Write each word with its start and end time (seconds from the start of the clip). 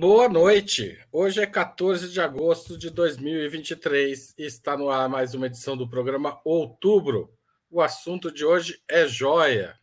Boa 0.00 0.28
noite. 0.28 0.96
Hoje 1.10 1.40
é 1.40 1.46
14 1.46 2.08
de 2.10 2.20
agosto 2.20 2.78
de 2.78 2.88
2023 2.88 4.32
e 4.38 4.44
está 4.44 4.76
no 4.76 4.90
ar 4.90 5.08
mais 5.08 5.34
uma 5.34 5.46
edição 5.46 5.76
do 5.76 5.88
programa 5.90 6.40
Outubro. 6.44 7.36
O 7.68 7.82
assunto 7.82 8.30
de 8.30 8.44
hoje 8.44 8.80
é 8.86 9.08
joia, 9.08 9.76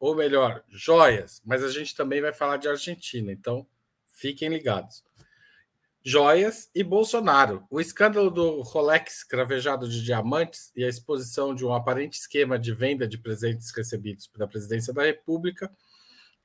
ou 0.00 0.16
melhor, 0.16 0.64
joias, 0.68 1.40
mas 1.44 1.62
a 1.62 1.70
gente 1.70 1.94
também 1.94 2.20
vai 2.20 2.32
falar 2.32 2.56
de 2.56 2.66
Argentina, 2.66 3.30
então 3.30 3.64
fiquem 4.08 4.48
ligados. 4.48 5.04
Joias 6.02 6.68
e 6.74 6.82
Bolsonaro. 6.82 7.64
O 7.70 7.80
escândalo 7.80 8.28
do 8.28 8.62
Rolex 8.62 9.22
cravejado 9.22 9.88
de 9.88 10.02
diamantes 10.02 10.72
e 10.74 10.82
a 10.82 10.88
exposição 10.88 11.54
de 11.54 11.64
um 11.64 11.72
aparente 11.72 12.18
esquema 12.18 12.58
de 12.58 12.74
venda 12.74 13.06
de 13.06 13.18
presentes 13.18 13.70
recebidos 13.70 14.26
pela 14.26 14.48
presidência 14.48 14.92
da 14.92 15.04
República 15.04 15.70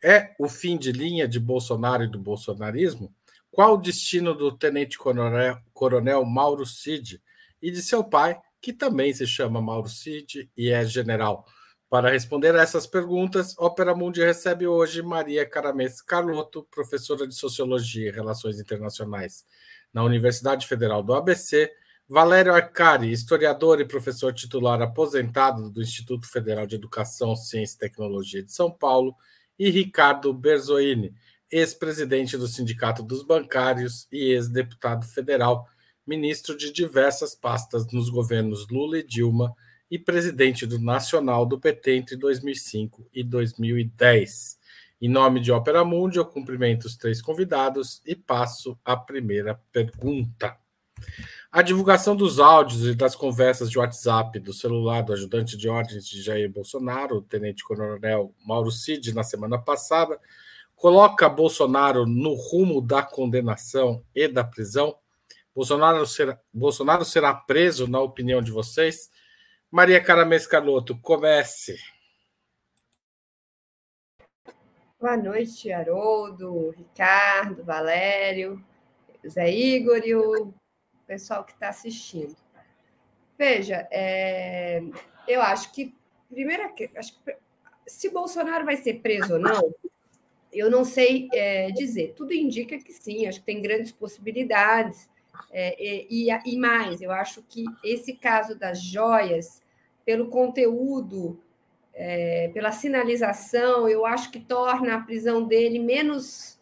é 0.04 0.36
o 0.38 0.48
fim 0.48 0.78
de 0.78 0.92
linha 0.92 1.28
de 1.28 1.40
Bolsonaro 1.40 2.04
e 2.04 2.08
do 2.08 2.20
bolsonarismo? 2.20 3.12
Qual 3.56 3.76
o 3.76 3.82
destino 3.82 4.34
do 4.34 4.52
tenente-coronel 4.52 5.58
coronel 5.72 6.26
Mauro 6.26 6.66
Cid 6.66 7.22
e 7.62 7.72
de 7.72 7.82
seu 7.82 8.04
pai, 8.04 8.38
que 8.62 8.74
também 8.74 9.14
se 9.14 9.26
chama 9.26 9.62
Mauro 9.62 9.88
Cid 9.88 10.52
e 10.58 10.72
é 10.72 10.84
general? 10.84 11.46
Para 11.90 12.12
responder 12.12 12.54
a 12.54 12.62
essas 12.62 12.86
perguntas, 12.86 13.56
Ópera 13.58 13.96
Mundi 13.96 14.22
recebe 14.22 14.68
hoje 14.68 15.02
Maria 15.02 15.48
Caramês 15.50 16.02
Carlotto, 16.02 16.68
professora 16.70 17.26
de 17.26 17.34
Sociologia 17.34 18.10
e 18.10 18.12
Relações 18.12 18.60
Internacionais 18.60 19.46
na 19.94 20.04
Universidade 20.04 20.68
Federal 20.68 21.02
do 21.02 21.14
ABC, 21.14 21.72
Valério 22.10 22.54
Arcari, 22.54 23.10
historiador 23.10 23.80
e 23.80 23.88
professor 23.88 24.34
titular 24.34 24.82
aposentado 24.82 25.70
do 25.70 25.82
Instituto 25.82 26.30
Federal 26.30 26.68
de 26.68 26.76
Educação, 26.76 27.34
Ciência 27.38 27.78
e 27.78 27.80
Tecnologia 27.80 28.44
de 28.44 28.52
São 28.52 28.70
Paulo, 28.70 29.16
e 29.58 29.70
Ricardo 29.70 30.34
Berzoini, 30.34 31.14
ex-presidente 31.52 32.38
do 32.38 32.48
Sindicato 32.48 33.04
dos 33.04 33.24
Bancários 33.24 34.08
e 34.12 34.32
ex-deputado 34.32 35.06
federal, 35.06 35.68
ministro 36.06 36.58
de 36.58 36.72
diversas 36.72 37.36
pastas 37.36 37.86
nos 37.92 38.10
governos 38.10 38.68
Lula 38.70 39.00
e 39.00 39.04
Dilma 39.04 39.56
e 39.90 40.00
presidente 40.00 40.66
do 40.66 40.80
Nacional 40.80 41.46
do 41.46 41.60
PT 41.60 41.96
entre 41.96 42.16
2005 42.16 43.08
e 43.14 43.24
2010. 43.24 44.58
Em 45.02 45.10
nome 45.10 45.40
de 45.40 45.52
Ópera 45.52 45.84
Mundi, 45.84 46.18
eu 46.18 46.26
cumprimento 46.26 46.86
os 46.86 46.98
três 46.98 47.22
convidados 47.22 48.02
e 48.06 48.16
passo 48.16 48.78
a 48.84 48.96
primeira 48.96 49.60
pergunta. 49.72 50.58
A 51.52 51.62
divulgação 51.62 52.16
dos 52.16 52.40
áudios 52.40 52.86
e 52.86 52.96
das 52.96 53.16
conversas 53.16 53.70
de 53.70 53.78
WhatsApp 53.78 54.40
do 54.40 54.54
celular 54.54 55.02
do 55.02 55.14
ajudante 55.14 55.58
de 55.58 55.70
ordens 55.70 56.08
de 56.08 56.22
Jair 56.22 56.50
Bolsonaro, 56.52 57.18
o 57.18 57.22
tenente-coronel 57.22 58.34
Mauro 58.46 58.72
Cid, 58.72 59.14
na 59.14 59.24
semana 59.24 59.58
passada, 59.58 60.20
coloca 60.76 61.30
Bolsonaro 61.30 62.06
no 62.06 62.34
rumo 62.34 62.82
da 62.82 63.02
condenação 63.02 64.04
e 64.14 64.28
da 64.28 64.44
prisão? 64.44 64.98
Bolsonaro 65.54 66.06
será, 66.06 66.40
Bolsonaro 66.54 67.06
será 67.06 67.34
preso, 67.34 67.88
na 67.88 68.02
opinião 68.02 68.42
de 68.42 68.52
vocês? 68.52 69.10
Maria 69.72 70.04
Caramês 70.04 70.46
Carlotto, 70.46 71.00
comece. 71.02 71.78
Boa 75.00 75.18
noite, 75.18 75.72
Haroldo, 75.72 76.72
Ricardo, 76.72 77.64
Valério, 77.64 78.64
Zé 79.28 79.52
Igor 79.52 80.02
e 80.04 80.16
o 80.16 80.54
pessoal 81.06 81.44
que 81.44 81.54
está 81.54 81.70
assistindo. 81.70 82.36
Veja, 83.38 83.88
é, 83.92 84.82
eu 85.28 85.42
acho 85.42 85.72
que, 85.74 85.94
primeira, 86.30 86.74
acho 86.96 87.22
que, 87.22 87.36
se 87.86 88.10
Bolsonaro 88.10 88.66
vai 88.66 88.78
ser 88.78 88.96
preso 89.02 89.34
ou 89.34 89.40
não, 89.40 89.74
eu 90.56 90.70
não 90.70 90.84
sei 90.84 91.28
é, 91.34 91.72
dizer. 91.72 92.14
Tudo 92.16 92.34
indica 92.34 92.78
que 92.78 92.94
sim, 92.94 93.28
acho 93.28 93.40
que 93.40 93.46
tem 93.46 93.62
grandes 93.62 93.92
possibilidades. 93.92 95.10
É, 95.52 96.06
e, 96.10 96.30
e, 96.46 96.58
mais, 96.58 97.02
eu 97.02 97.12
acho 97.12 97.44
que 97.44 97.66
esse 97.84 98.14
caso 98.14 98.58
das 98.58 98.82
joias, 98.82 99.62
pelo 100.06 100.30
conteúdo, 100.30 101.40
é, 101.94 102.50
pela 102.54 102.72
sinalização, 102.72 103.88
eu 103.88 104.06
acho 104.06 104.32
que 104.32 104.40
torna 104.40 104.96
a 104.96 105.02
prisão 105.02 105.46
dele 105.46 105.80
menos 105.80 106.58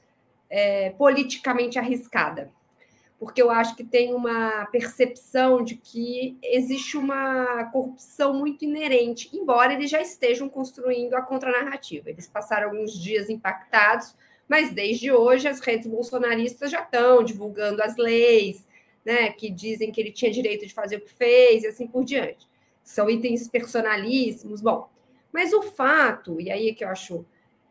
é, 0.49 0.89
politicamente 0.91 1.77
arriscada 1.77 2.51
porque 3.23 3.41
eu 3.41 3.50
acho 3.50 3.78
que 3.78 3.85
tem 3.85 4.13
uma 4.13 4.66
percepção 4.66 5.63
de 5.63 5.78
que 5.78 6.38
existe 6.44 6.97
uma 6.97 7.63
corrupção 7.72 8.34
muito 8.34 8.66
inerente, 8.66 9.29
embora 9.31 9.72
eles 9.72 9.89
já 9.89 10.01
estejam 10.01 10.50
construindo 10.50 11.13
a 11.13 11.22
contranarrativa. 11.22 12.09
Eles 12.09 12.28
passaram 12.28 12.72
alguns 12.72 12.91
dias 12.91 13.29
impactados, 13.29 14.13
mas 14.45 14.73
desde 14.73 15.09
hoje 15.09 15.47
as 15.47 15.62
redes 15.62 15.88
bolsonaristas 15.88 16.69
já 16.69 16.81
estão 16.81 17.23
divulgando 17.23 17.81
as 17.81 17.95
leis, 17.95 18.67
né, 19.06 19.29
que 19.29 19.50
dizem 19.50 19.89
que 19.89 20.01
ele 20.01 20.12
tinha 20.12 20.29
direito 20.29 20.67
de 20.67 20.73
fazer 20.73 20.97
o 20.97 21.01
que 21.01 21.13
fez 21.13 21.63
e 21.63 21.67
assim 21.67 21.88
por 21.88 22.03
diante. 22.03 22.45
São 22.83 23.09
itens 23.09 23.47
personalíssimos. 23.47 24.59
Bom, 24.59 24.89
mas 25.31 25.53
o 25.53 25.62
fato, 25.62 26.41
e 26.41 26.51
aí 26.51 26.67
é 26.67 26.73
que 26.73 26.83
eu 26.83 26.89
acho 26.89 27.25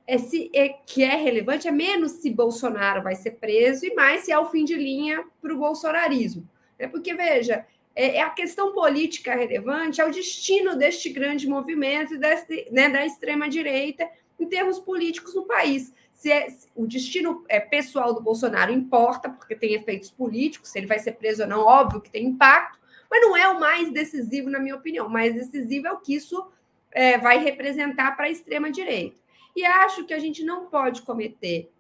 é 0.07 0.19
se, 0.19 0.51
é, 0.55 0.69
que 0.69 1.03
é 1.03 1.17
relevante 1.17 1.69
é 1.69 1.71
menos 1.71 2.13
se 2.13 2.31
Bolsonaro 2.31 3.03
vai 3.03 3.15
ser 3.15 3.33
preso 3.33 3.87
e 3.87 3.95
mais 3.95 4.23
se 4.23 4.33
é 4.33 4.39
o 4.39 4.51
fim 4.51 4.65
de 4.65 4.75
linha 4.75 5.25
para 5.41 5.55
o 5.55 5.59
bolsonarismo. 5.59 6.49
É 6.79 6.89
porque, 6.89 7.15
veja, 7.15 7.65
é, 7.95 8.17
é, 8.17 8.23
a 8.23 8.31
questão 8.31 8.73
política 8.73 9.35
relevante, 9.35 10.01
é 10.01 10.05
o 10.05 10.11
destino 10.11 10.77
deste 10.77 11.11
grande 11.11 11.47
movimento 11.47 12.19
desse, 12.19 12.69
né, 12.71 12.89
da 12.89 13.05
extrema-direita 13.05 14.09
em 14.41 14.47
termos 14.47 14.79
políticos 14.79 15.35
no 15.35 15.45
país. 15.45 15.93
Se, 16.13 16.31
é, 16.31 16.49
se 16.49 16.69
o 16.75 16.87
destino 16.87 17.45
é, 17.49 17.61
pessoal 17.61 18.15
do 18.15 18.21
Bolsonaro 18.21 18.73
importa, 18.73 19.29
porque 19.29 19.55
tem 19.55 19.75
efeitos 19.75 20.11
políticos, 20.11 20.71
se 20.71 20.79
ele 20.79 20.87
vai 20.87 20.99
ser 20.99 21.13
preso 21.13 21.43
ou 21.43 21.49
não, 21.49 21.61
óbvio 21.61 22.01
que 22.01 22.11
tem 22.11 22.27
impacto, 22.27 22.81
mas 23.11 23.21
não 23.21 23.37
é 23.37 23.47
o 23.49 23.61
mais 23.61 23.91
decisivo, 23.93 24.49
na 24.49 24.59
minha 24.59 24.75
opinião. 24.75 25.07
O 25.07 25.11
mais 25.11 25.35
decisivo 25.35 25.87
é 25.87 25.93
o 25.93 25.99
que 25.99 26.15
isso 26.15 26.51
é, 26.91 27.19
vai 27.19 27.39
representar 27.39 28.17
para 28.17 28.27
a 28.27 28.31
extrema-direita. 28.31 29.22
E 29.55 29.65
acho 29.65 30.05
que 30.05 30.15
a 30.15 30.19
gente 30.19 30.45
não 30.45 30.67
pode 30.67 31.03
cometer 31.03 31.71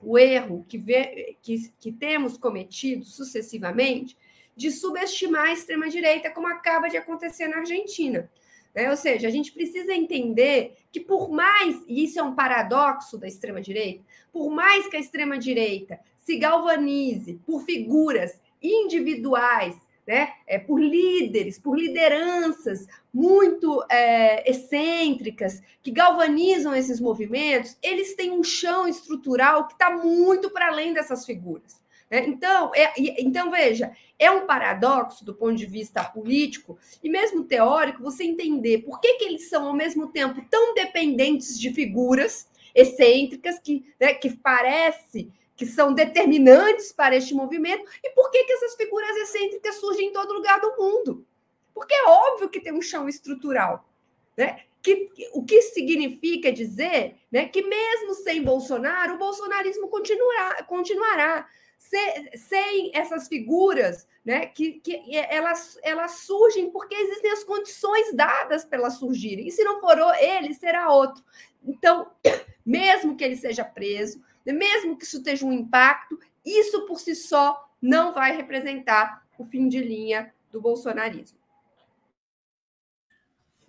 o 0.00 0.18
erro 0.18 0.64
que, 0.68 0.78
vê, 0.78 1.36
que, 1.42 1.70
que 1.78 1.92
temos 1.92 2.38
cometido 2.38 3.04
sucessivamente 3.04 4.16
de 4.56 4.70
subestimar 4.70 5.48
a 5.48 5.52
extrema-direita, 5.52 6.30
como 6.30 6.46
acaba 6.46 6.88
de 6.88 6.96
acontecer 6.96 7.48
na 7.48 7.58
Argentina. 7.58 8.30
Né? 8.74 8.90
Ou 8.90 8.96
seja, 8.96 9.28
a 9.28 9.30
gente 9.30 9.52
precisa 9.52 9.92
entender 9.92 10.76
que, 10.90 11.00
por 11.00 11.30
mais, 11.30 11.82
e 11.86 12.04
isso 12.04 12.18
é 12.18 12.22
um 12.22 12.34
paradoxo 12.34 13.18
da 13.18 13.26
extrema-direita, 13.26 14.04
por 14.32 14.50
mais 14.50 14.86
que 14.86 14.96
a 14.96 15.00
extrema-direita 15.00 16.00
se 16.16 16.36
galvanize 16.36 17.40
por 17.44 17.62
figuras 17.62 18.40
individuais 18.62 19.76
né? 20.10 20.32
É, 20.44 20.58
por 20.58 20.80
líderes, 20.80 21.56
por 21.56 21.78
lideranças 21.78 22.84
muito 23.14 23.80
é, 23.88 24.50
excêntricas, 24.50 25.62
que 25.80 25.92
galvanizam 25.92 26.74
esses 26.74 27.00
movimentos, 27.00 27.76
eles 27.80 28.16
têm 28.16 28.32
um 28.32 28.42
chão 28.42 28.88
estrutural 28.88 29.68
que 29.68 29.74
está 29.74 29.88
muito 29.88 30.50
para 30.50 30.66
além 30.66 30.92
dessas 30.92 31.24
figuras. 31.24 31.80
Né? 32.10 32.26
Então, 32.26 32.72
é, 32.74 32.92
então, 33.22 33.52
veja, 33.52 33.92
é 34.18 34.28
um 34.32 34.48
paradoxo 34.48 35.24
do 35.24 35.32
ponto 35.32 35.54
de 35.54 35.66
vista 35.66 36.02
político 36.02 36.76
e 37.00 37.08
mesmo 37.08 37.44
teórico 37.44 38.02
você 38.02 38.24
entender 38.24 38.78
por 38.78 39.00
que, 39.00 39.14
que 39.14 39.24
eles 39.24 39.48
são, 39.48 39.68
ao 39.68 39.74
mesmo 39.74 40.08
tempo, 40.08 40.44
tão 40.50 40.74
dependentes 40.74 41.56
de 41.56 41.72
figuras 41.72 42.48
excêntricas 42.74 43.60
que, 43.60 43.84
né, 44.00 44.12
que 44.12 44.36
parece 44.36 45.30
que 45.60 45.66
são 45.66 45.92
determinantes 45.92 46.90
para 46.90 47.14
este 47.14 47.34
movimento, 47.34 47.84
e 48.02 48.08
por 48.14 48.30
que, 48.30 48.44
que 48.44 48.52
essas 48.54 48.76
figuras 48.76 49.14
excêntricas 49.14 49.74
surgem 49.74 50.08
em 50.08 50.10
todo 50.10 50.32
lugar 50.32 50.58
do 50.58 50.74
mundo? 50.78 51.26
Porque 51.74 51.92
é 51.92 52.04
óbvio 52.04 52.48
que 52.48 52.62
tem 52.62 52.72
um 52.72 52.80
chão 52.80 53.06
estrutural. 53.06 53.86
Né? 54.34 54.64
Que, 54.80 55.10
o 55.34 55.44
que 55.44 55.60
significa 55.60 56.50
dizer 56.50 57.16
né, 57.30 57.46
que, 57.46 57.60
mesmo 57.60 58.14
sem 58.14 58.42
Bolsonaro, 58.42 59.16
o 59.16 59.18
bolsonarismo 59.18 59.88
continuará. 59.88 60.62
continuará 60.62 61.46
sem, 61.76 62.38
sem 62.38 62.90
essas 62.94 63.28
figuras 63.28 64.08
né, 64.24 64.46
que, 64.46 64.80
que 64.80 65.14
elas, 65.14 65.78
elas 65.82 66.20
surgem 66.20 66.70
porque 66.70 66.94
existem 66.94 67.32
as 67.32 67.44
condições 67.44 68.14
dadas 68.14 68.64
para 68.64 68.78
elas 68.78 68.94
surgirem. 68.94 69.46
E 69.46 69.52
se 69.52 69.62
não 69.62 69.78
for 69.78 69.98
ele, 70.18 70.54
será 70.54 70.90
outro. 70.90 71.22
Então, 71.62 72.10
mesmo 72.64 73.14
que 73.14 73.24
ele 73.24 73.36
seja 73.36 73.62
preso, 73.62 74.24
mesmo 74.46 74.96
que 74.96 75.04
isso 75.04 75.22
tenha 75.22 75.44
um 75.44 75.52
impacto, 75.52 76.18
isso 76.44 76.86
por 76.86 76.98
si 76.98 77.14
só 77.14 77.68
não 77.80 78.12
vai 78.12 78.36
representar 78.36 79.26
o 79.38 79.44
fim 79.44 79.68
de 79.68 79.80
linha 79.80 80.32
do 80.50 80.60
bolsonarismo. 80.60 81.38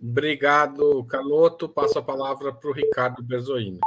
Obrigado, 0.02 1.04
Caloto. 1.06 1.70
Passo 1.70 2.00
a 2.00 2.04
palavra 2.04 2.54
para 2.54 2.70
o 2.70 2.74
Ricardo 2.74 3.22
Berzoini. 3.22 3.80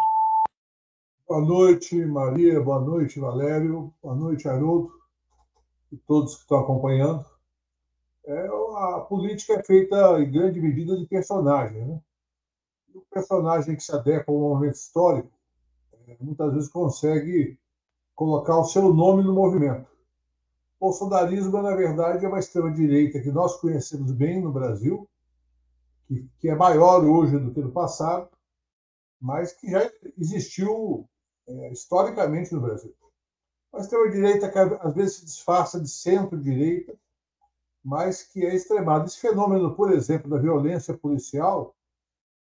Boa 1.26 1.40
noite, 1.40 1.96
Maria. 2.04 2.60
Boa 2.60 2.80
noite, 2.80 3.18
Valério. 3.18 3.92
Boa 4.02 4.14
noite, 4.14 4.48
Haroldo. 4.48 4.92
E 5.90 5.96
todos 5.96 6.36
que 6.36 6.42
estão 6.42 6.60
acompanhando. 6.60 7.24
É, 8.26 8.46
a 8.46 9.00
política 9.00 9.54
é 9.54 9.62
feita, 9.62 10.20
em 10.20 10.30
grande 10.30 10.60
medida, 10.60 10.96
de 10.96 11.06
personagem. 11.06 11.84
Né? 11.84 12.00
o 12.94 13.04
personagem 13.10 13.76
que 13.76 13.82
se 13.82 13.92
adequa 13.92 14.30
ao 14.30 14.38
momento 14.38 14.74
histórico 14.74 15.30
muitas 16.20 16.52
vezes 16.52 16.68
consegue 16.68 17.58
colocar 18.14 18.58
o 18.58 18.64
seu 18.64 18.92
nome 18.92 19.22
no 19.22 19.32
movimento. 19.32 19.88
O 20.78 20.86
bolsonarismo, 20.86 21.62
na 21.62 21.74
verdade, 21.74 22.24
é 22.24 22.28
uma 22.28 22.38
extrema-direita 22.38 23.20
que 23.20 23.30
nós 23.30 23.56
conhecemos 23.56 24.12
bem 24.12 24.40
no 24.40 24.52
Brasil, 24.52 25.08
que, 26.06 26.28
que 26.38 26.48
é 26.48 26.54
maior 26.54 27.04
hoje 27.04 27.38
do 27.38 27.52
que 27.52 27.60
no 27.60 27.72
passado, 27.72 28.28
mas 29.20 29.52
que 29.52 29.70
já 29.70 29.90
existiu 30.18 31.08
é, 31.46 31.72
historicamente 31.72 32.52
no 32.52 32.60
Brasil. 32.60 32.94
Uma 33.72 33.80
extrema-direita 33.80 34.50
que 34.50 34.58
às 34.58 34.94
vezes 34.94 35.16
se 35.16 35.24
disfarça 35.24 35.80
de 35.80 35.88
centro-direita, 35.88 36.94
mas 37.82 38.22
que 38.22 38.44
é 38.44 38.54
extremada. 38.54 39.06
Esse 39.06 39.20
fenômeno, 39.20 39.74
por 39.74 39.92
exemplo, 39.92 40.30
da 40.30 40.38
violência 40.38 40.96
policial, 40.96 41.74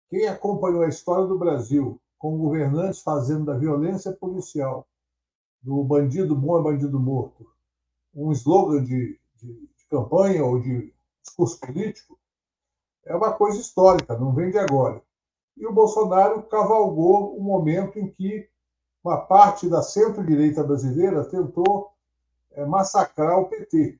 quem 0.10 0.28
acompanhou 0.28 0.84
a 0.84 0.88
história 0.88 1.26
do 1.26 1.38
Brasil 1.38 2.00
com 2.18 2.38
governantes 2.38 3.02
fazendo 3.02 3.46
da 3.46 3.58
violência 3.58 4.12
policial, 4.12 4.88
do 5.62 5.84
bandido 5.84 6.36
bom 6.36 6.60
é 6.60 6.64
bandido 6.64 7.00
morto, 7.00 7.50
um 8.14 8.32
slogan 8.32 8.84
de, 8.84 9.20
de, 9.36 9.54
de 9.54 9.86
campanha 9.90 10.44
ou 10.44 10.60
de 10.60 10.94
discurso 11.22 11.60
político, 11.60 12.18
é 13.06 13.16
uma 13.16 13.34
coisa 13.34 13.60
histórica, 13.60 14.18
não 14.18 14.34
vem 14.34 14.52
de 14.52 14.58
agora. 14.58 15.02
E 15.56 15.66
o 15.66 15.74
Bolsonaro 15.74 16.44
cavalgou 16.44 17.38
um 17.38 17.44
momento 17.44 17.98
em 17.98 18.10
que 18.10 18.50
uma 19.04 19.18
parte 19.18 19.70
da 19.70 19.82
centro-direita 19.82 20.64
brasileira 20.64 21.24
tentou 21.24 21.92
é, 22.52 22.66
massacrar 22.66 23.40
o 23.40 23.48
PT. 23.48 24.00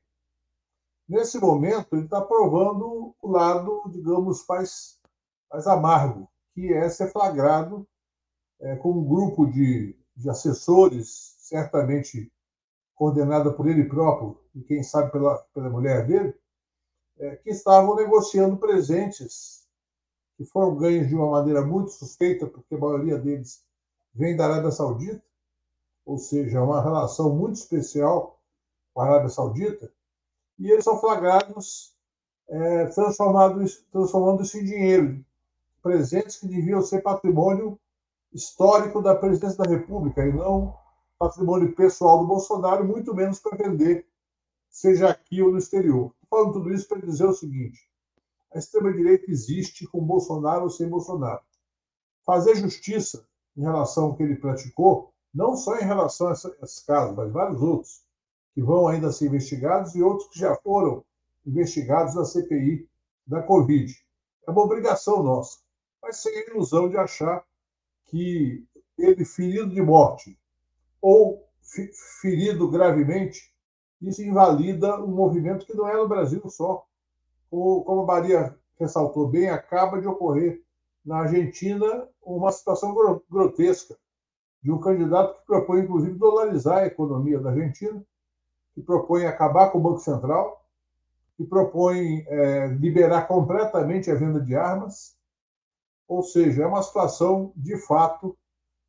Nesse 1.08 1.38
momento, 1.38 1.94
ele 1.96 2.04
está 2.04 2.20
provando 2.20 3.14
o 3.20 3.28
lado, 3.30 3.82
digamos, 3.88 4.44
mais, 4.46 5.00
mais 5.50 5.66
amargo, 5.66 6.28
que 6.54 6.72
é 6.72 6.88
ser 6.88 7.10
flagrado 7.10 7.86
é, 8.60 8.76
com 8.76 8.90
um 8.92 9.04
grupo 9.04 9.46
de, 9.46 9.96
de 10.16 10.28
assessores, 10.28 11.36
certamente 11.38 12.32
coordenada 12.94 13.52
por 13.52 13.68
ele 13.68 13.84
próprio 13.84 14.38
e 14.54 14.60
quem 14.62 14.82
sabe 14.82 15.12
pela, 15.12 15.38
pela 15.54 15.70
mulher 15.70 16.06
dele, 16.06 16.34
é, 17.18 17.36
que 17.36 17.50
estavam 17.50 17.94
negociando 17.94 18.56
presentes 18.56 19.66
que 20.36 20.44
foram 20.44 20.76
ganhos 20.76 21.08
de 21.08 21.14
uma 21.14 21.30
maneira 21.30 21.62
muito 21.62 21.90
suspeita, 21.90 22.46
porque 22.46 22.74
a 22.74 22.78
maioria 22.78 23.18
deles 23.18 23.64
vem 24.14 24.36
da 24.36 24.46
Arábia 24.46 24.70
Saudita, 24.70 25.22
ou 26.06 26.16
seja, 26.16 26.62
uma 26.62 26.80
relação 26.80 27.34
muito 27.34 27.56
especial 27.56 28.40
com 28.94 29.00
a 29.00 29.06
Arábia 29.06 29.28
Saudita, 29.28 29.92
e 30.58 30.70
eles 30.70 30.84
são 30.84 30.98
flagrados 31.00 31.94
é, 32.48 32.86
transformando 32.86 34.42
isso 34.42 34.58
em 34.58 34.64
dinheiro, 34.64 35.24
presentes 35.82 36.36
que 36.36 36.46
deviam 36.46 36.82
ser 36.82 37.02
patrimônio 37.02 37.78
histórico 38.32 39.02
da 39.02 39.14
presidência 39.14 39.58
da 39.58 39.70
República 39.70 40.26
e 40.26 40.32
não 40.32 40.76
patrimônio 41.18 41.74
pessoal 41.74 42.20
do 42.20 42.26
Bolsonaro, 42.26 42.86
muito 42.86 43.14
menos 43.14 43.40
para 43.40 43.56
vender, 43.56 44.06
seja 44.70 45.08
aqui 45.08 45.42
ou 45.42 45.50
no 45.50 45.58
exterior. 45.58 46.14
Falando 46.30 46.52
tudo 46.52 46.72
isso 46.72 46.86
para 46.86 47.00
dizer 47.00 47.26
o 47.26 47.34
seguinte: 47.34 47.90
a 48.54 48.58
extrema-direita 48.58 49.30
existe 49.30 49.86
com 49.86 50.04
Bolsonaro 50.04 50.64
ou 50.64 50.70
sem 50.70 50.88
Bolsonaro. 50.88 51.42
Fazer 52.24 52.56
justiça 52.56 53.26
em 53.56 53.62
relação 53.62 54.04
ao 54.04 54.16
que 54.16 54.22
ele 54.22 54.36
praticou, 54.36 55.12
não 55.34 55.56
só 55.56 55.76
em 55.78 55.84
relação 55.84 56.28
a 56.28 56.32
esses 56.32 56.80
casos, 56.80 57.16
mas 57.16 57.32
vários 57.32 57.60
outros, 57.60 58.04
que 58.54 58.62
vão 58.62 58.86
ainda 58.86 59.10
ser 59.10 59.26
investigados 59.26 59.94
e 59.94 60.02
outros 60.02 60.28
que 60.28 60.38
já 60.38 60.54
foram 60.56 61.04
investigados 61.46 62.14
na 62.14 62.24
CPI 62.24 62.88
da 63.26 63.42
Covid. 63.42 63.92
É 64.46 64.50
uma 64.50 64.62
obrigação 64.62 65.22
nossa, 65.22 65.58
mas 66.02 66.18
sem 66.18 66.34
a 66.36 66.50
ilusão 66.50 66.88
de 66.88 66.96
achar 66.96 67.44
que 68.08 68.64
ele 68.98 69.24
ferido 69.24 69.70
de 69.70 69.80
morte 69.80 70.38
ou 71.00 71.46
ferido 72.20 72.70
gravemente, 72.70 73.52
isso 74.00 74.22
invalida 74.22 75.00
um 75.02 75.08
movimento 75.08 75.66
que 75.66 75.74
não 75.74 75.88
é 75.88 75.96
no 75.96 76.08
Brasil 76.08 76.42
só. 76.48 76.84
Como 77.50 78.00
a 78.02 78.06
Maria 78.06 78.56
ressaltou 78.78 79.28
bem, 79.28 79.48
acaba 79.48 80.00
de 80.00 80.06
ocorrer 80.06 80.62
na 81.04 81.20
Argentina 81.20 82.08
uma 82.22 82.52
situação 82.52 82.94
grotesca 83.30 83.96
de 84.62 84.70
um 84.70 84.78
candidato 84.78 85.38
que 85.38 85.46
propõe, 85.46 85.80
inclusive, 85.80 86.18
dolarizar 86.18 86.78
a 86.78 86.86
economia 86.86 87.40
da 87.40 87.50
Argentina, 87.50 88.04
que 88.74 88.82
propõe 88.82 89.24
acabar 89.24 89.70
com 89.70 89.78
o 89.78 89.80
Banco 89.80 90.00
Central, 90.00 90.64
que 91.36 91.44
propõe 91.44 92.24
é, 92.26 92.66
liberar 92.68 93.26
completamente 93.26 94.10
a 94.10 94.14
venda 94.14 94.40
de 94.40 94.54
armas. 94.54 95.16
Ou 96.08 96.22
seja, 96.22 96.62
é 96.62 96.66
uma 96.66 96.82
situação, 96.82 97.52
de 97.54 97.76
fato, 97.76 98.36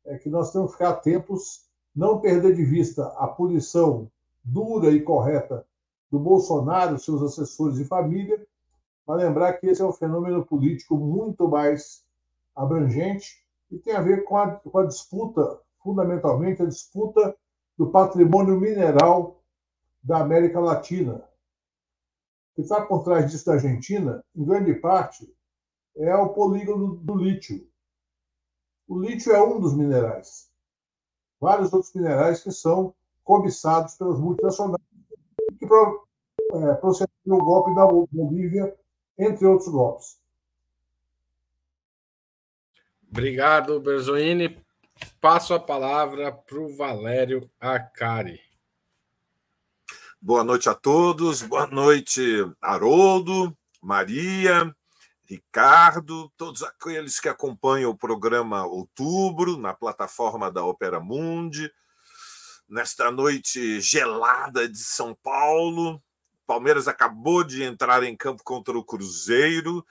é, 0.06 0.16
que 0.16 0.30
nós 0.30 0.50
temos 0.50 0.70
que 0.70 0.78
ficar 0.78 0.90
atentos 0.90 1.68
não 1.94 2.18
perder 2.18 2.54
de 2.54 2.64
vista 2.64 3.06
a 3.18 3.28
punição 3.28 4.10
dura 4.42 4.90
e 4.90 5.02
correta 5.02 5.66
do 6.10 6.18
Bolsonaro, 6.18 6.98
seus 6.98 7.22
assessores 7.22 7.78
e 7.78 7.84
família, 7.84 8.44
para 9.04 9.16
lembrar 9.16 9.54
que 9.54 9.66
esse 9.66 9.82
é 9.82 9.84
um 9.84 9.92
fenômeno 9.92 10.44
político 10.44 10.96
muito 10.96 11.46
mais 11.46 12.02
abrangente 12.56 13.44
e 13.70 13.78
tem 13.78 13.94
a 13.94 14.00
ver 14.00 14.24
com 14.24 14.36
a, 14.36 14.52
com 14.56 14.78
a 14.78 14.86
disputa, 14.86 15.60
fundamentalmente, 15.82 16.62
a 16.62 16.66
disputa 16.66 17.36
do 17.76 17.90
patrimônio 17.90 18.58
mineral 18.58 19.42
da 20.02 20.20
América 20.20 20.58
Latina. 20.58 21.14
O 21.14 22.54
que 22.54 22.62
está 22.62 22.80
por 22.84 23.02
trás 23.02 23.30
disso 23.30 23.46
da 23.46 23.52
Argentina, 23.54 24.24
em 24.34 24.44
grande 24.44 24.74
parte, 24.74 25.32
é 25.96 26.14
o 26.14 26.30
polígono 26.30 26.96
do 26.96 27.16
lítio. 27.16 27.68
O 28.88 29.00
lítio 29.00 29.32
é 29.32 29.42
um 29.42 29.60
dos 29.60 29.74
minerais 29.74 30.50
vários 31.40 31.72
outros 31.72 31.92
minerais 31.94 32.42
que 32.42 32.52
são 32.52 32.94
cobiçados 33.24 33.94
pelas 33.94 34.20
multinacionais 34.20 34.82
que 35.58 35.64
é, 35.64 36.74
procederam 36.74 37.38
o 37.38 37.44
golpe 37.44 37.74
da 37.74 37.86
Bolívia, 37.86 38.76
entre 39.18 39.46
outros 39.46 39.68
golpes. 39.68 40.20
Obrigado, 43.08 43.80
Berzoini. 43.80 44.58
Passo 45.20 45.54
a 45.54 45.60
palavra 45.60 46.30
para 46.30 46.58
o 46.58 46.76
Valério 46.76 47.50
Acari. 47.58 48.40
Boa 50.20 50.44
noite 50.44 50.68
a 50.68 50.74
todos, 50.74 51.42
boa 51.42 51.66
noite, 51.66 52.22
Haroldo, 52.60 53.56
Maria, 53.80 54.74
Ricardo, 55.30 56.28
todos 56.36 56.64
aqueles 56.64 57.20
que 57.20 57.28
acompanham 57.28 57.92
o 57.92 57.96
programa 57.96 58.66
Outubro 58.66 59.56
na 59.56 59.72
plataforma 59.72 60.50
da 60.50 60.64
Opera 60.64 60.98
Mundi. 60.98 61.72
Nesta 62.68 63.12
noite 63.12 63.80
gelada 63.80 64.68
de 64.68 64.78
São 64.78 65.14
Paulo, 65.14 66.02
Palmeiras 66.44 66.88
acabou 66.88 67.44
de 67.44 67.62
entrar 67.62 68.02
em 68.02 68.16
campo 68.16 68.42
contra 68.42 68.76
o 68.76 68.84
Cruzeiro 68.84 69.86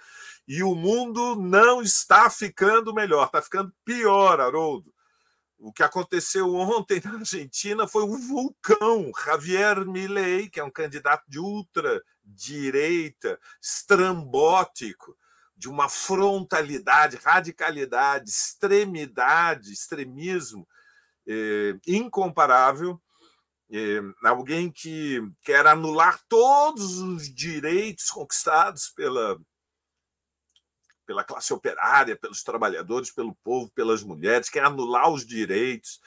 e 0.45 0.61
o 0.61 0.75
mundo 0.75 1.37
não 1.37 1.81
está 1.81 2.29
ficando 2.29 2.93
melhor, 2.93 3.27
está 3.27 3.41
ficando 3.41 3.73
pior, 3.85 4.41
Haroldo. 4.41 4.93
O 5.57 5.71
que 5.71 5.83
aconteceu 5.83 6.53
ontem 6.53 6.99
na 7.05 7.19
Argentina 7.19 7.87
foi 7.87 8.03
um 8.03 8.19
vulcão. 8.19 9.09
Javier 9.25 9.85
Milei, 9.85 10.49
que 10.49 10.59
é 10.59 10.63
um 10.65 10.69
candidato 10.69 11.23
de 11.29 11.39
ultra-direita, 11.39 13.39
estrambótico, 13.61 15.17
de 15.59 15.67
uma 15.67 15.89
frontalidade, 15.89 17.17
radicalidade, 17.17 18.29
extremidade, 18.29 19.73
extremismo 19.73 20.65
é, 21.27 21.77
incomparável. 21.85 22.99
É, 23.69 23.99
alguém 24.23 24.71
que 24.71 25.21
quer 25.41 25.67
anular 25.67 26.17
todos 26.29 26.99
os 26.99 27.31
direitos 27.31 28.09
conquistados 28.09 28.87
pela, 28.95 29.37
pela 31.05 31.25
classe 31.25 31.53
operária, 31.53 32.15
pelos 32.15 32.41
trabalhadores, 32.41 33.11
pelo 33.11 33.35
povo, 33.43 33.69
pelas 33.75 34.01
mulheres, 34.01 34.49
quer 34.49 34.63
anular 34.63 35.11
os 35.11 35.25
direitos, 35.25 35.99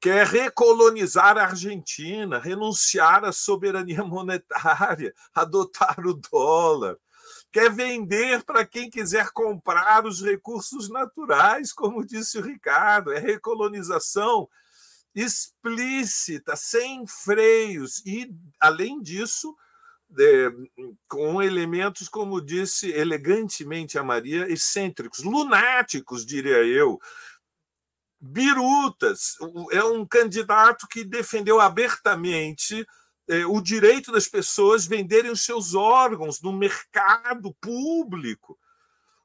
quer 0.00 0.24
recolonizar 0.28 1.36
a 1.36 1.46
Argentina, 1.46 2.38
renunciar 2.38 3.24
à 3.24 3.32
soberania 3.32 4.04
monetária, 4.04 5.12
adotar 5.34 5.98
o 6.06 6.14
dólar, 6.14 6.96
quer 7.56 7.72
vender 7.72 8.44
para 8.44 8.66
quem 8.66 8.90
quiser 8.90 9.30
comprar 9.30 10.04
os 10.04 10.20
recursos 10.20 10.90
naturais, 10.90 11.72
como 11.72 12.04
disse 12.04 12.38
o 12.38 12.42
Ricardo, 12.42 13.14
é 13.14 13.18
recolonização 13.18 14.46
explícita, 15.14 16.54
sem 16.54 17.06
freios 17.06 18.04
e, 18.04 18.30
além 18.60 19.00
disso, 19.00 19.56
é, 20.20 20.50
com 21.08 21.42
elementos, 21.42 22.10
como 22.10 22.42
disse 22.42 22.92
elegantemente 22.92 23.98
a 23.98 24.04
Maria, 24.04 24.52
excêntricos, 24.52 25.24
lunáticos, 25.24 26.26
diria 26.26 26.62
eu, 26.62 27.00
birutas. 28.20 29.34
É 29.72 29.82
um 29.82 30.04
candidato 30.04 30.86
que 30.86 31.02
defendeu 31.02 31.58
abertamente 31.58 32.86
é, 33.28 33.44
o 33.46 33.60
direito 33.60 34.12
das 34.12 34.28
pessoas 34.28 34.86
venderem 34.86 35.30
os 35.30 35.44
seus 35.44 35.74
órgãos 35.74 36.40
no 36.40 36.52
mercado 36.52 37.54
público. 37.60 38.58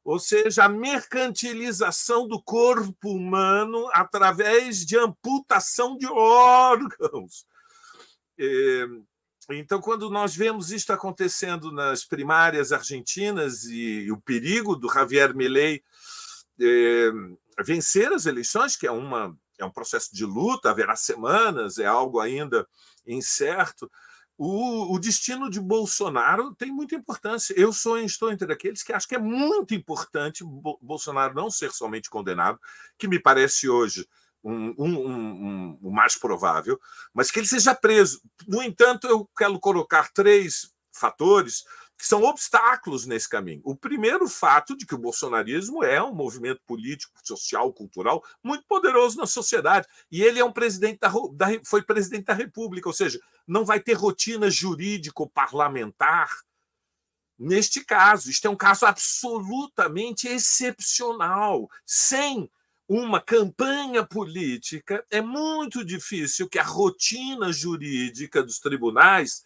ou 0.04 0.18
seja, 0.18 0.64
a 0.64 0.70
mercantilização 0.70 2.28
do 2.28 2.42
corpo 2.42 3.12
humano 3.12 3.88
através 3.94 4.84
de 4.84 4.98
amputação 4.98 5.96
de 5.96 6.08
órgãos. 6.08 7.46
É, 8.40 8.88
então, 9.52 9.80
quando 9.80 10.10
nós 10.10 10.36
vemos 10.36 10.72
isto 10.72 10.92
acontecendo 10.92 11.72
nas 11.72 12.04
primárias 12.04 12.72
argentinas 12.72 13.66
e 13.66 14.12
o 14.12 14.20
perigo 14.20 14.76
do 14.76 14.92
Javier 14.92 15.36
Milei 15.36 15.84
é, 16.60 17.12
vencer 17.64 18.12
as 18.12 18.26
eleições, 18.26 18.76
que 18.76 18.88
é, 18.88 18.92
uma, 18.92 19.36
é 19.60 19.66
um 19.66 19.72
processo 19.72 20.14
de 20.14 20.26
luta, 20.26 20.70
haverá 20.70 20.96
semanas, 20.96 21.78
é 21.78 21.86
algo 21.86 22.20
ainda 22.20 22.68
incerto, 23.06 23.90
o, 24.38 24.96
o, 24.96 25.00
destino 25.00 25.50
de 25.50 25.60
Bolsonaro 25.60 26.56
tem 26.56 26.72
muita 26.72 26.96
importância. 26.96 27.54
Eu 27.56 27.72
sou 27.72 28.00
estou 28.00 28.32
entre 28.32 28.52
aqueles 28.52 28.82
que 28.82 28.92
acham 28.92 29.08
que 29.08 29.16
é 29.16 29.20
muito 29.20 29.76
importante 29.76 30.44
Bolsonaro 30.82 31.36
não 31.36 31.52
ser 31.52 31.72
somente 31.72 32.10
condenado, 32.10 32.60
que 32.98 33.08
me 33.08 33.20
parece 33.20 33.70
hoje 33.70 34.08
um, 34.44 34.74
um, 34.78 35.08
um, 35.08 35.80
o 35.82 35.92
mais 35.92 36.18
provável, 36.18 36.80
mas 37.14 37.30
que 37.30 37.40
ele 37.40 37.48
seja 37.48 37.76
preso. 37.76 38.20
No 38.48 38.64
entanto, 38.64 39.06
eu 39.06 39.30
quero 39.38 39.60
colocar 39.60 40.12
três 40.12 40.74
fatores 40.92 41.64
que 42.02 42.08
são 42.08 42.24
obstáculos 42.24 43.06
nesse 43.06 43.30
caminho. 43.30 43.62
O 43.64 43.76
primeiro 43.76 44.28
fato 44.28 44.76
de 44.76 44.88
que 44.88 44.96
o 44.96 44.98
bolsonarismo 44.98 45.84
é 45.84 46.02
um 46.02 46.16
movimento 46.16 46.60
político, 46.66 47.14
social, 47.24 47.72
cultural 47.72 48.24
muito 48.44 48.66
poderoso 48.66 49.20
na 49.20 49.28
sociedade 49.28 49.88
e 50.12 50.24
ele 50.24 50.40
é 50.40 50.44
um 50.44 50.52
presidente 50.52 50.98
da, 51.00 51.12
da 51.32 51.48
foi 51.64 51.84
presidente 51.84 52.26
da 52.26 52.34
República, 52.34 52.90
ou 52.90 52.94
seja, 52.94 53.22
não 53.46 53.64
vai 53.64 53.80
ter 53.80 53.94
rotina 53.94 54.50
jurídico 54.50 55.30
parlamentar 55.30 56.36
neste 57.38 57.86
caso. 57.86 58.32
Isto 58.32 58.48
é 58.48 58.50
um 58.50 58.56
caso 58.56 58.88
absolutamente 58.88 60.28
excepcional, 60.28 61.70
sem 61.86 62.50
uma 62.88 63.22
campanha 63.22 64.04
política, 64.04 65.06
é 65.12 65.22
muito 65.22 65.86
difícil 65.86 66.50
que 66.50 66.58
a 66.58 66.64
rotina 66.64 67.54
jurídica 67.54 68.42
dos 68.42 68.58
tribunais 68.58 69.44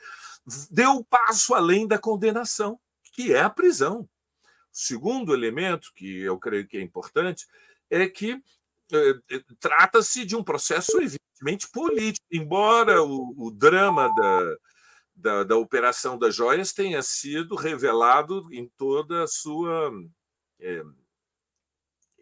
deu 0.70 0.92
um 0.92 1.04
passo 1.04 1.54
além 1.54 1.88
da 1.88 1.98
condenação, 1.98 2.80
que 3.14 3.34
é 3.34 3.42
a 3.42 3.50
prisão. 3.50 4.02
O 4.02 4.08
segundo 4.72 5.34
elemento, 5.34 5.92
que 5.96 6.22
eu 6.22 6.38
creio 6.38 6.68
que 6.68 6.78
é 6.78 6.82
importante, 6.82 7.48
é 7.90 8.08
que 8.08 8.42
é, 8.92 9.40
trata-se 9.60 10.26
de 10.26 10.36
um 10.36 10.44
processo 10.44 10.98
evidentemente 11.02 11.68
político, 11.72 12.26
embora 12.32 13.02
o, 13.02 13.34
o 13.38 13.52
drama 13.52 14.14
da, 14.16 14.58
da, 15.16 15.44
da, 15.44 15.56
Operação 15.58 16.18
das 16.18 16.36
Joias 16.36 16.74
tenha 16.74 17.02
sido 17.02 17.56
revelado 17.56 18.48
em 18.54 18.70
toda 18.78 19.24
a 19.24 19.28
sua. 19.28 19.92
É, 20.60 20.84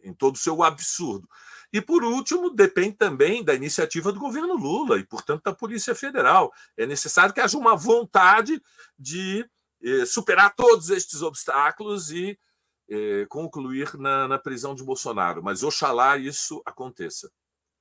em 0.03 0.13
todo 0.13 0.35
o 0.35 0.39
seu 0.39 0.61
absurdo. 0.63 1.27
E, 1.73 1.81
por 1.81 2.03
último, 2.03 2.51
depende 2.51 2.95
também 2.97 3.43
da 3.43 3.55
iniciativa 3.55 4.11
do 4.11 4.19
governo 4.19 4.53
Lula 4.53 4.99
e, 4.99 5.03
portanto, 5.03 5.41
da 5.43 5.51
Polícia 5.51 5.95
Federal. 5.95 6.53
É 6.77 6.85
necessário 6.85 7.33
que 7.33 7.41
haja 7.41 7.57
uma 7.57 7.75
vontade 7.75 8.61
de 8.97 9.43
eh, 9.83 10.05
superar 10.05 10.53
todos 10.55 10.91
estes 10.91 11.23
obstáculos 11.23 12.11
e 12.11 12.39
eh, 12.87 13.25
concluir 13.27 13.97
na, 13.97 14.27
na 14.27 14.37
prisão 14.37 14.75
de 14.75 14.83
Bolsonaro. 14.83 15.41
Mas 15.41 15.63
oxalá 15.63 16.15
isso 16.15 16.61
aconteça. 16.63 17.31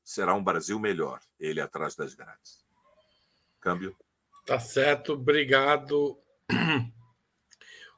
Será 0.03 0.35
um 0.35 0.43
Brasil 0.43 0.81
melhor, 0.81 1.21
ele 1.39 1.61
atrás 1.61 1.95
das 1.95 2.15
grades. 2.15 2.65
Câmbio. 3.61 3.95
Tá 4.47 4.59
certo, 4.59 5.13
obrigado. 5.13 6.19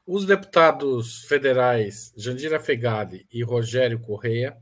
Os 0.05 0.27
deputados 0.27 1.23
federais 1.25 2.13
Jandira 2.17 2.61
Fegali 2.61 3.27
e 3.33 3.43
Rogério 3.43 3.99
Correia 4.01 4.61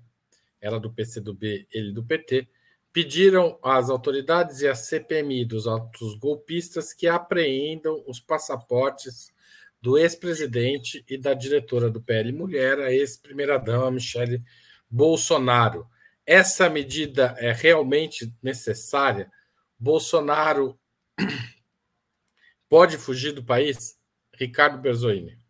ela 0.62 0.78
do 0.78 0.92
PCdoB, 0.92 1.66
ele 1.72 1.92
do 1.92 2.04
PT, 2.04 2.48
pediram 2.92 3.58
às 3.62 3.90
autoridades 3.90 4.60
e 4.60 4.68
à 4.68 4.74
CPMI 4.74 5.44
dos 5.44 5.66
autos 5.66 6.14
golpistas 6.14 6.94
que 6.94 7.08
apreendam 7.08 8.02
os 8.06 8.20
passaportes 8.20 9.32
do 9.80 9.98
ex-presidente 9.98 11.04
e 11.08 11.18
da 11.18 11.34
diretora 11.34 11.90
do 11.90 12.00
PL 12.00 12.32
Mulher, 12.32 12.78
a 12.78 12.92
ex-primeira-dama 12.92 13.90
Michele 13.90 14.40
Bolsonaro. 14.88 15.88
Essa 16.24 16.70
medida 16.70 17.34
é 17.38 17.50
realmente 17.50 18.32
necessária? 18.40 19.28
Bolsonaro 19.76 20.78
pode 22.68 22.96
fugir 22.96 23.32
do 23.32 23.42
país? 23.42 23.98
Ricardo 24.38 24.78
Berzoini 24.78 25.41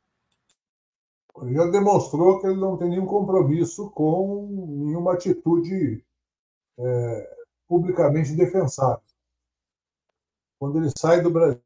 já 1.53 1.67
demonstrou 1.67 2.41
que 2.41 2.47
ele 2.47 2.61
não 2.61 2.77
tem 2.77 2.91
nenhum 2.91 3.07
compromisso 3.07 3.91
com 3.91 4.49
nenhuma 4.85 5.15
atitude 5.15 6.05
é, 6.79 7.37
publicamente 7.67 8.35
defensável. 8.35 9.03
Quando 10.59 10.79
ele 10.79 10.91
sai 10.97 11.21
do 11.21 11.31
Brasil. 11.31 11.61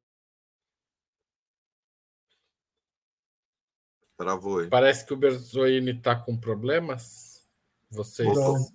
Travou, 4.16 4.62
hein? 4.62 4.70
Parece 4.70 5.04
que 5.04 5.12
o 5.12 5.16
Berzoini 5.16 5.90
está 5.90 6.16
com 6.16 6.38
problemas. 6.38 7.46
Vocês. 7.90 8.34
Voltou. 8.34 8.72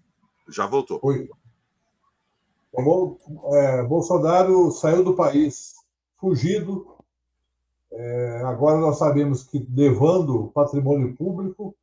Já 0.49 0.67
voltou. 0.67 0.99
Oi. 1.01 1.29
É, 3.53 3.83
Bolsonaro 3.83 4.71
saiu 4.71 5.03
do 5.03 5.15
país 5.15 5.73
fugido 6.17 6.90
é, 7.91 8.41
agora 8.45 8.79
nós 8.79 8.97
sabemos 8.97 9.43
que, 9.43 9.67
levando 9.69 10.51
patrimônio 10.53 11.15
público, 11.15 11.75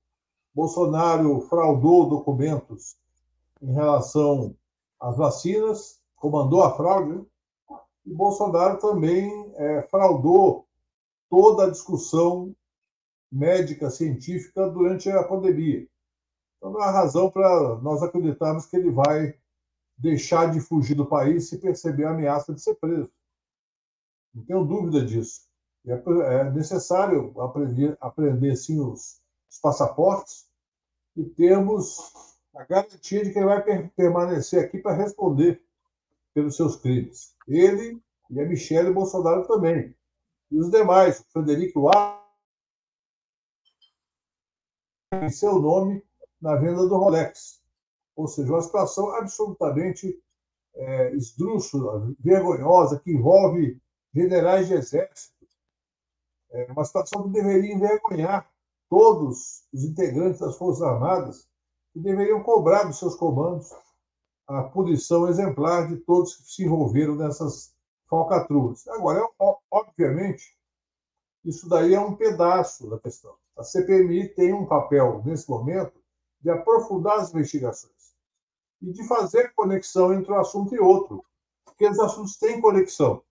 Bolsonaro 0.54 1.40
fraudou 1.42 2.08
documentos 2.08 2.96
em 3.60 3.72
relação 3.72 4.56
às 4.98 5.16
vacinas, 5.16 6.00
comandou 6.16 6.62
a 6.62 6.74
fraude, 6.74 7.12
né? 7.12 7.24
e 8.06 8.14
Bolsonaro 8.14 8.78
também 8.78 9.52
é, 9.56 9.82
fraudou 9.82 10.66
toda 11.28 11.64
a 11.64 11.70
discussão 11.70 12.54
médica, 13.30 13.90
científica 13.90 14.68
durante 14.68 15.10
a 15.10 15.22
pandemia. 15.22 15.86
Então, 16.56 16.72
não 16.72 16.80
há 16.80 16.90
razão 16.90 17.30
para 17.30 17.76
nós 17.76 18.02
acreditarmos 18.02 18.66
que 18.66 18.76
ele 18.76 18.90
vai 18.90 19.34
deixar 19.96 20.50
de 20.50 20.60
fugir 20.60 20.94
do 20.94 21.06
país 21.06 21.48
se 21.48 21.58
perceber 21.58 22.04
a 22.04 22.10
ameaça 22.10 22.54
de 22.54 22.62
ser 22.62 22.74
preso. 22.76 23.12
Não 24.34 24.44
tenho 24.44 24.64
dúvida 24.64 25.04
disso. 25.04 25.47
É, 25.86 25.92
é 25.92 26.50
necessário 26.50 27.32
aprender, 27.40 27.96
aprender 28.00 28.56
sim, 28.56 28.80
os, 28.80 29.20
os 29.50 29.58
passaportes 29.60 30.46
e 31.16 31.24
termos 31.24 32.12
a 32.54 32.64
garantia 32.64 33.24
de 33.24 33.32
que 33.32 33.38
ele 33.38 33.46
vai 33.46 33.88
permanecer 33.90 34.64
aqui 34.64 34.78
para 34.78 34.96
responder 34.96 35.62
pelos 36.34 36.56
seus 36.56 36.76
crimes. 36.76 37.34
Ele 37.46 38.00
e 38.30 38.40
a 38.40 38.44
Michelle 38.44 38.92
Bolsonaro 38.92 39.46
também. 39.46 39.94
E 40.50 40.58
os 40.58 40.70
demais, 40.70 41.20
o 41.20 41.24
Frederico 41.32 41.82
Wagner, 41.82 42.18
em 45.22 45.30
seu 45.30 45.58
nome 45.58 46.02
na 46.40 46.56
venda 46.56 46.86
do 46.86 46.96
Rolex. 46.96 47.60
Ou 48.16 48.26
seja, 48.26 48.52
uma 48.52 48.62
situação 48.62 49.10
absolutamente 49.10 50.20
é, 50.74 51.14
esdrúxula, 51.14 52.12
vergonhosa, 52.18 53.00
que 53.00 53.12
envolve 53.12 53.80
generais 54.14 54.68
de 54.68 54.74
exército, 54.74 55.37
é 56.50 56.70
uma 56.72 56.84
situação 56.84 57.24
que 57.24 57.30
deveria 57.30 57.74
envergonhar 57.74 58.50
todos 58.88 59.64
os 59.72 59.84
integrantes 59.84 60.40
das 60.40 60.56
Forças 60.56 60.82
Armadas, 60.82 61.46
que 61.92 62.00
deveriam 62.00 62.42
cobrar 62.42 62.84
dos 62.84 62.98
seus 62.98 63.14
comandos 63.14 63.70
a 64.46 64.62
punição 64.62 65.28
exemplar 65.28 65.88
de 65.88 65.96
todos 65.98 66.36
que 66.36 66.42
se 66.44 66.64
envolveram 66.64 67.14
nessas 67.14 67.74
falcatruas. 68.08 68.88
Agora, 68.88 69.28
obviamente, 69.70 70.56
isso 71.44 71.68
daí 71.68 71.94
é 71.94 72.00
um 72.00 72.16
pedaço 72.16 72.88
da 72.88 72.98
questão. 72.98 73.34
A 73.56 73.62
CPMI 73.62 74.28
tem 74.28 74.52
um 74.54 74.64
papel, 74.64 75.22
nesse 75.24 75.48
momento, 75.50 76.00
de 76.40 76.50
aprofundar 76.50 77.18
as 77.18 77.30
investigações 77.30 78.14
e 78.80 78.92
de 78.92 79.06
fazer 79.06 79.52
conexão 79.54 80.14
entre 80.14 80.32
um 80.32 80.38
assunto 80.38 80.74
e 80.74 80.78
outro, 80.78 81.24
porque 81.64 81.86
os 81.86 81.98
assuntos 81.98 82.36
têm 82.38 82.60
conexão, 82.60 83.22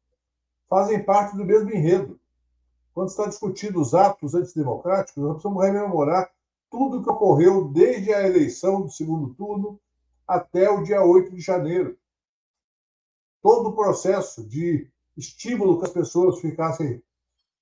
fazem 0.70 1.04
parte 1.04 1.36
do 1.36 1.46
mesmo 1.46 1.72
enredo 1.72 2.20
quando 2.98 3.10
está 3.10 3.28
discutindo 3.28 3.80
os 3.80 3.94
atos 3.94 4.34
antidemocráticos, 4.34 5.22
nós 5.22 5.34
precisamos 5.34 5.64
rememorar 5.64 6.32
tudo 6.68 6.98
o 6.98 7.04
que 7.04 7.10
ocorreu 7.12 7.68
desde 7.68 8.12
a 8.12 8.26
eleição 8.26 8.82
do 8.82 8.90
segundo 8.90 9.36
turno 9.36 9.80
até 10.28 10.68
o 10.68 10.82
dia 10.82 11.04
8 11.04 11.30
de 11.36 11.40
janeiro. 11.40 11.96
Todo 13.40 13.70
o 13.70 13.76
processo 13.76 14.44
de 14.44 14.90
estímulo 15.16 15.78
que 15.78 15.86
as 15.86 15.92
pessoas 15.92 16.40
ficassem 16.40 17.04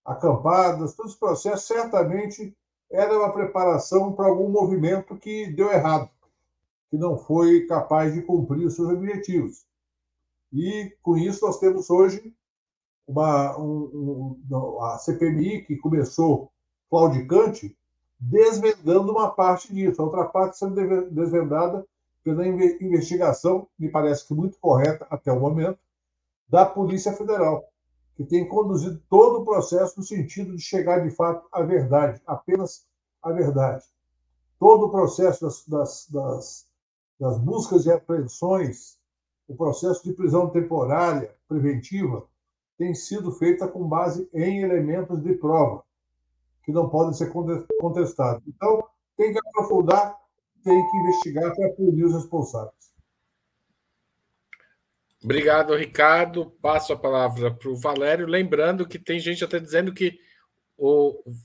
acampadas, 0.05 0.95
todo 0.95 1.09
esse 1.09 1.19
processo 1.19 1.67
certamente 1.67 2.55
era 2.89 3.19
uma 3.19 3.33
preparação 3.33 4.13
para 4.13 4.27
algum 4.27 4.47
movimento 4.47 5.17
que 5.17 5.47
deu 5.47 5.69
errado, 5.69 6.09
que 6.89 6.97
não 6.97 7.17
foi 7.17 7.65
capaz 7.65 8.13
de 8.13 8.21
cumprir 8.21 8.65
os 8.67 8.77
seus 8.77 8.87
objetivos. 8.87 9.65
E 10.53 10.95
com 11.03 11.17
isso 11.17 11.45
nós 11.45 11.59
temos 11.59 11.89
hoje 11.89 12.33
uma, 13.07 13.57
um, 13.57 14.39
um, 14.49 14.81
a 14.83 14.97
CPMI, 14.97 15.63
que 15.63 15.77
começou 15.77 16.51
claudicante, 16.89 17.75
desvendando 18.19 19.11
uma 19.11 19.29
parte 19.29 19.73
disso. 19.73 20.01
A 20.01 20.05
outra 20.05 20.25
parte 20.25 20.57
sendo 20.57 20.75
desvendada 21.11 21.85
pela 22.23 22.47
investigação, 22.47 23.67
me 23.77 23.89
parece 23.89 24.27
que 24.27 24.33
muito 24.33 24.57
correta 24.59 25.05
até 25.09 25.31
o 25.31 25.39
momento, 25.39 25.77
da 26.49 26.65
Polícia 26.65 27.13
Federal, 27.13 27.63
que 28.15 28.23
tem 28.23 28.47
conduzido 28.47 29.01
todo 29.09 29.41
o 29.41 29.45
processo 29.45 29.99
no 29.99 30.05
sentido 30.05 30.55
de 30.55 30.61
chegar 30.61 30.99
de 30.99 31.11
fato 31.11 31.47
à 31.51 31.61
verdade, 31.61 32.21
apenas 32.25 32.87
à 33.21 33.31
verdade. 33.31 33.85
Todo 34.59 34.85
o 34.85 34.89
processo 34.89 35.45
das, 35.45 35.67
das, 35.67 36.07
das, 36.09 36.65
das 37.19 37.37
buscas 37.37 37.85
e 37.85 37.91
apreensões, 37.91 38.97
o 39.47 39.55
processo 39.55 40.03
de 40.03 40.13
prisão 40.13 40.49
temporária, 40.49 41.35
preventiva, 41.47 42.25
tem 42.77 42.93
sido 42.93 43.31
feita 43.31 43.67
com 43.67 43.87
base 43.87 44.29
em 44.33 44.61
elementos 44.61 45.21
de 45.21 45.33
prova, 45.33 45.83
que 46.63 46.71
não 46.71 46.89
podem 46.89 47.13
ser 47.13 47.31
contestados. 47.79 48.43
Então, 48.47 48.83
tem 49.17 49.31
que 49.31 49.39
aprofundar, 49.39 50.15
tem 50.63 50.85
que 50.89 50.97
investigar 50.97 51.55
para 51.55 51.69
punir 51.73 52.05
os 52.05 52.13
responsáveis. 52.13 52.73
Obrigado, 55.23 55.75
Ricardo. 55.75 56.51
Passo 56.61 56.93
a 56.93 56.97
palavra 56.97 57.51
para 57.51 57.69
o 57.69 57.75
Valério. 57.75 58.27
Lembrando 58.27 58.87
que 58.87 58.99
tem 58.99 59.19
gente 59.19 59.43
até 59.43 59.59
dizendo 59.59 59.93
que 59.93 60.19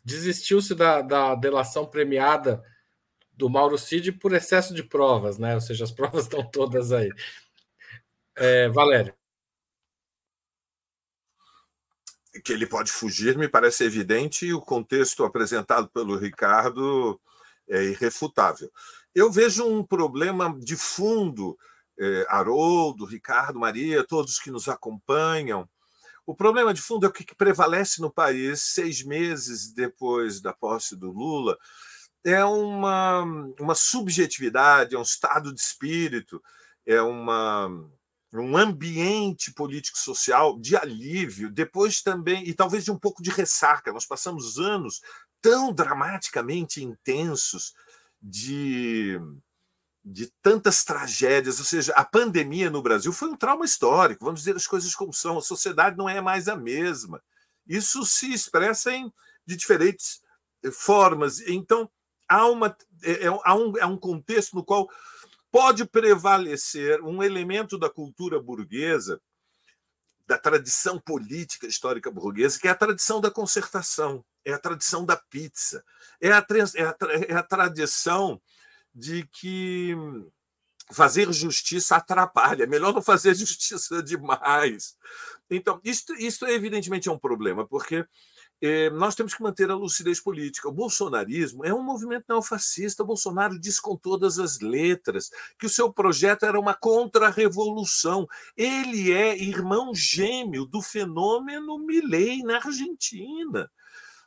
desistiu-se 0.05 0.75
da, 0.75 1.01
da 1.01 1.35
delação 1.35 1.87
premiada 1.87 2.63
do 3.33 3.49
Mauro 3.49 3.79
Cid 3.79 4.13
por 4.13 4.35
excesso 4.35 4.75
de 4.75 4.83
provas, 4.83 5.39
né? 5.39 5.55
Ou 5.55 5.61
seja, 5.61 5.85
as 5.85 5.93
provas 5.93 6.25
estão 6.25 6.45
todas 6.45 6.93
aí. 6.93 7.11
É, 8.37 8.69
Valério. 8.69 9.15
Que 12.45 12.53
ele 12.53 12.67
pode 12.67 12.93
fugir, 12.93 13.37
me 13.37 13.49
parece 13.49 13.85
evidente, 13.85 14.47
e 14.47 14.55
o 14.55 14.61
contexto 14.61 15.25
apresentado 15.25 15.89
pelo 15.89 16.17
Ricardo 16.17 17.21
é 17.69 17.85
irrefutável. 17.85 18.71
Eu 19.15 19.31
vejo 19.31 19.67
um 19.67 19.85
problema 19.85 20.57
de 20.59 20.77
fundo 20.77 21.59
eh, 21.99 22.27
Haroldo, 22.29 23.05
Ricardo, 23.05 23.59
Maria, 23.59 24.07
todos 24.07 24.39
que 24.39 24.51
nos 24.51 24.69
acompanham. 24.69 25.69
O 26.25 26.35
problema 26.35 26.73
de 26.73 26.81
fundo 26.81 27.07
é 27.07 27.09
o 27.09 27.13
que 27.13 27.35
prevalece 27.35 28.01
no 28.01 28.13
país 28.13 28.63
seis 28.63 29.03
meses 29.03 29.73
depois 29.73 30.41
da 30.41 30.53
posse 30.53 30.95
do 30.95 31.11
Lula 31.11 31.59
é 32.25 32.45
uma, 32.45 33.23
uma 33.59 33.75
subjetividade, 33.75 34.95
é 34.95 34.99
um 34.99 35.03
estado 35.03 35.55
de 35.55 35.61
espírito, 35.61 36.43
é 36.87 37.01
uma, 37.01 37.69
um 38.33 38.57
ambiente 38.57 39.53
político-social 39.53 40.59
de 40.59 40.77
alívio, 40.77 41.51
depois 41.51 42.01
também, 42.01 42.49
e 42.49 42.55
talvez 42.55 42.85
de 42.85 42.93
um 42.93 42.99
pouco 42.99 43.23
de 43.23 43.31
ressaca. 43.31 43.93
Nós 43.93 44.07
passamos 44.07 44.59
anos 44.59 45.01
tão 45.43 45.73
dramaticamente 45.73 46.83
intensos 46.85 47.75
de 48.23 49.19
de 50.05 50.33
tantas 50.43 50.83
tragédias, 50.83 51.59
ou 51.59 51.65
seja, 51.65 51.93
a 51.93 52.05
pandemia 52.05 52.71
no 52.71 52.83
Brasil 52.83 53.13
foi 53.13 53.29
um 53.29 53.37
trauma 53.37 53.65
histórico, 53.65 54.25
vamos 54.25 54.41
dizer 54.41 54.57
as 54.57 54.67
coisas 54.67 54.95
como 54.95 55.13
são, 55.13 55.39
a 55.39 55.43
sociedade 55.43 55.97
não 55.97 56.09
é 56.09 56.21
mais 56.21 56.49
a 56.49 56.57
mesma. 56.57 57.23
Isso 57.67 58.05
se 58.05 58.33
expressa 58.33 58.93
em, 58.93 59.13
de 59.45 59.57
diferentes 59.57 60.23
eh, 60.65 60.71
formas. 60.71 61.41
Então, 61.41 61.89
há, 62.27 62.47
uma, 62.47 62.75
é, 63.03 63.27
é, 63.27 63.29
há, 63.45 63.55
um, 63.55 63.73
há 63.81 63.87
um 63.87 63.97
contexto 63.97 64.57
no 64.57 64.65
qual 64.65 64.89
pode 65.50 65.85
prevalecer 65.85 67.00
um 67.02 67.23
elemento 67.23 67.78
da 67.78 67.90
cultura 67.90 68.40
burguesa, 68.40 69.21
da 70.26 70.39
tradição 70.39 70.99
política 70.99 71.67
histórica 71.67 72.10
burguesa, 72.10 72.58
que 72.58 72.69
é 72.69 72.71
a 72.71 72.76
tradição 72.76 73.21
da 73.21 73.30
concertação, 73.30 74.25
é 74.45 74.52
a 74.52 74.58
tradição 74.58 75.04
da 75.04 75.17
pizza, 75.17 75.84
é 76.21 76.30
a, 76.30 76.47
é 76.76 76.84
a, 76.84 76.97
é 77.28 77.34
a 77.34 77.43
tradição 77.43 78.41
de 78.95 79.26
que 79.26 79.97
fazer 80.93 81.32
justiça 81.32 81.97
atrapalha, 81.97 82.67
melhor 82.67 82.93
não 82.93 83.02
fazer 83.02 83.34
justiça 83.36 84.02
demais. 84.02 84.97
Então, 85.49 85.80
isto, 85.82 86.15
isto 86.15 86.47
evidentemente 86.47 87.08
é 87.08 87.13
um 87.13 87.19
problema, 87.19 87.67
porque 87.67 88.06
eh, 88.61 88.91
nós 88.91 89.15
temos 89.15 89.35
que 89.35 89.43
manter 89.43 89.71
a 89.71 89.75
lucidez 89.75 90.21
política. 90.21 90.69
O 90.69 90.73
bolsonarismo 90.73 91.65
é 91.65 91.73
um 91.73 91.83
movimento 91.83 92.27
neofascista. 92.29 93.05
Bolsonaro 93.05 93.59
diz 93.59 93.81
com 93.81 93.97
todas 93.97 94.39
as 94.39 94.61
letras 94.61 95.31
que 95.59 95.67
o 95.67 95.71
seu 95.71 95.93
projeto 95.93 96.45
era 96.45 96.59
uma 96.59 96.75
contra-revolução. 96.75 98.27
Ele 98.57 99.13
é 99.13 99.37
irmão 99.37 99.95
gêmeo 99.95 100.67
do 100.67 100.83
fenômeno 100.83 101.79
Milley 101.79 102.43
na 102.43 102.57
Argentina. 102.57 103.71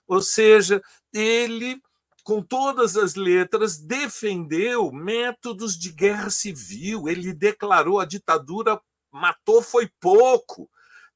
Ou 0.07 0.21
seja, 0.21 0.81
ele 1.13 1.81
com 2.23 2.41
todas 2.41 2.95
as 2.95 3.15
letras, 3.15 3.77
defendeu 3.77 4.93
métodos 4.93 5.77
de 5.77 5.91
guerra 5.91 6.29
civil. 6.29 7.09
Ele 7.09 7.33
declarou 7.33 7.99
a 7.99 8.05
ditadura 8.05 8.79
matou 9.13 9.61
foi 9.61 9.89
pouco. 9.99 10.69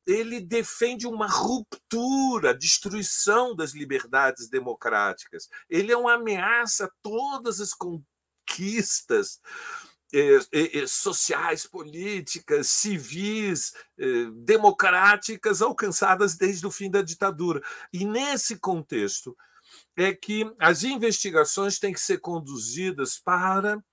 Ele 0.08 0.39
defende 0.39 1.06
uma 1.06 1.28
ruptura, 1.28 2.58
destruição 2.58 3.56
das 3.56 3.74
liberdades 3.74 4.50
democráticas. 4.50 5.50
Ele 5.70 5.91
é 5.91 5.98
uma 5.98 6.13
ameaça 6.13 6.86
a 6.86 6.91
todas 7.02 7.60
as 7.60 7.74
conquistas 7.74 9.41
eh, 10.13 10.39
eh, 10.54 10.88
sociais, 10.88 11.67
políticas, 11.67 12.67
civis, 12.67 13.74
eh, 14.00 14.30
democráticas 14.36 15.62
alcançadas 15.62 16.36
desde 16.36 16.65
o 16.65 16.72
fim 16.72 16.89
da 16.89 17.02
ditadura. 17.02 17.62
E 17.91 18.06
nesse 18.06 18.58
contexto, 18.58 19.36
é 19.96 20.13
que 20.13 20.50
as 20.60 20.84
investigações 20.84 21.80
têm 21.80 21.93
que 21.93 22.00
ser 22.00 22.20
conduzidas 22.20 23.20
para 23.20 23.84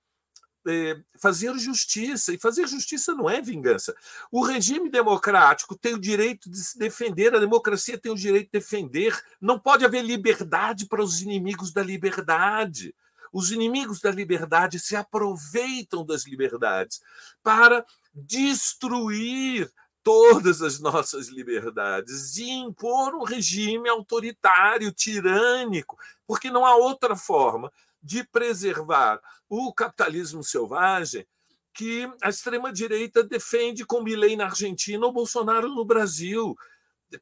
é, 0.67 0.99
fazer 1.19 1.57
justiça. 1.57 2.33
E 2.33 2.39
fazer 2.39 2.67
justiça 2.67 3.13
não 3.13 3.29
é 3.29 3.41
vingança. 3.41 3.95
O 4.31 4.43
regime 4.43 4.89
democrático 4.89 5.77
tem 5.77 5.93
o 5.93 5.99
direito 5.99 6.49
de 6.49 6.57
se 6.57 6.77
defender, 6.77 7.33
a 7.33 7.39
democracia 7.39 7.97
tem 7.97 8.11
o 8.11 8.15
direito 8.15 8.45
de 8.45 8.59
defender. 8.59 9.17
Não 9.39 9.59
pode 9.59 9.85
haver 9.85 10.03
liberdade 10.03 10.85
para 10.87 11.03
os 11.03 11.21
inimigos 11.21 11.71
da 11.71 11.83
liberdade. 11.83 12.93
Os 13.31 13.51
inimigos 13.51 13.99
da 13.99 14.11
liberdade 14.11 14.79
se 14.79 14.95
aproveitam 14.95 16.05
das 16.05 16.25
liberdades 16.25 17.01
para 17.43 17.85
destruir 18.13 19.69
todas 20.05 20.61
as 20.61 20.79
nossas 20.79 21.29
liberdades 21.29 22.37
e 22.37 22.47
impor 22.47 23.15
um 23.15 23.23
regime 23.23 23.89
autoritário, 23.89 24.91
tirânico, 24.91 25.97
porque 26.27 26.51
não 26.51 26.63
há 26.63 26.75
outra 26.75 27.15
forma 27.15 27.71
de 28.05 28.23
preservar 28.23 29.19
o 29.49 29.73
capitalismo 29.73 30.43
selvagem 30.43 31.25
que 31.73 32.07
a 32.21 32.29
extrema-direita 32.29 33.23
defende 33.23 33.83
com 33.83 34.01
Milei 34.01 34.35
na 34.35 34.45
Argentina 34.45 35.05
ou 35.05 35.11
Bolsonaro 35.11 35.67
no 35.67 35.83
Brasil 35.83 36.55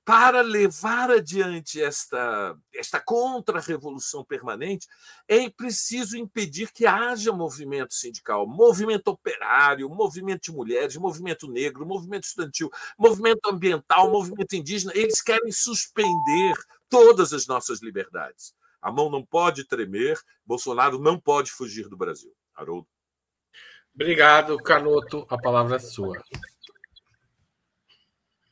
para 0.06 0.42
levar 0.42 1.12
adiante 1.12 1.82
esta, 1.82 2.56
esta 2.74 3.00
contra-revolução 3.00 4.24
permanente, 4.24 4.88
é 5.28 5.50
preciso 5.50 6.18
impedir 6.18 6.72
que 6.72 6.86
haja 6.86 7.32
movimento 7.32 7.94
sindical, 7.94 8.48
movimento 8.48 9.10
operário, 9.10 9.90
movimento 9.90 10.44
de 10.44 10.52
mulheres, 10.52 10.98
movimento 10.98 11.50
negro, 11.50 11.86
movimento 11.86 12.24
estudantil, 12.24 12.70
movimento 12.98 13.48
ambiental, 13.48 14.12
movimento 14.12 14.56
indígena. 14.56 14.92
Eles 14.96 15.22
querem 15.22 15.52
suspender 15.52 16.54
todas 16.90 17.34
as 17.34 17.46
nossas 17.48 17.82
liberdades. 17.82 18.54
A 18.84 18.92
mão 18.92 19.10
não 19.10 19.26
pode 19.26 19.64
tremer, 19.66 20.20
Bolsonaro 20.46 21.00
não 21.00 21.18
pode 21.18 21.50
fugir 21.52 21.88
do 21.88 21.96
Brasil. 21.96 22.34
Haroldo. 22.54 22.86
Obrigado, 23.96 24.58
Canoto. 24.58 25.26
A 25.30 25.38
palavra 25.38 25.78
é 25.78 25.80
sua. 25.80 26.22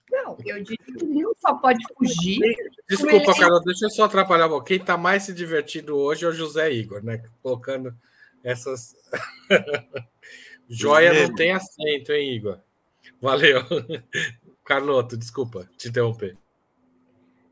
Não, 0.10 0.38
eu 0.46 0.64
disse 0.64 0.78
que 0.78 1.26
o 1.26 1.36
só 1.38 1.56
pode 1.56 1.84
fugir. 1.98 2.40
Desculpa, 2.88 3.32
ele... 3.32 3.40
Carol, 3.40 3.62
deixa 3.62 3.86
eu 3.86 3.90
só 3.90 4.06
atrapalhar 4.06 4.48
um 4.48 4.50
pouco. 4.50 4.66
Quem 4.66 4.78
está 4.78 4.96
mais 4.98 5.24
se 5.24 5.34
divertindo 5.34 5.98
hoje 5.98 6.24
é 6.24 6.30
o 6.30 6.34
José 6.34 6.72
Igor, 6.72 7.04
né? 7.04 7.24
Colocando 7.42 7.94
essas. 8.42 8.96
Joia 10.70 11.28
não 11.28 11.36
tem 11.36 11.52
acento, 11.52 12.14
hein, 12.14 12.36
Igor? 12.36 12.60
Valeu. 13.22 13.62
Carloto, 14.64 15.18
desculpa 15.18 15.70
te 15.78 15.90
interromper. 15.90 16.38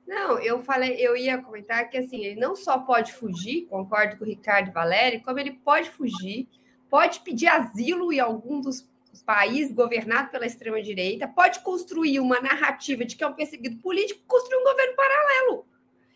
Não, 0.10 0.40
eu 0.40 0.64
falei, 0.64 0.96
eu 0.96 1.16
ia 1.16 1.40
comentar 1.40 1.88
que 1.88 1.96
assim, 1.96 2.26
ele 2.26 2.40
não 2.40 2.56
só 2.56 2.80
pode 2.80 3.14
fugir, 3.14 3.68
concordo 3.68 4.18
com 4.18 4.24
o 4.24 4.28
Ricardo 4.28 4.72
Valério, 4.72 5.22
como 5.22 5.38
ele 5.38 5.52
pode 5.52 5.88
fugir, 5.92 6.48
pode 6.90 7.20
pedir 7.20 7.48
asilo 7.48 8.12
em 8.12 8.20
algum 8.20 8.60
dos 8.60 8.90
país 9.24 9.72
governado 9.72 10.32
pela 10.32 10.48
extrema-direita 10.48 11.28
pode 11.28 11.60
construir 11.60 12.20
uma 12.20 12.42
narrativa 12.42 13.06
de 13.06 13.16
que 13.16 13.24
é 13.24 13.28
um 13.28 13.34
perseguido 13.34 13.78
político 13.78 14.24
construir 14.26 14.58
um 14.58 14.64
governo 14.64 14.96
paralelo. 14.96 15.68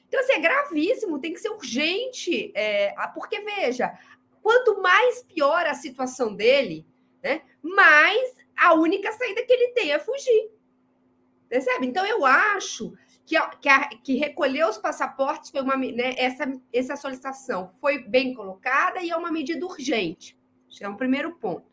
Então, 0.08 0.20
assim, 0.20 0.34
é 0.34 0.40
gravíssimo, 0.40 1.20
tem 1.20 1.32
que 1.32 1.40
ser 1.40 1.50
urgente, 1.50 2.52
é, 2.56 2.96
porque, 3.14 3.42
veja, 3.42 3.96
quanto 4.42 4.82
mais 4.82 5.22
pior 5.22 5.68
a 5.68 5.76
situação 5.76 6.36
dele, 6.36 6.84
né, 7.22 7.44
mais 7.62 8.36
a 8.58 8.74
única 8.74 9.12
saída 9.12 9.44
que 9.46 9.54
ele 9.54 9.74
tem 9.74 9.92
é 9.92 10.00
fugir. 10.00 10.50
Percebe? 11.48 11.86
Então, 11.86 12.04
eu 12.04 12.26
acho 12.26 12.96
que, 13.26 13.40
que, 13.62 13.70
a, 13.70 13.88
que 13.90 14.16
recolheu 14.16 14.70
os 14.70 14.78
passaportes 14.78 15.50
foi 15.50 15.62
uma 15.62 15.78
né, 15.78 16.14
essa, 16.18 16.52
essa 16.72 16.96
solicitação 16.96 17.72
foi 17.80 18.00
bem 18.00 18.34
colocada 18.34 19.02
e 19.02 19.10
é 19.10 19.16
uma 19.16 19.32
medida 19.32 19.66
urgente. 19.66 20.38
Esse 20.70 20.84
é 20.84 20.90
um 20.90 20.98
primeiro 20.98 21.36
ponto. 21.36 21.66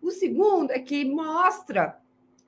O 0.00 0.10
segundo 0.10 0.70
é 0.70 0.78
que 0.78 1.04
mostra 1.04 2.00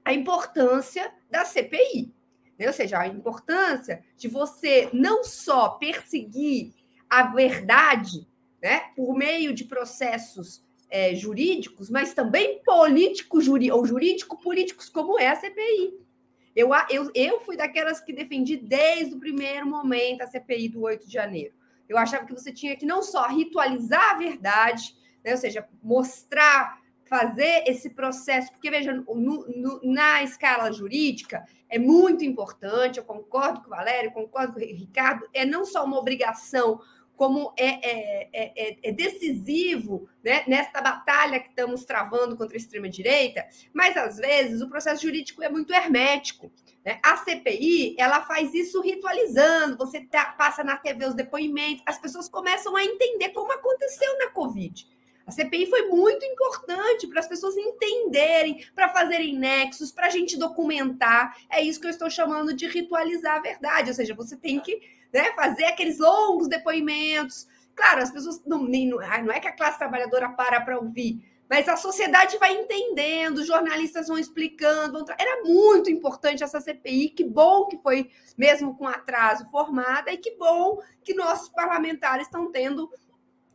a 0.05 0.13
importância 0.13 1.13
da 1.31 1.45
CPI, 1.45 2.15
né? 2.59 2.67
ou 2.67 2.73
seja, 2.73 2.99
a 2.99 3.07
importância 3.07 4.03
de 4.17 4.29
você 4.29 4.89
não 4.93 5.25
só 5.25 5.71
perseguir 5.71 6.73
a 7.11 7.25
verdade 7.25 8.27
né, 8.63 8.81
por 8.97 9.15
meio 9.15 9.53
de 9.53 9.65
processos 9.65 10.65
é, 10.91 11.15
jurídicos, 11.15 11.91
mas 11.91 12.15
também 12.15 12.63
políticos 12.65 13.47
ou 13.49 13.85
jurídico-políticos, 13.85 14.89
como 14.89 15.19
é 15.19 15.29
a 15.29 15.37
CPI. 15.37 16.08
Eu, 16.55 16.71
eu, 16.91 17.11
eu 17.15 17.41
fui 17.41 17.57
daquelas 17.57 18.01
que 18.01 18.13
defendi 18.13 18.57
desde 18.57 19.15
o 19.15 19.21
primeiro 19.21 19.67
momento 19.67 20.23
a 20.23 20.27
CPI 20.27 20.69
do 20.69 20.83
8 20.83 21.07
de 21.07 21.13
janeiro. 21.13 21.55
Eu 21.89 21.97
achava 21.97 22.27
que 22.27 22.35
você 22.35 22.53
tinha 22.53 22.77
que 22.77 22.85
não 22.85 23.03
só 23.03 23.27
ritualizar 23.29 24.15
a 24.15 24.19
verdade, 24.19 24.95
né, 25.25 25.33
ou 25.33 25.39
seja, 25.39 25.67
mostrar, 25.83 26.79
fazer 27.09 27.65
esse 27.67 27.91
processo, 27.91 28.53
porque 28.53 28.71
veja, 28.71 28.93
no, 28.93 29.15
no, 29.15 29.81
na 29.83 30.23
escala 30.23 30.71
jurídica 30.71 31.45
é 31.69 31.79
muito 31.79 32.25
importante, 32.25 32.99
eu 32.99 33.05
concordo 33.05 33.61
com 33.61 33.67
o 33.67 33.71
Valério, 33.71 34.13
concordo 34.13 34.53
com 34.53 34.61
o 34.61 34.63
Ricardo, 34.63 35.27
é 35.33 35.45
não 35.47 35.65
só 35.65 35.85
uma 35.85 35.99
obrigação 35.99 36.81
como 37.19 37.53
é, 37.57 37.67
é, 37.67 38.29
é, 38.33 38.79
é, 38.81 38.93
decisivo 38.93 40.09
né, 40.23 40.45
nesta 40.47 40.81
batalha 40.81 41.41
que 41.41 41.49
estamos 41.49 41.85
travando 41.85 42.37
contra 42.37 42.57
a 42.57 42.61
extrema-direita, 42.61 43.45
mas 43.75 43.97
às 43.97 44.19
vezes 44.19 44.63
o 44.63 44.69
processo 44.69 45.03
jurídico 45.03 45.43
é 45.43 45.49
muito 45.49 45.75
hermético. 45.75 46.49
Né? 46.87 47.01
A 47.05 47.17
CPI 47.17 47.97
ela 47.99 48.23
faz 48.23 48.55
isso 48.55 48.81
ritualizando, 48.81 49.77
você 49.77 50.01
tá, 50.01 50.27
passa 50.27 50.63
na 50.63 50.77
TV 50.77 51.07
os 51.07 51.15
depoimentos, 51.15 51.83
as 51.85 51.99
pessoas 51.99 52.29
começam 52.29 52.77
a 52.77 52.85
entender 52.85 53.31
como 53.31 53.51
aconteceu 53.53 54.17
na 54.21 54.31
Covid. 54.31 54.87
A 55.27 55.33
CPI 55.33 55.67
foi 55.67 55.89
muito 55.89 56.25
importante 56.25 57.09
para 57.09 57.19
as 57.19 57.27
pessoas 57.27 57.57
entenderem, 57.57 58.65
para 58.77 58.91
fazerem 58.91 59.37
nexos, 59.37 59.91
para 59.91 60.07
a 60.07 60.11
gente 60.11 60.39
documentar. 60.39 61.37
É 61.51 61.61
isso 61.61 61.81
que 61.81 61.87
eu 61.87 61.91
estou 61.91 62.09
chamando 62.09 62.55
de 62.55 62.67
ritualizar 62.69 63.37
a 63.37 63.41
verdade, 63.41 63.91
ou 63.91 63.95
seja, 63.95 64.15
você 64.15 64.37
tem 64.37 64.61
que 64.61 64.81
né? 65.13 65.33
fazer 65.33 65.65
aqueles 65.65 65.99
longos 65.99 66.49
depoimentos. 66.49 67.47
Claro, 67.75 68.03
as 68.03 68.11
pessoas 68.11 68.43
não, 68.45 68.65
nem, 68.65 68.89
não 68.89 69.01
é 69.01 69.41
que 69.41 69.49
a 69.49 69.57
classe 69.57 69.79
trabalhadora 69.79 70.29
para 70.31 70.61
para 70.61 70.79
ouvir, 70.79 71.23
mas 71.49 71.69
a 71.69 71.77
sociedade 71.77 72.37
vai 72.37 72.53
entendendo, 72.53 73.39
os 73.39 73.47
jornalistas 73.47 74.09
vão 74.09 74.19
explicando. 74.19 75.05
Era 75.19 75.43
muito 75.45 75.91
importante 75.91 76.45
essa 76.45 76.61
CPI, 76.61 77.11
que 77.11 77.25
bom 77.25 77.67
que 77.67 77.79
foi, 77.79 78.11
mesmo 78.37 78.77
com 78.77 78.87
atraso, 78.87 79.49
formada, 79.51 80.13
e 80.13 80.19
que 80.19 80.37
bom 80.37 80.79
que 81.03 81.15
nossos 81.15 81.49
parlamentares 81.49 82.27
estão 82.27 82.53
tendo 82.53 82.91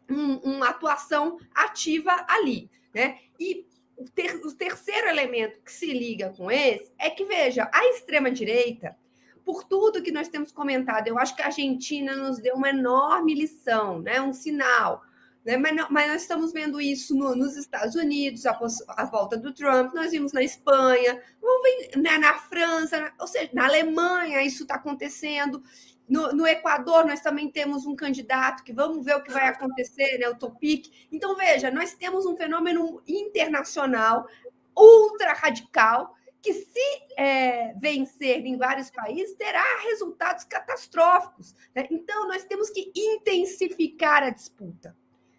um, 0.10 0.38
uma 0.38 0.70
atuação 0.70 1.38
ativa 1.54 2.26
ali. 2.28 2.70
Né? 2.94 3.20
E 3.40 3.68
o, 3.96 4.06
ter, 4.06 4.36
o 4.44 4.52
terceiro 4.56 5.08
elemento 5.08 5.62
que 5.62 5.72
se 5.72 5.94
liga 5.94 6.34
com 6.36 6.50
esse 6.50 6.92
é 6.98 7.12
que, 7.12 7.26
veja, 7.26 7.70
a 7.72 7.86
extrema-direita 7.90 8.98
por 9.46 9.64
tudo 9.64 10.02
que 10.02 10.12
nós 10.12 10.28
temos 10.28 10.52
comentado. 10.52 11.08
Eu 11.08 11.18
acho 11.18 11.36
que 11.36 11.42
a 11.42 11.48
Argentina 11.48 12.16
nos 12.16 12.40
deu 12.40 12.56
uma 12.56 12.70
enorme 12.70 13.34
lição, 13.34 14.00
né? 14.00 14.22
um 14.22 14.34
sinal. 14.34 15.04
Né? 15.46 15.58
Mas, 15.58 15.76
não, 15.76 15.88
mas 15.90 16.08
nós 16.08 16.22
estamos 16.22 16.54
vendo 16.54 16.80
isso 16.80 17.16
no, 17.16 17.36
nos 17.36 17.58
Estados 17.58 17.96
Unidos, 17.96 18.46
a, 18.46 18.58
a, 18.90 19.06
volta 19.06 19.38
do 19.38 19.54
Trump, 19.54 19.94
nós 19.94 20.12
vimos 20.12 20.32
na 20.32 20.42
Espanha, 20.42 21.22
vamos 21.42 21.64
ver, 21.64 21.98
né, 21.98 22.18
na 22.18 22.36
França, 22.36 23.00
na, 23.00 23.14
ou 23.20 23.28
seja, 23.28 23.50
na 23.54 23.66
Alemanha 23.66 24.42
isso 24.42 24.64
está 24.64 24.76
acontecendo. 24.76 25.62
No, 26.08 26.34
no, 26.34 26.48
Equador, 26.48 27.06
nós 27.06 27.22
também 27.22 27.50
temos 27.50 27.86
um 27.86 27.96
candidato 27.96 28.64
que 28.64 28.74
vamos 28.74 29.06
ver 29.06 29.16
o 29.16 29.24
que 29.24 29.32
vai 29.32 29.48
acontecer, 29.48 30.18
né, 30.18 30.30
o 30.30 30.36
Topic. 30.36 30.88
Então, 31.12 31.36
veja, 31.36 31.72
nós 31.72 31.94
temos 31.94 32.26
um 32.26 32.36
fenômeno 32.38 33.02
internacional 33.08 34.28
ultra 34.76 35.34
radical 35.34 36.16
que, 36.44 36.54
se 36.54 37.06
é, 37.18 37.74
vencer 37.76 38.46
em 38.46 38.58
vários 38.58 38.92
países, 38.92 39.34
terá 39.36 39.64
resultados 39.90 40.44
catastróficos. 40.44 41.56
Né? 41.74 41.88
Então, 41.90 42.28
nós 42.28 42.44
temos 42.44 42.70
que 42.70 42.92
intensificar 42.94 44.24
a 44.24 44.30
disputa. 44.30 44.96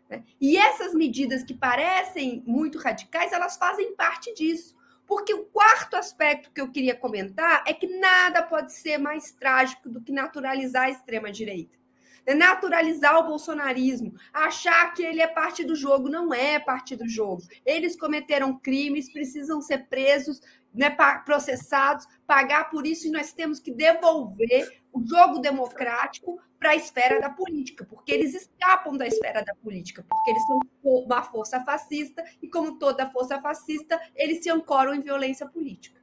Né? 0.08 0.24
E 0.40 0.56
essas 0.56 0.94
medidas 0.94 1.44
que 1.44 1.52
parecem 1.52 2.42
muito 2.46 2.78
radicais, 2.78 3.32
elas 3.32 3.58
fazem 3.58 3.94
parte 3.94 4.32
disso. 4.32 4.74
Porque 5.06 5.34
o 5.34 5.44
quarto 5.44 5.94
aspecto 5.94 6.50
que 6.50 6.60
eu 6.62 6.72
queria 6.72 6.96
comentar 6.96 7.62
é 7.66 7.74
que 7.74 7.86
nada 7.86 8.42
pode 8.42 8.72
ser 8.72 8.96
mais 8.96 9.30
trágico 9.30 9.90
do 9.90 10.00
que 10.00 10.10
naturalizar 10.10 10.84
a 10.84 10.90
extrema-direita. 10.90 11.83
É 12.26 12.34
naturalizar 12.34 13.18
o 13.18 13.26
bolsonarismo, 13.26 14.14
achar 14.32 14.92
que 14.94 15.02
ele 15.02 15.20
é 15.20 15.26
parte 15.26 15.64
do 15.64 15.76
jogo, 15.76 16.08
não 16.08 16.32
é 16.32 16.58
parte 16.58 16.96
do 16.96 17.08
jogo. 17.08 17.42
Eles 17.64 17.96
cometeram 17.96 18.58
crimes, 18.58 19.12
precisam 19.12 19.60
ser 19.60 19.86
presos 19.88 20.40
né, 20.74 20.90
processados, 21.24 22.06
pagar 22.26 22.68
por 22.70 22.86
isso, 22.86 23.06
e 23.06 23.10
nós 23.10 23.32
temos 23.32 23.60
que 23.60 23.70
devolver 23.70 24.82
o 24.92 25.06
jogo 25.06 25.38
democrático 25.38 26.40
para 26.58 26.70
a 26.70 26.76
esfera 26.76 27.20
da 27.20 27.30
política, 27.30 27.84
porque 27.84 28.10
eles 28.10 28.34
escapam 28.34 28.96
da 28.96 29.06
esfera 29.06 29.44
da 29.44 29.54
política, 29.54 30.04
porque 30.08 30.30
eles 30.30 30.42
são 30.46 30.58
uma 30.82 31.22
força 31.22 31.62
fascista, 31.62 32.24
e 32.42 32.48
como 32.48 32.78
toda 32.78 33.10
força 33.10 33.40
fascista, 33.40 34.00
eles 34.14 34.42
se 34.42 34.50
ancoram 34.50 34.94
em 34.94 35.00
violência 35.00 35.46
política. 35.46 36.00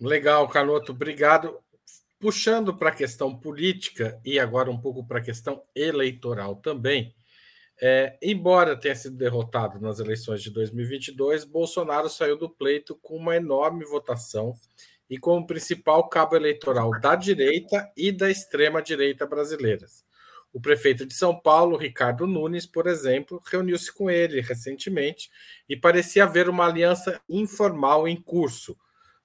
Legal, 0.00 0.48
Carloto, 0.48 0.92
obrigado. 0.92 1.60
Puxando 2.18 2.76
para 2.76 2.88
a 2.88 2.94
questão 2.94 3.38
política 3.38 4.20
e 4.24 4.40
agora 4.40 4.70
um 4.70 4.80
pouco 4.80 5.06
para 5.06 5.18
a 5.18 5.22
questão 5.22 5.62
eleitoral 5.74 6.56
também, 6.56 7.14
é, 7.80 8.18
embora 8.20 8.76
tenha 8.78 8.96
sido 8.96 9.16
derrotado 9.16 9.80
nas 9.80 10.00
eleições 10.00 10.42
de 10.42 10.50
2022, 10.50 11.44
Bolsonaro 11.44 12.08
saiu 12.08 12.36
do 12.36 12.50
pleito 12.50 12.96
com 12.96 13.16
uma 13.16 13.36
enorme 13.36 13.84
votação 13.84 14.52
e 15.08 15.16
como 15.16 15.46
principal 15.46 16.08
cabo 16.08 16.34
eleitoral 16.34 16.90
da 17.00 17.14
direita 17.14 17.88
e 17.96 18.10
da 18.10 18.28
extrema-direita 18.28 19.24
brasileiras. 19.24 20.04
O 20.52 20.60
prefeito 20.60 21.06
de 21.06 21.14
São 21.14 21.38
Paulo, 21.38 21.76
Ricardo 21.76 22.26
Nunes, 22.26 22.66
por 22.66 22.86
exemplo, 22.86 23.40
reuniu-se 23.46 23.92
com 23.92 24.10
ele 24.10 24.40
recentemente 24.40 25.30
e 25.68 25.76
parecia 25.76 26.24
haver 26.24 26.48
uma 26.48 26.66
aliança 26.66 27.20
informal 27.28 28.08
em 28.08 28.16
curso. 28.16 28.76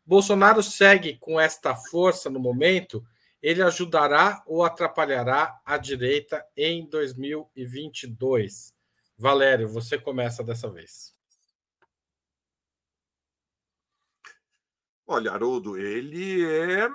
Bolsonaro 0.06 0.62
segue 0.62 1.18
com 1.18 1.40
esta 1.40 1.76
força 1.76 2.30
no 2.30 2.40
momento 2.40 3.04
ele 3.44 3.62
ajudará 3.62 4.42
ou 4.48 4.64
atrapalhará 4.64 5.60
a 5.66 5.78
direita 5.78 6.46
em 6.56 6.88
2022? 6.88 8.74
Valério, 9.18 9.68
você 9.68 10.00
começa 10.00 10.42
dessa 10.42 10.70
vez. 10.70 11.14
Olha, 15.06 15.32
Haroldo, 15.32 15.78
ele 15.78 16.46
é 16.46 16.90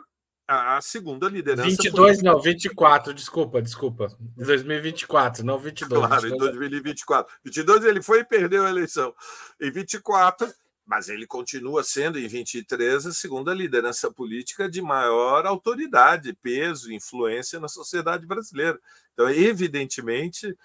a 0.49 0.81
segunda 0.81 1.29
liderança. 1.29 1.69
22, 1.69 1.93
política. 1.93 2.33
não, 2.33 2.41
24, 2.41 3.13
desculpa, 3.13 3.61
desculpa. 3.61 4.07
2024, 4.39 5.45
não 5.45 5.59
22. 5.59 6.07
Claro, 6.07 6.23
22. 6.23 6.33
em 6.33 6.39
2024. 6.39 7.37
22 7.45 7.85
ele 7.85 8.03
foi 8.03 8.21
e 8.21 8.25
perdeu 8.25 8.65
a 8.65 8.71
eleição. 8.71 9.15
Em 9.61 9.71
24, 9.71 10.51
mas 10.89 11.11
ele 11.11 11.27
continua 11.27 11.85
sendo, 11.85 12.19
em 12.19 12.27
23, 12.27 13.05
a 13.05 13.13
segunda 13.13 13.53
liderança 13.53 14.11
política 14.11 14.67
de 14.71 14.81
maior 14.81 15.45
autoridade, 15.45 16.33
peso, 16.33 16.91
influência 16.91 17.61
na 17.61 17.69
sociedade 17.69 18.25
brasileira. 18.27 18.81
Então, 19.13 19.29
evidentemente, 19.29 20.57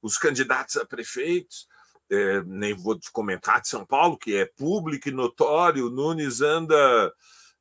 os 0.00 0.16
candidatos 0.16 0.78
a 0.78 0.86
prefeitos, 0.86 1.68
é, 2.10 2.42
nem 2.44 2.72
vou 2.72 2.98
comentar 3.12 3.60
de 3.60 3.68
São 3.68 3.84
Paulo, 3.84 4.16
que 4.16 4.34
é 4.34 4.46
público 4.46 5.10
e 5.10 5.12
notório, 5.12 5.90
Nunes 5.90 6.40
anda 6.40 7.12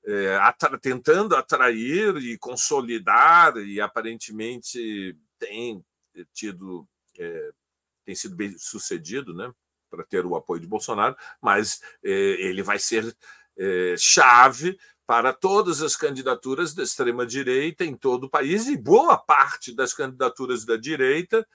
é, 0.06 0.38
atra 0.38 0.80
tentando 0.80 1.36
atrair 1.36 2.16
e 2.16 2.38
consolidar, 2.38 3.58
e 3.58 3.82
aparentemente 3.82 5.18
tem 5.38 5.84
tido, 6.34 6.88
é, 7.20 7.52
tem 8.06 8.16
sido 8.16 8.38
bem 8.38 8.58
sucedido, 8.58 9.34
né? 9.34 9.52
Para 9.96 10.04
ter 10.04 10.26
o 10.26 10.36
apoio 10.36 10.60
de 10.60 10.68
Bolsonaro, 10.68 11.16
mas 11.42 11.82
eh, 12.04 12.36
ele 12.40 12.62
vai 12.62 12.78
ser 12.78 13.16
eh, 13.58 13.96
chave 13.98 14.78
para 15.08 15.32
todas 15.32 15.82
as 15.82 15.96
candidaturas 15.96 16.74
da 16.74 16.84
extrema-direita 16.84 17.86
em 17.86 17.96
todo 17.96 18.26
o 18.26 18.30
país, 18.30 18.68
e 18.68 18.76
boa 18.76 19.18
parte 19.18 19.74
das 19.74 19.94
candidaturas 19.94 20.66
da 20.66 20.76
direita 20.76 21.48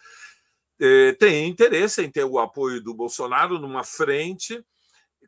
eh, 0.80 1.12
tem 1.18 1.48
interesse 1.48 2.02
em 2.02 2.10
ter 2.10 2.24
o 2.24 2.38
apoio 2.38 2.80
do 2.80 2.94
Bolsonaro 2.94 3.58
numa 3.58 3.84
frente 3.84 4.64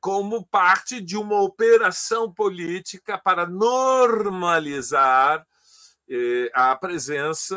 como 0.01 0.46
parte 0.46 1.01
de 1.01 1.16
uma 1.16 1.42
operação 1.42 2.33
política 2.33 3.18
para 3.18 3.46
normalizar 3.46 5.46
a 6.53 6.77
presença 6.77 7.57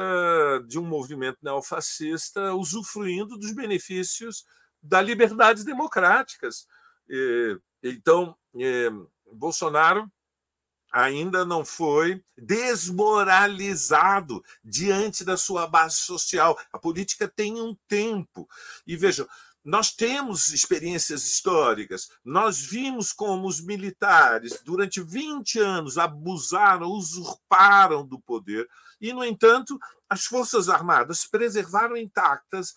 de 0.68 0.80
um 0.80 0.86
movimento 0.86 1.40
neofascista 1.42 2.54
usufruindo 2.54 3.38
dos 3.38 3.52
benefícios 3.52 4.46
da 4.88 5.02
liberdades 5.02 5.64
democráticas. 5.64 6.68
Então, 7.84 8.36
Bolsonaro 9.32 10.12
ainda 10.92 11.44
não 11.44 11.66
foi 11.66 12.24
desmoralizado 12.38 14.44
diante 14.64 15.26
da 15.26 15.36
sua 15.36 15.68
base 15.68 15.98
social. 15.98 16.58
A 16.72 16.80
política 16.80 17.28
tem 17.28 17.60
um 17.60 17.76
tempo. 17.88 18.48
E 18.88 18.96
vejam, 18.96 19.28
nós 19.62 19.92
temos 19.92 20.50
experiências 20.50 21.26
históricas. 21.26 22.10
Nós 22.24 22.62
vimos 22.62 23.12
como 23.12 23.48
os 23.48 23.60
militares, 23.60 24.62
durante 24.64 25.02
20 25.02 25.60
anos, 25.60 25.98
abusaram, 25.98 26.88
usurparam 26.88 28.08
do 28.08 28.20
poder, 28.20 28.70
e, 29.02 29.12
no 29.12 29.26
entanto, 29.26 29.78
as 30.08 30.26
Forças 30.26 30.70
Armadas 30.70 31.26
preservaram 31.26 31.98
intactas 31.98 32.74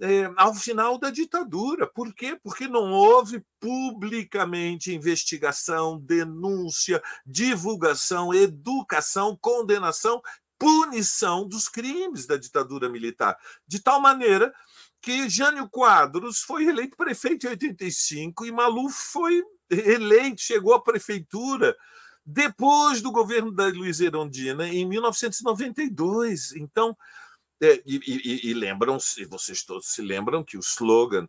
é, 0.00 0.30
ao 0.36 0.54
final 0.54 0.98
da 0.98 1.10
ditadura. 1.10 1.86
Por 1.86 2.14
quê? 2.14 2.38
Porque 2.42 2.68
não 2.68 2.92
houve 2.92 3.42
publicamente 3.60 4.94
investigação, 4.94 5.98
denúncia, 5.98 7.02
divulgação, 7.26 8.32
educação, 8.32 9.36
condenação, 9.40 10.22
punição 10.58 11.46
dos 11.46 11.68
crimes 11.68 12.26
da 12.26 12.36
ditadura 12.36 12.88
militar. 12.88 13.36
De 13.66 13.80
tal 13.80 14.00
maneira 14.00 14.52
que 15.00 15.28
Jânio 15.28 15.68
Quadros 15.68 16.40
foi 16.40 16.64
eleito 16.66 16.96
prefeito 16.96 17.46
em 17.46 17.50
85 17.50 18.46
e 18.46 18.52
Maluf 18.52 18.94
foi 19.12 19.42
eleito, 19.70 20.40
chegou 20.40 20.74
à 20.74 20.82
prefeitura 20.82 21.76
depois 22.24 23.00
do 23.00 23.10
governo 23.10 23.50
da 23.50 23.68
Luiz 23.68 24.00
Erondina, 24.00 24.68
em 24.68 24.86
1992. 24.86 26.52
Então, 26.56 26.96
e, 27.60 27.80
e, 27.86 28.50
e 28.50 28.54
lembram, 28.54 28.98
se 29.00 29.24
vocês 29.24 29.64
todos 29.64 29.88
se 29.88 30.02
lembram 30.02 30.44
que 30.44 30.56
o 30.56 30.60
slogan 30.60 31.28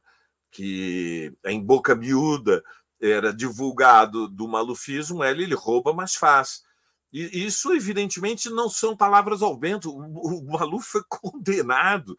que 0.52 1.34
em 1.46 1.64
boca 1.64 1.96
miúda 1.96 2.64
era 3.02 3.34
divulgado 3.34 4.28
do 4.28 4.48
malufismo 4.48 5.24
é 5.24 5.32
ele 5.32 5.56
rouba, 5.56 5.94
mas 5.94 6.16
faz. 6.16 6.64
E 7.12 7.46
isso, 7.46 7.74
evidentemente, 7.74 8.50
não 8.50 8.70
são 8.70 8.96
palavras 8.96 9.42
ao 9.42 9.58
vento. 9.58 9.90
O, 9.90 10.40
o 10.40 10.52
Maluf 10.52 10.86
foi 10.86 11.02
condenado 11.10 12.16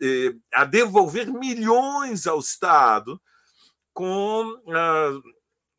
eh, 0.00 0.34
a 0.54 0.64
devolver 0.64 1.30
milhões 1.30 2.26
ao 2.26 2.38
Estado 2.38 3.20
com 3.92 4.56
ah, 4.68 5.20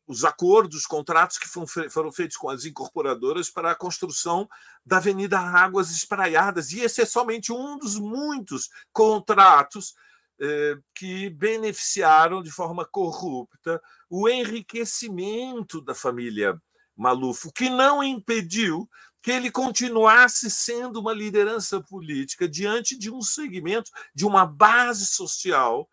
os 0.06 0.24
acordos, 0.24 0.78
os 0.78 0.86
contratos 0.86 1.38
que 1.38 1.48
foram 1.48 2.12
feitos 2.12 2.36
com 2.36 2.50
as 2.50 2.64
incorporadoras 2.64 3.48
para 3.48 3.70
a 3.70 3.74
construção 3.74 4.48
da 4.84 4.96
Avenida 4.96 5.38
Águas 5.38 5.90
Espraiadas. 5.90 6.72
E 6.72 6.80
esse 6.80 7.02
é 7.02 7.06
somente 7.06 7.52
um 7.52 7.78
dos 7.78 7.98
muitos 7.98 8.68
contratos 8.92 9.94
eh, 10.40 10.76
que 10.94 11.30
beneficiaram 11.30 12.42
de 12.42 12.50
forma 12.50 12.84
corrupta 12.84 13.80
o 14.10 14.28
enriquecimento 14.28 15.80
da 15.80 15.94
família 15.94 16.60
Maluf, 16.96 17.46
o 17.46 17.52
que 17.52 17.70
não 17.70 18.02
impediu 18.02 18.88
que 19.22 19.30
ele 19.30 19.50
continuasse 19.52 20.50
sendo 20.50 21.00
uma 21.00 21.12
liderança 21.12 21.80
política 21.80 22.48
diante 22.48 22.98
de 22.98 23.08
um 23.08 23.22
segmento, 23.22 23.90
de 24.12 24.26
uma 24.26 24.44
base 24.44 25.06
social 25.06 25.88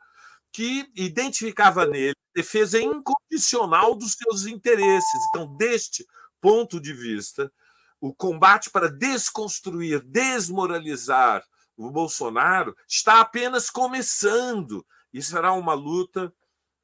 que 0.52 0.90
identificava 0.96 1.86
nele 1.86 2.16
defesa 2.40 2.80
incondicional 2.80 3.94
dos 3.96 4.14
seus 4.14 4.46
interesses. 4.46 5.20
Então, 5.30 5.58
deste 5.58 6.08
ponto 6.40 6.80
de 6.80 6.94
vista, 6.94 7.52
o 8.00 8.14
combate 8.14 8.70
para 8.70 8.90
desconstruir, 8.90 10.02
desmoralizar 10.06 11.44
o 11.76 11.92
Bolsonaro 11.92 12.76
está 12.88 13.20
apenas 13.20 13.70
começando 13.70 14.86
e 15.14 15.22
será 15.22 15.52
uma 15.54 15.74
luta 15.74 16.34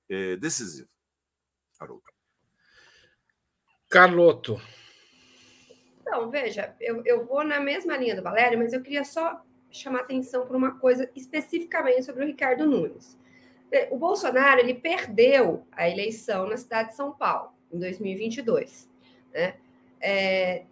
é, 0.10 0.36
decisiva. 0.36 0.90
Haroldo. 1.80 2.04
Carloto. 3.90 4.62
Então, 6.02 6.30
veja, 6.30 6.76
eu, 6.82 7.02
eu 7.06 7.26
vou 7.26 7.44
na 7.46 7.60
mesma 7.60 7.96
linha 7.96 8.16
do 8.16 8.22
Valério, 8.22 8.60
mas 8.60 8.74
eu 8.74 8.82
queria 8.82 9.06
só 9.06 9.42
chamar 9.72 10.02
atenção 10.02 10.46
para 10.46 10.56
uma 10.56 10.80
coisa 10.80 11.10
especificamente 11.16 12.04
sobre 12.04 12.24
o 12.24 12.28
Ricardo 12.28 12.66
Nunes. 12.66 13.18
É, 13.76 13.90
o 13.92 13.98
Bolsonaro 13.98 14.62
ele 14.62 14.74
perdeu 14.74 15.68
a 15.74 15.90
eleição 15.90 16.48
na 16.48 16.56
cidade 16.56 16.90
de 16.90 16.96
São 16.96 17.12
Paulo 17.12 17.52
em 17.70 17.78
2022. 17.78 18.90
Né? 19.34 19.56
É, 20.00 20.64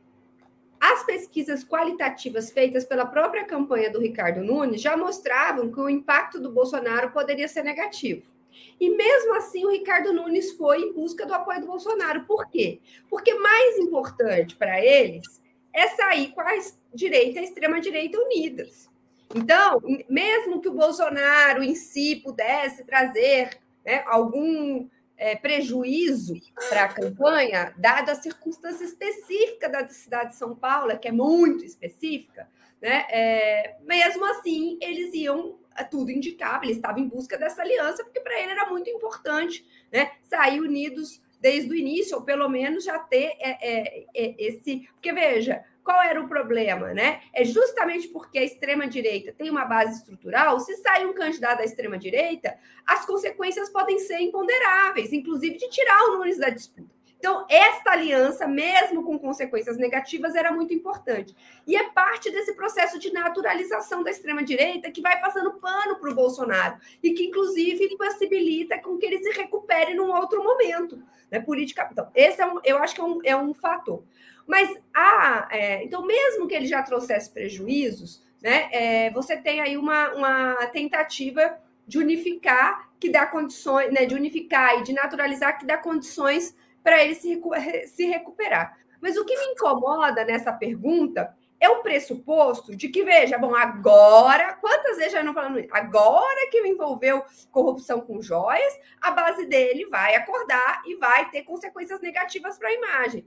as 0.80 1.06
pesquisas 1.06 1.66
qualitativas 1.66 2.50
feitas 2.52 2.86
pela 2.86 3.06
própria 3.06 3.44
campanha 3.44 3.90
do 3.90 4.00
Ricardo 4.00 4.42
Nunes 4.42 4.82
já 4.82 4.96
mostravam 4.96 5.70
que 5.70 5.80
o 5.80 5.90
impacto 5.90 6.40
do 6.40 6.50
Bolsonaro 6.50 7.12
poderia 7.12 7.48
ser 7.48 7.64
negativo. 7.64 8.32
E 8.80 8.90
mesmo 8.90 9.34
assim, 9.36 9.66
o 9.66 9.72
Ricardo 9.72 10.14
Nunes 10.14 10.52
foi 10.52 10.82
em 10.82 10.94
busca 10.94 11.26
do 11.26 11.34
apoio 11.34 11.60
do 11.60 11.68
Bolsonaro. 11.68 12.24
Por 12.26 12.50
quê? 12.50 12.80
Porque 13.10 13.34
mais 13.34 13.78
importante 13.80 14.56
para 14.56 14.84
eles 14.84 15.42
é 15.74 15.88
sair 15.90 16.32
com 16.32 16.40
a 16.40 16.52
direita 16.94 17.40
e 17.40 17.42
a 17.42 17.44
extrema-direita 17.44 18.18
unidas. 18.18 18.90
Então, 19.36 19.82
mesmo 20.10 20.62
que 20.62 20.70
o 20.70 20.74
Bolsonaro 20.74 21.64
em 21.64 21.76
si 21.76 22.18
pudesse 22.18 22.84
trazer 22.86 23.60
né, 23.86 24.04
algum 24.06 24.88
é, 25.18 25.36
prejuízo 25.36 26.36
para 26.70 26.86
a 26.86 26.94
campanha, 26.94 27.74
dada 27.78 28.12
a 28.12 28.16
circunstância 28.16 28.84
específica 28.84 29.68
da 29.70 29.88
cidade 29.88 30.32
de 30.32 30.36
São 30.36 30.56
Paulo, 30.56 30.98
que 31.00 31.08
é 31.08 31.12
muito 31.12 31.66
específica, 31.66 32.48
né, 32.82 33.06
é, 33.10 33.76
mesmo 33.82 34.26
assim 34.26 34.78
eles 34.82 35.14
iam, 35.14 35.58
tudo 35.90 36.12
indicava, 36.12 36.66
ele 36.66 36.74
estava 36.74 37.00
em 37.00 37.08
busca 37.08 37.38
dessa 37.38 37.62
aliança, 37.62 38.04
porque 38.04 38.20
para 38.20 38.40
ele 38.40 38.52
era 38.52 38.70
muito 38.70 38.90
importante 38.90 39.66
né, 39.92 40.12
sair 40.24 40.60
unidos 40.60 41.22
desde 41.40 41.70
o 41.72 41.76
início, 41.76 42.18
ou 42.18 42.24
pelo 42.24 42.48
menos 42.48 42.86
já 42.86 42.98
ter 43.00 43.34
é, 43.40 43.58
é, 43.62 44.06
é 44.16 44.36
esse. 44.38 44.88
Porque, 44.94 45.12
veja, 45.12 45.64
qual 45.84 46.02
era 46.02 46.22
o 46.22 46.28
problema, 46.28 46.94
né? 46.94 47.22
É 47.34 47.44
justamente 47.44 48.08
porque 48.08 48.40
a 48.40 48.44
extrema-direita 48.44 49.34
tem 49.34 49.50
uma 49.50 49.66
base 49.66 49.98
estrutural, 49.98 50.60
se 50.60 50.76
sai 50.78 51.06
um 51.06 51.14
candidato 51.14 51.58
da 51.58 51.66
extrema-direita, 51.66 52.58
as 52.86 53.06
consequências 53.06 53.70
podem 53.70 54.00
ser 54.00 54.20
imponderáveis, 54.20 55.12
inclusive 55.12 55.58
de 55.58 55.70
tirar 55.70 56.04
o 56.06 56.18
Nunes 56.18 56.38
da 56.38 56.50
disputa. 56.50 56.94
Então, 57.24 57.46
esta 57.50 57.92
aliança, 57.92 58.46
mesmo 58.46 59.02
com 59.02 59.18
consequências 59.18 59.78
negativas, 59.78 60.36
era 60.36 60.52
muito 60.52 60.74
importante. 60.74 61.34
E 61.66 61.74
é 61.74 61.90
parte 61.92 62.30
desse 62.30 62.54
processo 62.54 63.00
de 63.00 63.14
naturalização 63.14 64.04
da 64.04 64.12
extrema-direita 64.12 64.92
que 64.92 65.02
vai 65.02 65.18
passando 65.22 65.54
pano 65.54 65.96
para 66.02 66.12
o 66.12 66.14
Bolsonaro 66.14 66.78
e 67.02 67.12
que, 67.12 67.28
inclusive, 67.28 67.96
possibilita 67.96 68.78
com 68.80 68.98
que 68.98 69.06
ele 69.06 69.24
se 69.24 69.32
recupere 69.40 69.94
num 69.94 70.12
outro 70.12 70.44
momento. 70.44 71.02
Né, 71.32 71.40
política. 71.40 71.88
Então, 71.90 72.12
esse 72.14 72.42
é 72.42 72.46
um, 72.46 72.60
eu 72.64 72.78
acho 72.78 72.94
que 72.94 73.02
é 73.02 73.04
um, 73.04 73.20
é 73.24 73.36
um 73.36 73.54
fator. 73.54 74.04
Mas 74.48 74.70
há, 74.94 75.48
é, 75.52 75.84
então, 75.84 76.06
mesmo 76.06 76.48
que 76.48 76.56
ele 76.56 76.66
já 76.66 76.82
trouxesse 76.84 77.30
prejuízos, 77.32 78.24
né, 78.42 78.70
é, 78.72 79.10
você 79.12 79.38
tem 79.38 79.62
aí 79.62 79.78
uma, 79.78 80.14
uma 80.14 80.68
tentativa 80.68 81.58
de 81.88 81.98
unificar 81.98 82.90
que 83.00 83.10
dá 83.10 83.26
condições, 83.26 83.92
né, 83.92 84.06
de 84.06 84.16
unificar 84.16 84.80
e 84.80 84.84
de 84.84 84.94
naturalizar 84.94 85.58
que 85.58 85.66
dá 85.66 85.78
condições 85.78 86.56
para 86.84 87.04
ele 87.04 87.16
se, 87.16 87.42
se 87.88 88.06
recuperar. 88.06 88.78
Mas 89.02 89.18
o 89.18 89.26
que 89.26 89.38
me 89.38 89.54
incomoda 89.54 90.24
nessa 90.26 90.52
pergunta 90.52 91.36
é 91.60 91.70
o 91.70 91.82
pressuposto 91.82 92.76
de 92.76 92.90
que, 92.90 93.04
veja, 93.04 93.38
bom, 93.38 93.56
agora, 93.56 94.54
quantas 94.56 94.98
vezes 94.98 95.14
já 95.14 95.24
não 95.24 95.34
falando 95.34 95.60
isso? 95.60 95.70
Agora 95.72 96.50
que 96.52 96.60
envolveu 96.60 97.24
corrupção 97.52 98.02
com 98.02 98.22
joias, 98.22 98.78
a 99.02 99.12
base 99.12 99.46
dele 99.46 99.86
vai 99.86 100.14
acordar 100.16 100.82
e 100.86 100.96
vai 100.96 101.30
ter 101.30 101.44
consequências 101.44 102.02
negativas 102.02 102.58
para 102.58 102.68
a 102.68 102.74
imagem. 102.74 103.26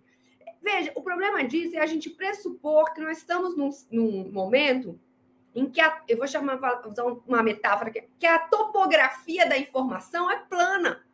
Veja, 0.66 0.90
o 0.96 1.00
problema 1.00 1.44
disso 1.44 1.76
é 1.76 1.78
a 1.78 1.86
gente 1.86 2.10
pressupor 2.10 2.92
que 2.92 3.00
nós 3.00 3.18
estamos 3.18 3.56
num, 3.56 3.70
num 3.88 4.32
momento 4.32 4.98
em 5.54 5.70
que 5.70 5.80
a, 5.80 6.02
eu 6.08 6.18
vou 6.18 6.26
chamar 6.26 6.58
usar 6.84 7.04
uma 7.04 7.40
metáfora 7.40 7.88
aqui, 7.88 8.02
que 8.18 8.26
a 8.26 8.40
topografia 8.40 9.48
da 9.48 9.56
informação 9.56 10.28
é 10.28 10.40
plana. 10.40 11.06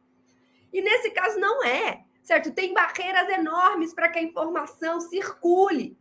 E 0.73 0.81
nesse 0.81 1.11
caso 1.11 1.39
não 1.39 1.63
é, 1.63 2.03
certo? 2.23 2.51
Tem 2.51 2.73
barreiras 2.73 3.29
enormes 3.29 3.93
para 3.93 4.09
que 4.09 4.21
a 4.21 4.23
informação 4.23 4.99
circule. 5.03 5.99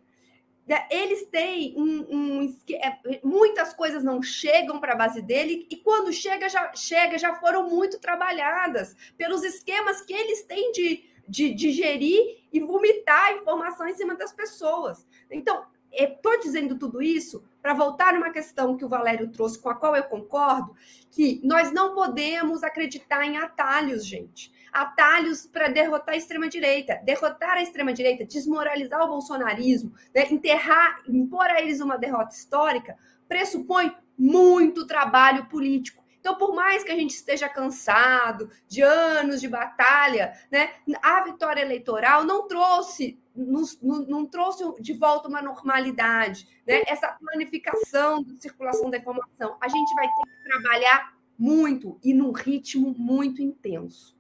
Né, 0.66 0.88
eles 0.90 1.26
têm 1.26 1.76
um, 1.76 2.08
um, 2.10 2.58
é, 2.72 3.20
muitas 3.22 3.74
coisas 3.74 4.02
não 4.02 4.24
chegam 4.24 4.80
para 4.80 4.94
a 4.94 4.96
base 4.96 5.22
dele 5.22 5.68
e 5.70 5.76
quando 5.76 6.14
chega 6.14 6.48
já 6.48 6.72
chega 6.74 7.18
já 7.18 7.34
foram 7.34 7.68
muito 7.68 8.00
trabalhadas 8.00 8.96
pelos 9.18 9.44
esquemas 9.44 10.02
que 10.02 10.14
eles 10.14 10.44
têm 10.44 10.72
de 10.72 11.11
de 11.28 11.54
digerir 11.54 12.42
e 12.52 12.60
vomitar 12.60 13.34
informação 13.34 13.88
em 13.88 13.94
cima 13.94 14.16
das 14.16 14.34
pessoas. 14.34 15.08
Então, 15.30 15.66
estou 15.92 16.40
dizendo 16.40 16.78
tudo 16.78 17.02
isso 17.02 17.44
para 17.62 17.74
voltar 17.74 18.14
numa 18.14 18.32
questão 18.32 18.78
que 18.78 18.86
o 18.86 18.90
Valério 18.90 19.30
trouxe, 19.30 19.60
com 19.60 19.70
a 19.70 19.76
qual 19.76 19.96
eu 19.96 20.04
concordo, 20.04 20.76
que 21.10 21.42
nós 21.44 21.72
não 21.72 21.94
podemos 21.94 22.64
acreditar 22.64 23.26
em 23.26 23.38
atalhos, 23.38 24.06
gente. 24.06 24.52
Atalhos 24.72 25.46
para 25.46 25.68
derrotar 25.68 26.16
a 26.16 26.18
extrema-direita. 26.18 27.02
Derrotar 27.04 27.58
a 27.58 27.62
extrema-direita, 27.62 28.26
desmoralizar 28.26 29.04
o 29.04 29.08
bolsonarismo, 29.08 29.94
né? 30.16 30.28
enterrar, 30.32 31.02
impor 31.08 31.46
a 31.46 31.62
eles 31.62 31.82
uma 31.82 31.98
derrota 31.98 32.34
histórica, 32.34 32.98
pressupõe 33.28 33.94
muito 34.18 34.88
trabalho 34.88 35.46
político 35.48 36.01
Então, 36.22 36.38
por 36.38 36.54
mais 36.54 36.84
que 36.84 36.92
a 36.92 36.96
gente 36.96 37.10
esteja 37.10 37.50
cansado 37.50 38.48
de 38.68 38.84
anos 38.84 39.42
de 39.42 39.48
batalha, 39.48 40.34
né, 40.52 40.76
a 41.02 41.24
vitória 41.24 41.62
eleitoral 41.62 42.24
não 42.24 42.48
trouxe 42.48 43.20
nos, 43.36 43.82
não, 43.82 44.06
não, 44.06 44.26
trouxe 44.28 44.64
de 44.80 44.94
volta 44.94 45.28
uma 45.28 45.42
normalidade, 45.42 46.48
né? 46.68 46.84
essa 46.86 47.12
planificação 47.14 48.24
de 48.24 48.40
circulação 48.40 48.90
da 48.92 48.98
informação. 48.98 49.58
A 49.60 49.68
gente 49.68 49.96
vai 49.96 50.08
ter 50.08 50.22
que 50.22 50.44
trabalhar 50.44 51.18
muito 51.38 52.00
e 52.04 52.14
num 52.14 52.32
ritmo 52.32 52.94
muito 52.96 53.42
intenso. 53.42 54.16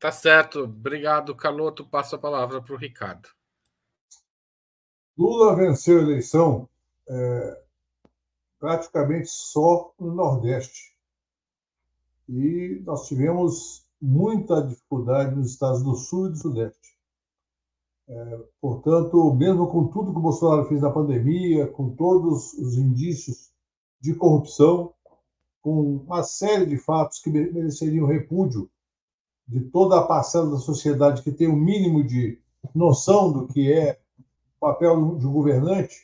Tá 0.00 0.10
certo. 0.10 0.64
Obrigado, 0.64 1.34
Caloto. 1.34 1.86
Passo 1.86 2.16
a 2.16 2.18
palavra 2.18 2.60
para 2.60 2.74
o 2.74 2.78
Ricardo. 2.78 3.28
Lula 5.16 5.54
venceu 5.54 5.98
a 5.98 6.02
eleição 6.02 6.68
é, 7.08 7.65
praticamente 8.58 9.28
só 9.28 9.92
no 9.98 10.14
Nordeste. 10.14 10.96
E 12.28 12.82
nós 12.84 13.06
tivemos 13.06 13.86
muita 14.00 14.62
dificuldade 14.62 15.34
nos 15.34 15.50
estados 15.50 15.82
do 15.82 15.94
Sul 15.94 16.26
e 16.26 16.30
do 16.30 16.36
Sudeste. 16.36 16.96
É, 18.08 18.40
portanto, 18.60 19.34
mesmo 19.34 19.66
com 19.68 19.88
tudo 19.88 20.12
que 20.12 20.18
o 20.18 20.22
Bolsonaro 20.22 20.68
fez 20.68 20.80
na 20.80 20.90
pandemia, 20.90 21.66
com 21.66 21.90
todos 21.90 22.52
os 22.54 22.76
indícios 22.76 23.50
de 24.00 24.14
corrupção, 24.14 24.94
com 25.60 25.96
uma 25.96 26.22
série 26.22 26.66
de 26.66 26.78
fatos 26.78 27.18
que 27.18 27.30
mereceriam 27.30 28.06
repúdio 28.06 28.70
de 29.48 29.60
toda 29.60 29.98
a 29.98 30.06
parcela 30.06 30.50
da 30.50 30.58
sociedade 30.58 31.22
que 31.22 31.32
tem 31.32 31.48
o 31.48 31.54
um 31.54 31.56
mínimo 31.56 32.04
de 32.04 32.40
noção 32.74 33.32
do 33.32 33.46
que 33.48 33.72
é 33.72 33.98
o 34.56 34.60
papel 34.60 35.16
de 35.16 35.26
um 35.26 35.32
governante, 35.32 35.96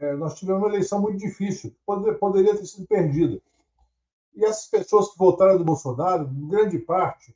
é, 0.00 0.14
nós 0.14 0.38
tivemos 0.38 0.62
uma 0.62 0.68
eleição 0.68 1.00
muito 1.00 1.18
difícil, 1.18 1.74
poder, 1.84 2.18
poderia 2.18 2.56
ter 2.56 2.66
sido 2.66 2.86
perdida. 2.86 3.40
E 4.34 4.44
essas 4.44 4.66
pessoas 4.66 5.10
que 5.10 5.18
votaram 5.18 5.56
do 5.56 5.64
Bolsonaro, 5.64 6.28
grande 6.28 6.78
parte, 6.78 7.34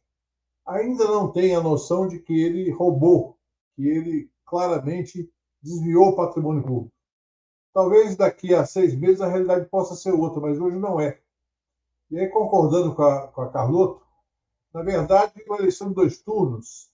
ainda 0.66 1.04
não 1.04 1.32
têm 1.32 1.54
a 1.54 1.62
noção 1.62 2.06
de 2.06 2.18
que 2.18 2.38
ele 2.38 2.70
roubou, 2.70 3.38
que 3.74 3.88
ele 3.88 4.30
claramente 4.44 5.32
desviou 5.62 6.08
o 6.08 6.16
patrimônio 6.16 6.62
público. 6.62 6.94
Talvez 7.72 8.16
daqui 8.16 8.54
a 8.54 8.66
seis 8.66 8.94
meses 8.94 9.20
a 9.20 9.28
realidade 9.28 9.66
possa 9.66 9.94
ser 9.94 10.12
outra, 10.12 10.40
mas 10.40 10.58
hoje 10.58 10.78
não 10.78 11.00
é. 11.00 11.20
E 12.10 12.18
aí, 12.18 12.28
concordando 12.28 12.94
com 12.94 13.02
a, 13.02 13.28
com 13.28 13.42
a 13.42 13.48
Carlotto, 13.50 14.02
na 14.74 14.82
verdade, 14.82 15.42
uma 15.46 15.58
eleição 15.58 15.88
de 15.88 15.94
dois 15.94 16.20
turnos, 16.20 16.90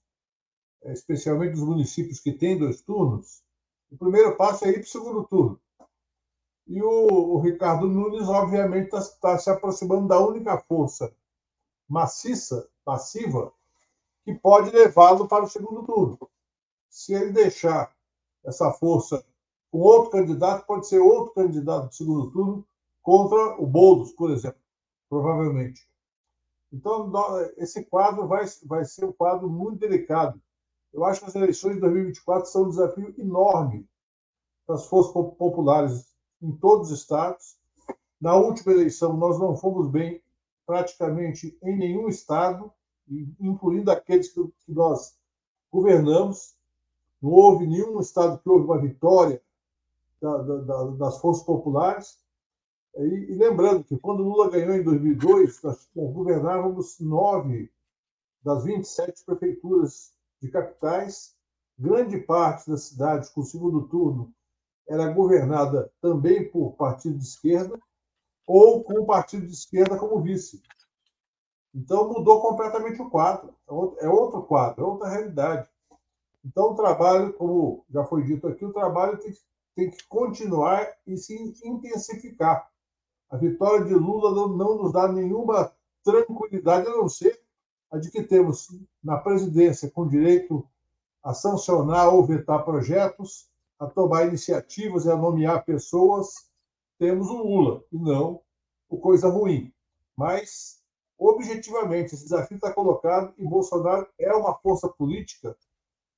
é, 0.83 0.93
especialmente 0.93 1.53
nos 1.53 1.67
municípios 1.67 2.21
que 2.21 2.33
têm 2.33 2.59
dois 2.59 2.83
turnos, 2.83 3.43
o 3.91 3.97
primeiro 3.97 4.37
passo 4.37 4.65
é 4.65 4.71
ir 4.71 4.75
para 4.75 4.83
o 4.83 4.87
segundo 4.87 5.25
turno. 5.25 5.61
E 6.67 6.83
o, 6.83 7.35
o 7.35 7.41
Ricardo 7.41 7.89
Nunes, 7.89 8.29
obviamente, 8.29 8.87
está 8.87 9.01
tá 9.21 9.39
se 9.39 9.49
aproximando 9.51 10.09
da 10.09 10.19
única 10.19 10.59
força 10.59 11.15
maciça, 11.89 12.69
passiva, 12.85 13.53
que 14.25 14.35
pode 14.35 14.71
levá-lo 14.71 15.29
para 15.29 15.45
o 15.45 15.49
segundo 15.49 15.85
turno. 15.85 16.19
Se 16.89 17.15
ele 17.15 17.33
deixar 17.33 17.95
essa 18.45 18.73
força 18.73 19.25
com 19.71 19.79
outro 19.79 20.11
candidato, 20.11 20.67
pode 20.67 20.89
ser 20.89 20.99
outro 20.99 21.35
candidato 21.35 21.89
de 21.91 21.97
segundo 21.97 22.31
turno 22.31 22.67
contra 23.03 23.61
o 23.61 23.67
Boulos, 23.67 24.13
por 24.13 24.31
exemplo, 24.31 24.61
provavelmente. 25.09 25.89
Então, 26.73 27.11
esse 27.57 27.85
quadro 27.85 28.27
vai, 28.27 28.45
vai 28.65 28.85
ser 28.85 29.05
um 29.05 29.13
quadro 29.13 29.49
muito 29.49 29.79
delicado. 29.79 30.41
Eu 30.93 31.05
acho 31.05 31.21
que 31.21 31.27
as 31.27 31.35
eleições 31.35 31.75
de 31.75 31.81
2024 31.81 32.49
são 32.49 32.65
um 32.65 32.69
desafio 32.69 33.15
enorme 33.19 33.87
para 34.67 34.77
as 34.77 34.87
forças 34.87 35.13
populares 35.13 36.07
em 36.43 36.53
todos 36.53 36.91
os 36.91 37.01
estados. 37.01 37.57
Na 38.21 38.35
última 38.35 38.73
eleição, 38.73 39.17
nós 39.17 39.39
não 39.39 39.57
fomos 39.57 39.89
bem 39.89 40.23
praticamente 40.67 41.57
em 41.63 41.77
nenhum 41.77 42.09
estado, 42.09 42.73
incluindo 43.39 43.91
aqueles 43.91 44.33
que 44.33 44.53
nós 44.69 45.17
governamos. 45.71 46.57
Não 47.23 47.31
houve 47.31 47.67
nenhum 47.67 48.01
estado 48.01 48.39
que 48.39 48.49
houve 48.49 48.65
uma 48.65 48.81
vitória 48.81 49.41
das 50.99 51.21
forças 51.21 51.45
populares. 51.45 52.19
E, 52.97 53.35
lembrando 53.35 53.85
que 53.85 53.97
quando 53.99 54.23
Lula 54.23 54.51
ganhou 54.51 54.75
em 54.75 54.83
2002, 54.83 55.63
nós 55.63 55.89
governávamos 55.95 56.99
nove 56.99 57.71
das 58.43 58.65
27 58.65 59.25
prefeituras 59.25 60.16
de 60.47 60.53
capitais, 60.53 61.35
grande 61.79 62.19
parte 62.19 62.71
das 62.71 62.85
cidades 62.85 63.29
com 63.31 63.43
segundo 63.43 63.87
turno 63.89 64.33
era 64.89 65.13
governada 65.13 65.93
também 66.01 66.49
por 66.49 66.73
partido 66.73 67.19
de 67.19 67.25
esquerda 67.25 67.79
ou 68.47 68.85
com 68.85 69.01
o 69.01 69.07
partido 69.07 69.47
de 69.47 69.53
esquerda 69.53 69.99
como 69.99 70.23
vice. 70.23 70.63
Então 71.75 72.09
mudou 72.09 72.41
completamente 72.41 73.03
o 73.03 73.11
quadro. 73.11 73.55
É 73.69 74.09
outro 74.09 74.41
é 74.41 74.47
quadro, 74.47 74.85
é 74.85 74.87
outra 74.87 75.09
realidade. 75.09 75.69
Então 76.45 76.71
o 76.71 76.77
trabalho, 76.77 77.33
como 77.33 77.85
já 77.91 78.05
foi 78.05 78.23
dito 78.23 78.47
aqui, 78.47 78.65
o 78.65 78.73
trabalho 78.73 79.19
tem 79.19 79.33
que, 79.33 79.41
tem 79.75 79.91
que 79.91 80.07
continuar 80.07 80.89
e 81.07 81.17
se 81.17 81.35
intensificar. 81.65 82.71
A 83.29 83.37
vitória 83.37 83.85
de 83.85 83.95
Lula 83.95 84.33
não, 84.33 84.49
não 84.57 84.83
nos 84.83 84.93
dá 84.93 85.11
nenhuma 85.11 85.73
tranquilidade, 86.05 86.87
a 86.87 86.91
não 86.91 87.09
ser 87.09 87.43
a 87.91 87.99
de 87.99 88.11
que 88.11 88.23
temos 88.23 88.69
na 89.03 89.17
presidência 89.19 89.91
com 89.91 90.09
direito 90.09 90.67
a 91.23 91.35
sancionar 91.35 92.15
ou 92.15 92.25
vetar 92.25 92.65
projetos, 92.65 93.49
a 93.79 93.87
tomar 93.87 94.27
iniciativas 94.27 95.05
e 95.05 95.11
a 95.11 95.17
nomear 95.17 95.65
pessoas, 95.65 96.49
temos 96.99 97.29
o 97.29 97.37
Lula, 97.37 97.85
e 97.93 97.99
não 97.99 98.41
o 98.89 98.99
coisa 98.99 99.29
ruim. 99.29 99.73
Mas, 100.17 100.81
objetivamente, 101.19 102.15
esse 102.15 102.25
desafio 102.25 102.57
está 102.57 102.73
colocado 102.73 103.35
e 103.37 103.45
Bolsonaro 103.45 104.09
é 104.19 104.33
uma 104.33 104.55
força 104.55 104.89
política, 104.89 105.57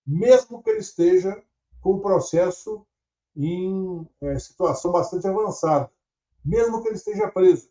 mesmo 0.06 0.62
que 0.62 0.70
ele 0.70 0.80
esteja 0.80 1.42
com 1.80 1.94
o 1.94 2.00
processo 2.00 2.86
em 3.36 4.06
é, 4.20 4.38
situação 4.38 4.92
bastante 4.92 5.26
avançada, 5.26 5.90
mesmo 6.44 6.82
que 6.82 6.88
ele 6.88 6.96
esteja 6.96 7.30
preso. 7.30 7.70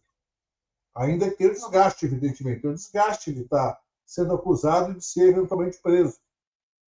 Ainda 0.95 1.29
que 1.29 1.43
ele 1.43 1.53
desgaste, 1.53 2.05
evidentemente. 2.05 2.65
O 2.65 2.73
desgaste 2.73 3.29
ele 3.29 3.41
está 3.41 3.79
sendo 4.07 4.33
acusado 4.33 4.95
de 4.95 5.05
ser 5.05 5.29
eventualmente 5.29 5.77
preso. 5.81 6.17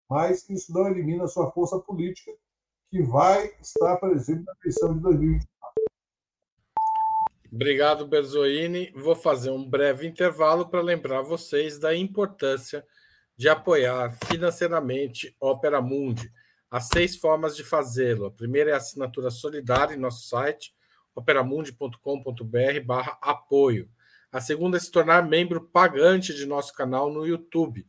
Mas 0.08 0.48
isso 0.48 0.72
não 0.72 0.88
elimina 0.88 1.24
a 1.24 1.28
sua 1.28 1.50
força 1.50 1.78
política, 1.78 2.32
que 2.88 3.02
vai 3.02 3.52
estar 3.60 3.96
presente 3.96 4.44
na 4.44 4.52
eleição 4.62 4.94
de 4.94 5.00
2024. 5.00 5.48
Obrigado, 7.52 8.06
Berzoini. 8.06 8.92
Vou 8.94 9.16
fazer 9.16 9.50
um 9.50 9.68
breve 9.68 10.06
intervalo 10.06 10.68
para 10.68 10.80
lembrar 10.80 11.22
vocês 11.22 11.78
da 11.78 11.94
importância 11.94 12.86
de 13.36 13.48
apoiar 13.48 14.16
financeiramente 14.26 15.34
Opera 15.40 15.80
Mundi. 15.80 16.30
Há 16.70 16.80
seis 16.80 17.16
formas 17.16 17.56
de 17.56 17.64
fazê-lo. 17.64 18.26
A 18.26 18.30
primeira 18.30 18.70
é 18.70 18.74
a 18.74 18.76
assinatura 18.76 19.30
solidária 19.30 19.94
em 19.94 19.98
nosso 19.98 20.28
site, 20.28 20.74
operamundi.com.br 21.14 22.80
barra 22.84 23.18
apoio. 23.22 23.88
A 24.30 24.40
segunda 24.40 24.76
é 24.76 24.80
se 24.80 24.90
tornar 24.90 25.26
membro 25.26 25.60
pagante 25.60 26.34
de 26.34 26.44
nosso 26.44 26.72
canal 26.74 27.10
no 27.10 27.26
YouTube. 27.26 27.86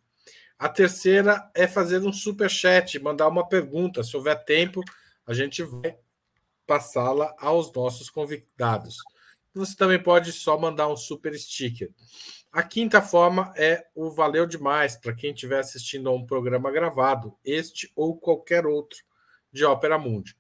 A 0.58 0.68
terceira 0.70 1.50
é 1.56 1.68
fazer 1.68 2.00
um 2.02 2.14
super 2.14 2.50
chat, 2.50 3.00
mandar 3.00 3.28
uma 3.28 3.48
pergunta. 3.48 4.04
Se 4.04 4.16
houver 4.16 4.44
tempo, 4.44 4.82
a 5.26 5.34
gente 5.34 5.64
vai 5.64 5.98
passá-la 6.66 7.36
aos 7.40 7.72
nossos 7.74 8.10
convidados. 8.10 8.98
Você 9.54 9.76
também 9.76 10.02
pode 10.02 10.32
só 10.32 10.58
mandar 10.58 10.88
um 10.88 10.96
super 10.96 11.38
sticker. 11.38 11.92
A 12.52 12.64
quinta 12.64 13.02
forma 13.02 13.54
é 13.56 13.86
o 13.94 14.10
valeu 14.12 14.46
demais 14.46 14.96
para 14.96 15.14
quem 15.14 15.34
estiver 15.34 15.60
assistindo 15.60 16.10
a 16.10 16.14
um 16.14 16.26
programa 16.26 16.72
gravado, 16.72 17.38
este 17.44 17.92
ou 17.96 18.18
qualquer 18.18 18.66
outro 18.66 19.00
de 19.52 19.66
Opera 19.66 19.98
Mundi. 19.98 20.36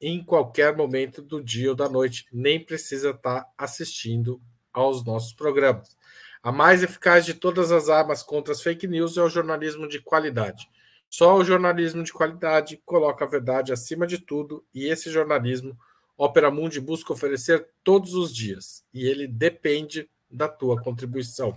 em 0.00 0.24
qualquer 0.24 0.76
momento 0.76 1.22
do 1.22 1.40
dia 1.40 1.70
ou 1.70 1.76
da 1.76 1.88
noite. 1.88 2.26
Nem 2.32 2.58
precisa 2.58 3.10
estar 3.10 3.46
assistindo 3.56 4.42
aos 4.72 5.04
nossos 5.04 5.32
programas. 5.32 5.96
A 6.42 6.50
mais 6.50 6.82
eficaz 6.82 7.24
de 7.24 7.32
todas 7.32 7.70
as 7.70 7.88
armas 7.88 8.24
contra 8.24 8.52
as 8.52 8.60
fake 8.60 8.88
news 8.88 9.16
é 9.16 9.22
o 9.22 9.28
jornalismo 9.28 9.86
de 9.86 10.00
qualidade. 10.00 10.68
Só 11.08 11.36
o 11.36 11.44
jornalismo 11.44 12.02
de 12.02 12.12
qualidade 12.12 12.82
coloca 12.84 13.24
a 13.24 13.28
verdade 13.28 13.72
acima 13.72 14.08
de 14.08 14.18
tudo 14.18 14.66
e 14.74 14.86
esse 14.86 15.12
jornalismo 15.12 15.78
Opera 16.18 16.50
Mundi 16.50 16.80
busca 16.80 17.12
oferecer 17.12 17.68
todos 17.84 18.14
os 18.14 18.34
dias 18.34 18.84
e 18.92 19.06
ele 19.06 19.28
depende 19.28 20.10
da 20.28 20.48
tua 20.48 20.82
contribuição. 20.82 21.56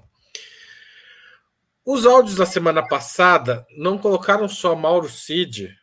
Os 1.89 2.05
áudios 2.05 2.35
da 2.35 2.45
semana 2.45 2.85
passada 2.85 3.65
não 3.77 3.97
colocaram 3.97 4.49
só 4.49 4.75
Mauro 4.75 5.07
Cid, 5.07 5.73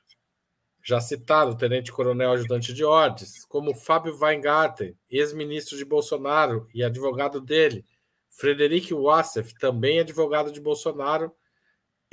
já 0.84 1.00
citado, 1.00 1.56
tenente-coronel 1.56 2.32
ajudante 2.32 2.74
de 2.74 2.84
ordens, 2.84 3.42
como 3.46 3.74
Fábio 3.74 4.14
Weingarten, 4.14 4.94
ex-ministro 5.08 5.78
de 5.78 5.84
Bolsonaro 5.86 6.68
e 6.74 6.84
advogado 6.84 7.40
dele, 7.40 7.86
Frederic 8.28 8.92
Wassef, 8.92 9.54
também 9.54 9.98
advogado 9.98 10.52
de 10.52 10.60
Bolsonaro, 10.60 11.32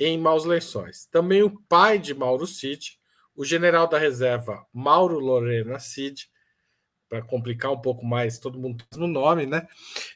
em 0.00 0.16
Maus 0.16 0.46
Lençóis. 0.46 1.06
Também 1.10 1.42
o 1.42 1.60
pai 1.68 1.98
de 1.98 2.14
Mauro 2.14 2.46
Cid, 2.46 2.98
o 3.36 3.44
general 3.44 3.86
da 3.86 3.98
reserva 3.98 4.66
Mauro 4.72 5.18
Lorena 5.18 5.78
Cid, 5.78 6.30
para 7.12 7.20
complicar 7.20 7.70
um 7.70 7.78
pouco 7.78 8.06
mais, 8.06 8.38
todo 8.38 8.58
mundo 8.58 8.82
no 8.96 9.06
nome, 9.06 9.44
né? 9.44 9.68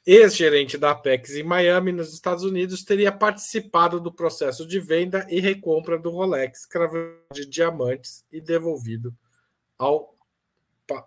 Ex-gerente 0.07 0.79
da 0.79 0.93
Apex 0.93 1.35
em 1.35 1.43
Miami, 1.43 1.93
nos 1.93 2.11
Estados 2.15 2.43
Unidos, 2.43 2.85
teria 2.85 3.13
participado 3.13 4.01
do 4.01 4.11
processo 4.11 4.67
de 4.67 4.81
venda 4.81 5.27
e 5.29 5.39
recompra 5.39 5.99
do 5.99 6.09
Rolex, 6.09 6.65
cravado 6.65 7.21
de 7.35 7.45
diamantes 7.45 8.25
e 8.33 8.41
devolvido 8.41 9.15
ao, 9.79 10.17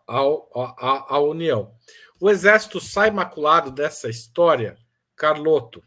ao, 0.06 0.48
à, 0.54 1.20
União. 1.22 1.74
O 2.22 2.30
Exército 2.30 2.80
sai 2.80 3.10
maculado 3.10 3.72
dessa 3.72 4.08
história, 4.08 4.78
Carloto. 5.16 5.84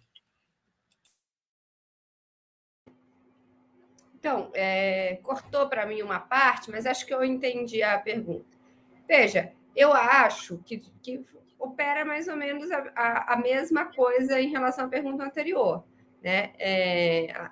Então, 4.19 4.51
é, 4.53 5.21
cortou 5.23 5.69
para 5.69 5.87
mim 5.87 6.03
uma 6.03 6.19
parte, 6.19 6.73
mas 6.73 6.87
acho 6.87 7.07
que 7.07 7.15
eu 7.15 7.23
entendi 7.23 7.85
a 7.85 8.01
pergunta. 8.01 8.51
Veja, 9.07 9.53
eu 9.75 9.93
acho 9.93 10.59
que, 10.65 10.79
que 11.03 11.25
opera 11.59 12.05
mais 12.05 12.29
ou 12.29 12.37
menos 12.37 12.71
a, 12.71 12.93
a, 12.95 13.35
a, 13.35 13.37
mesma 13.37 13.87
coisa 13.87 14.41
em 14.41 14.51
relação 14.51 14.87
à 14.87 14.89
pergunta 14.89 15.25
anterior. 15.25 15.85
Né? 16.23 16.53
É, 16.59 17.49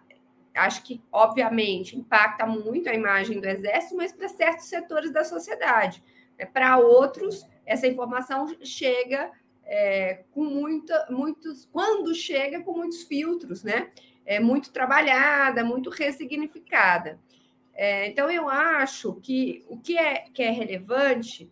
acho 0.54 0.82
que, 0.82 1.02
obviamente, 1.12 1.96
impacta 1.96 2.44
muito 2.46 2.88
a 2.88 2.94
imagem 2.94 3.40
do 3.40 3.48
Exército, 3.48 3.96
mas 3.96 4.12
para 4.12 4.28
certos 4.28 4.66
setores 4.66 5.12
da 5.12 5.24
sociedade. 5.24 6.02
Né? 6.38 6.44
Para 6.44 6.78
outros, 6.78 7.46
essa 7.64 7.86
informação 7.86 8.48
chega 8.62 9.30
é, 9.64 10.24
com 10.32 10.44
muita, 10.44 11.06
muitos. 11.08 11.68
Quando 11.72 12.14
chega 12.14 12.60
com 12.62 12.72
muitos 12.72 13.04
filtros, 13.04 13.62
né? 13.62 13.90
É 14.26 14.38
muito 14.38 14.72
trabalhada, 14.72 15.64
muito 15.64 15.90
ressignificada. 15.90 17.18
É, 17.74 18.08
então, 18.08 18.30
eu 18.30 18.48
acho 18.48 19.14
que 19.22 19.64
o 19.68 19.78
que 19.78 19.96
é, 19.96 20.26
que 20.34 20.42
é 20.42 20.50
relevante 20.50 21.50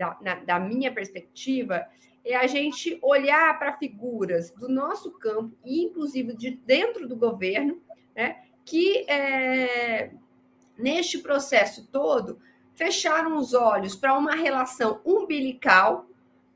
da, 0.00 0.16
na, 0.22 0.34
da 0.36 0.58
minha 0.58 0.90
perspectiva, 0.90 1.86
é 2.24 2.34
a 2.34 2.46
gente 2.46 2.98
olhar 3.02 3.58
para 3.58 3.76
figuras 3.76 4.50
do 4.52 4.66
nosso 4.66 5.10
campo, 5.12 5.54
e 5.62 5.82
inclusive 5.84 6.34
de 6.34 6.52
dentro 6.52 7.06
do 7.06 7.14
governo, 7.14 7.82
né, 8.16 8.38
que 8.64 9.04
é, 9.10 10.10
neste 10.78 11.18
processo 11.18 11.86
todo 11.92 12.40
fecharam 12.72 13.36
os 13.36 13.52
olhos 13.52 13.94
para 13.94 14.16
uma 14.16 14.34
relação 14.34 15.02
umbilical, 15.04 16.06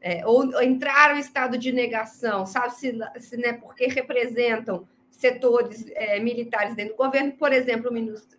é, 0.00 0.26
ou 0.26 0.62
entraram 0.62 1.16
em 1.16 1.20
estado 1.20 1.58
de 1.58 1.70
negação, 1.70 2.46
sabe 2.46 2.74
se, 2.74 2.98
se 3.18 3.36
né, 3.36 3.52
porque 3.52 3.86
representam 3.86 4.88
setores 5.16 5.84
é, 5.94 6.18
militares 6.18 6.74
dentro 6.74 6.94
do 6.94 7.04
governo, 7.04 7.32
por 7.32 7.52
exemplo, 7.52 7.88
o 7.88 7.92
ministro 7.92 8.36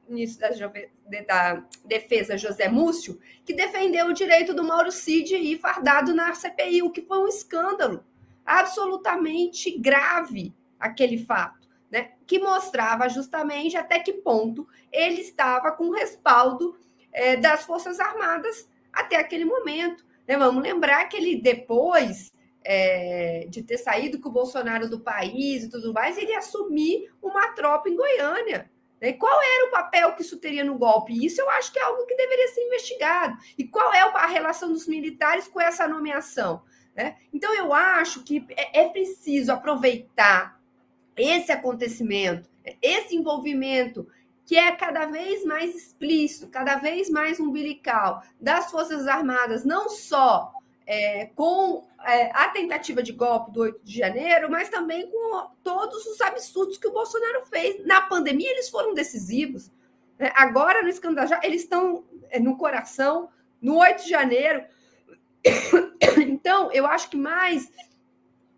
da, 1.10 1.22
da, 1.22 1.64
Defesa, 1.86 2.38
José 2.38 2.68
Múcio, 2.68 3.20
que 3.46 3.54
defendeu 3.54 4.08
o 4.08 4.14
direito 4.14 4.54
do 4.54 4.64
Mauro 4.64 4.92
Cid 4.92 5.36
ir 5.36 5.58
fardado 5.58 6.14
na 6.14 6.34
CPI, 6.34 6.84
o 6.84 6.92
que 6.92 7.02
foi 7.02 7.20
um 7.20 7.28
escândalo 7.28 8.04
absolutamente 8.46 9.78
grave 9.80 10.54
aquele 10.80 11.18
fato, 11.18 11.68
né? 11.90 12.12
que 12.28 12.40
mostrava 12.40 13.08
justamente 13.08 13.78
até 13.78 14.00
que 14.00 14.14
ponto 14.14 14.68
ele 14.92 15.22
estava 15.22 15.72
com 15.72 15.90
respaldo 15.92 16.78
é, 17.12 17.38
das 17.38 17.64
Forças 17.64 18.00
Armadas 18.00 18.70
até 18.92 19.16
aquele 19.16 19.46
momento. 19.46 20.06
Né? 20.28 20.38
Vamos 20.38 20.62
lembrar 20.62 21.06
que 21.06 21.16
ele 21.16 21.38
depois 21.38 22.34
é, 22.66 23.46
de 23.48 23.62
ter 23.62 23.78
saído 23.78 24.20
com 24.20 24.30
o 24.30 24.32
Bolsonaro 24.32 24.90
do 24.90 25.00
país 25.00 25.64
e 25.64 25.70
tudo 25.70 25.94
mais, 25.94 26.18
ele 26.18 26.34
assumir 26.34 27.14
uma 27.22 27.50
tropa 27.50 27.88
em 27.88 27.96
Goiânia. 27.96 28.70
Né? 29.00 29.14
Qual 29.14 29.40
era 29.42 29.68
o 29.68 29.72
papel 29.72 30.14
que 30.16 30.24
isso 30.24 30.38
teria 30.38 30.64
no 30.64 30.78
golpe? 30.78 31.26
Isso 31.26 31.40
eu 31.40 31.50
acho 31.52 31.72
que 31.72 31.78
é 31.78 31.84
algo 31.84 32.06
que 32.08 32.16
deveria 32.16 32.48
ser 32.48 32.62
investigado. 32.62 33.38
E 33.58 33.68
qual 33.68 33.94
é 33.94 34.00
a 34.02 34.26
relação 34.26 34.74
dos 34.74 34.88
militares 34.88 35.48
com 35.48 35.62
essa 35.62 35.88
nomeação? 35.88 36.64
Né? 36.96 37.18
Então, 37.32 37.54
eu 37.54 37.72
acho 37.72 38.24
que 38.24 38.46
é, 38.50 38.82
é 38.82 38.90
preciso 38.90 39.52
aproveitar 39.52 40.60
esse 41.16 41.52
acontecimento, 41.52 42.50
esse 42.82 43.16
envolvimento 43.16 44.08
que 44.46 44.58
é 44.58 44.72
cada 44.76 45.06
vez 45.06 45.44
mais 45.44 45.76
explícito, 45.76 46.48
cada 46.48 46.76
vez 46.76 47.10
mais 47.10 47.40
umbilical 47.40 48.22
das 48.40 48.70
Forças 48.70 49.08
Armadas, 49.08 49.66
não 49.66 49.90
só 49.90 50.54
é, 50.86 51.28
com 51.36 51.88
é, 52.06 52.32
a 52.34 52.50
tentativa 52.50 53.02
de 53.02 53.12
golpe 53.12 53.52
do 53.52 53.62
8 53.62 53.82
de 53.84 53.98
janeiro, 53.98 54.50
mas 54.50 54.70
também 54.70 55.10
com 55.10 55.50
todos 55.64 56.06
os 56.06 56.22
absurdos 56.22 56.78
que 56.78 56.88
o 56.88 56.94
Bolsonaro 56.94 57.46
fez. 57.48 57.86
Na 57.86 58.02
pandemia, 58.02 58.52
eles 58.52 58.70
foram 58.70 58.94
decisivos. 58.94 59.72
Né? 60.20 60.32
Agora, 60.36 60.84
no 60.84 60.90
escândalo, 60.90 61.30
eles 61.42 61.64
estão 61.64 62.06
é, 62.30 62.40
no 62.40 62.58
coração, 62.58 63.30
no 63.62 63.78
8 63.78 64.04
de 64.04 64.10
janeiro. 64.10 64.64
Então, 66.18 66.72
eu 66.72 66.86
acho 66.86 67.10
que 67.10 67.18
mais 67.18 67.70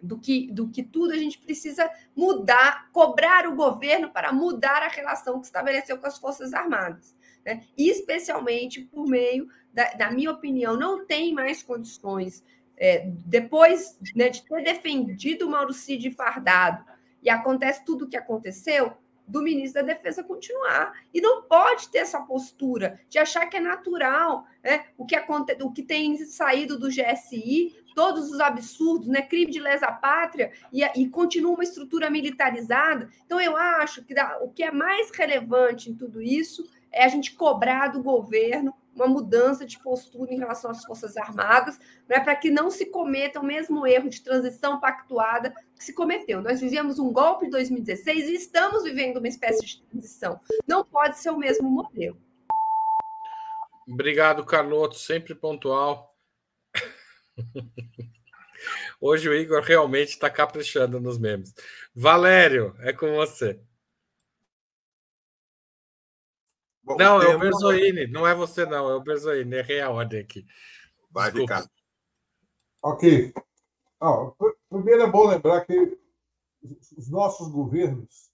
do 0.02 0.20
que, 0.20 0.52
do 0.52 0.70
que 0.70 0.84
tudo, 0.84 1.14
a 1.14 1.18
gente 1.18 1.40
precisa 1.40 1.90
mudar, 2.16 2.90
cobrar 2.92 3.48
o 3.48 3.56
governo 3.56 4.10
para 4.12 4.32
mudar 4.32 4.84
a 4.84 4.88
relação 4.88 5.40
que 5.40 5.46
estabeleceu 5.46 5.98
com 5.98 6.06
as 6.06 6.18
Forças 6.18 6.54
Armadas. 6.54 7.16
Né? 7.46 7.64
Especialmente 7.78 8.82
por 8.82 9.08
meio 9.08 9.48
da, 9.74 9.86
da 9.94 10.12
minha 10.12 10.32
opinião, 10.32 10.78
não 10.78 11.06
tem 11.06 11.34
mais 11.34 11.64
condições, 11.64 12.44
é, 12.78 13.10
depois 13.26 13.98
né, 14.16 14.30
de 14.30 14.44
ter 14.44 14.64
defendido 14.64 15.48
o 15.48 15.50
Mauro 15.50 15.74
Cid 15.74 16.12
fardado, 16.12 16.86
e 17.22 17.30
acontece 17.30 17.84
tudo 17.84 18.06
o 18.06 18.08
que 18.08 18.16
aconteceu, 18.16 18.96
do 19.28 19.42
ministro 19.42 19.82
da 19.86 19.94
Defesa 19.94 20.24
continuar. 20.24 20.94
E 21.14 21.20
não 21.20 21.44
pode 21.44 21.90
ter 21.90 21.98
essa 22.00 22.22
postura 22.22 23.00
de 23.10 23.20
achar 23.20 23.46
que 23.48 23.58
é 23.58 23.60
natural 23.60 24.48
né, 24.64 24.86
o, 24.98 25.06
que 25.06 25.16
aconte... 25.16 25.58
o 25.62 25.72
que 25.72 25.84
tem 25.84 26.18
saído 26.18 26.80
do 26.80 26.88
GSI, 26.88 27.76
todos 27.94 28.32
os 28.32 28.40
absurdos, 28.40 29.08
né, 29.08 29.22
crime 29.22 29.52
de 29.52 29.60
lesa 29.60 29.92
pátria, 29.92 30.52
e, 30.72 30.82
e 30.82 31.10
continua 31.10 31.54
uma 31.54 31.64
estrutura 31.64 32.10
militarizada. 32.10 33.10
Então, 33.26 33.42
eu 33.42 33.58
acho 33.58 34.04
que 34.06 34.14
dá... 34.14 34.40
o 34.42 34.50
que 34.50 34.64
é 34.64 34.72
mais 34.72 35.12
relevante 35.12 35.90
em 35.90 35.96
tudo 35.96 36.22
isso 36.22 36.66
é 36.90 37.04
a 37.04 37.10
gente 37.10 37.34
cobrar 37.36 37.90
do 37.90 38.02
governo 38.02 38.74
uma 38.98 39.08
mudança 39.08 39.66
de 39.66 39.80
postura 39.80 40.34
em 40.34 40.38
relação 40.38 40.72
às 40.72 40.84
Forças 40.84 41.16
Armadas, 41.18 41.80
né, 42.08 42.20
para 42.20 42.36
que 42.36 42.50
não 42.50 42.70
se 42.70 42.88
cometa 42.88 43.40
o 43.40 43.46
mesmo 43.46 43.86
erro 43.86 44.10
de 44.10 44.22
transição 44.22 44.80
pactuada 44.80 45.54
que 45.76 45.84
se 45.84 45.94
cometeu. 45.94 46.42
Nós 46.42 46.60
vivemos 46.60 47.00
um 47.00 47.12
golpe 47.12 47.46
em 47.46 47.50
2016 47.50 48.30
e 48.30 48.36
estamos 48.36 48.84
vivendo 48.84 49.18
uma 49.18 49.28
espécie 49.28 49.66
de 49.66 49.82
transição. 49.84 50.40
Não 50.68 50.84
pode 50.84 51.20
ser 51.20 51.30
o 51.30 51.38
mesmo 51.38 51.70
modelo. 51.70 52.18
Obrigado, 53.88 54.46
Carloto, 54.46 54.96
sempre 54.96 55.34
pontual. 55.34 56.14
Hoje 59.00 59.30
o 59.30 59.34
Igor 59.34 59.62
realmente 59.62 60.10
está 60.10 60.30
caprichando 60.30 61.00
nos 61.00 61.18
memes. 61.18 61.54
Valério, 61.96 62.76
é 62.80 62.92
com 62.92 63.16
você. 63.16 63.60
Bom, 66.88 66.96
não, 66.96 67.22
é 67.22 67.36
o 67.36 67.38
Berzoini, 67.38 68.08
não 68.08 68.26
é 68.26 68.34
você, 68.34 68.66
não, 68.66 68.90
é 68.90 68.96
o 68.96 69.02
Berzoini, 69.02 69.58
errei 69.58 69.82
a 69.82 69.90
ordem 69.90 70.22
aqui. 70.22 70.48
Vai, 71.12 71.30
Ricardo. 71.32 71.70
Ok. 72.82 73.34
Ah, 74.00 74.32
primeiro 74.70 75.02
é 75.02 75.12
bom 75.12 75.28
lembrar 75.28 75.66
que 75.66 76.00
os 76.98 77.10
nossos 77.10 77.50
governos, 77.50 78.32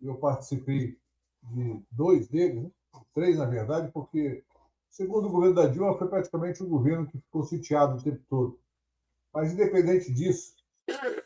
eu 0.00 0.14
participei 0.14 0.98
de 1.42 1.82
dois 1.90 2.28
deles, 2.28 2.62
né? 2.62 2.70
três, 3.12 3.36
na 3.36 3.44
verdade, 3.44 3.92
porque 3.92 4.42
segundo 4.88 5.28
o 5.28 5.30
governo 5.30 5.56
da 5.56 5.66
Dilma 5.66 5.98
foi 5.98 6.08
praticamente 6.08 6.62
um 6.62 6.68
governo 6.70 7.06
que 7.06 7.18
ficou 7.18 7.44
sitiado 7.44 7.98
o 7.98 8.02
tempo 8.02 8.22
todo. 8.26 8.58
Mas, 9.34 9.52
independente 9.52 10.10
disso, 10.14 10.56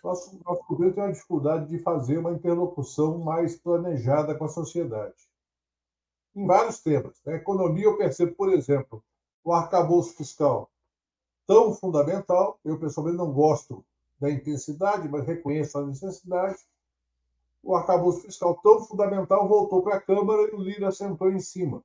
nosso, 0.02 0.40
nosso 0.44 0.64
governo 0.68 0.94
tem 0.94 1.04
uma 1.04 1.12
dificuldade 1.12 1.68
de 1.68 1.78
fazer 1.78 2.18
uma 2.18 2.32
interlocução 2.32 3.18
mais 3.18 3.56
planejada 3.56 4.34
com 4.34 4.46
a 4.46 4.48
sociedade 4.48 5.29
em 6.34 6.46
vários 6.46 6.80
temas. 6.80 7.20
Na 7.24 7.34
economia, 7.34 7.84
eu 7.84 7.96
percebo, 7.96 8.34
por 8.34 8.52
exemplo, 8.52 9.02
o 9.44 9.52
arcabouço 9.52 10.14
fiscal 10.14 10.70
tão 11.46 11.74
fundamental. 11.74 12.58
Eu, 12.64 12.78
pessoalmente, 12.78 13.18
não 13.18 13.32
gosto 13.32 13.84
da 14.20 14.30
intensidade, 14.30 15.08
mas 15.08 15.26
reconheço 15.26 15.78
a 15.78 15.86
necessidade. 15.86 16.58
O 17.62 17.74
arcabouço 17.74 18.22
fiscal 18.22 18.54
tão 18.62 18.84
fundamental 18.84 19.48
voltou 19.48 19.82
para 19.82 19.96
a 19.96 20.00
Câmara 20.00 20.42
e 20.42 20.54
o 20.54 20.60
Lira 20.60 20.92
sentou 20.92 21.30
em 21.30 21.40
cima. 21.40 21.82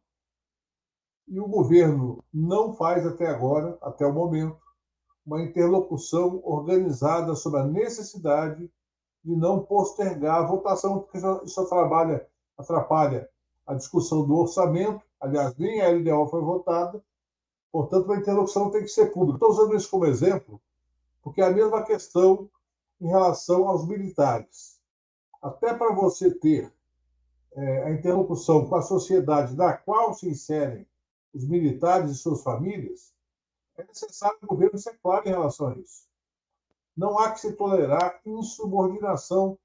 E 1.27 1.39
o 1.39 1.47
governo 1.47 2.23
não 2.31 2.75
faz 2.75 3.05
até 3.05 3.27
agora, 3.27 3.77
até 3.81 4.05
o 4.05 4.13
momento, 4.13 4.61
uma 5.25 5.41
interlocução 5.41 6.39
organizada 6.43 7.35
sobre 7.35 7.61
a 7.61 7.65
necessidade 7.65 8.71
de 9.23 9.35
não 9.35 9.65
postergar 9.65 10.43
a 10.43 10.45
votação, 10.45 10.99
porque 10.99 11.17
isso 11.17 11.59
atrapalha, 11.59 12.27
atrapalha 12.55 13.27
a 13.65 13.73
discussão 13.73 14.25
do 14.25 14.35
orçamento, 14.35 15.03
aliás, 15.19 15.55
nem 15.57 15.81
a 15.81 15.89
LDO 15.89 16.27
foi 16.27 16.41
votada, 16.41 17.03
portanto, 17.71 18.11
a 18.11 18.17
interlocução 18.17 18.69
tem 18.69 18.81
que 18.81 18.89
ser 18.89 19.11
pública. 19.11 19.35
Estou 19.37 19.49
usando 19.49 19.75
isso 19.75 19.89
como 19.89 20.05
exemplo, 20.05 20.61
porque 21.21 21.41
é 21.41 21.45
a 21.45 21.51
mesma 21.51 21.83
questão 21.83 22.49
em 23.01 23.07
relação 23.07 23.67
aos 23.67 23.87
militares. 23.87 24.79
Até 25.41 25.73
para 25.73 25.93
você 25.93 26.31
ter 26.31 26.71
é, 27.53 27.83
a 27.83 27.91
interlocução 27.91 28.67
com 28.67 28.75
a 28.75 28.81
sociedade 28.81 29.55
na 29.55 29.73
qual 29.73 30.13
se 30.13 30.27
inserem 30.27 30.85
os 31.33 31.47
militares 31.47 32.11
e 32.11 32.15
suas 32.15 32.41
famílias, 32.41 33.13
é 33.77 33.83
necessário 33.83 34.37
o 34.41 34.47
governo 34.47 34.77
ser 34.77 34.97
claro 35.01 35.27
em 35.27 35.31
relação 35.31 35.67
a 35.67 35.75
isso. 35.75 36.07
Não 36.95 37.19
há 37.19 37.31
que 37.31 37.41
se 37.41 37.53
tolerar 37.53 38.21
insubordinação 38.25 39.57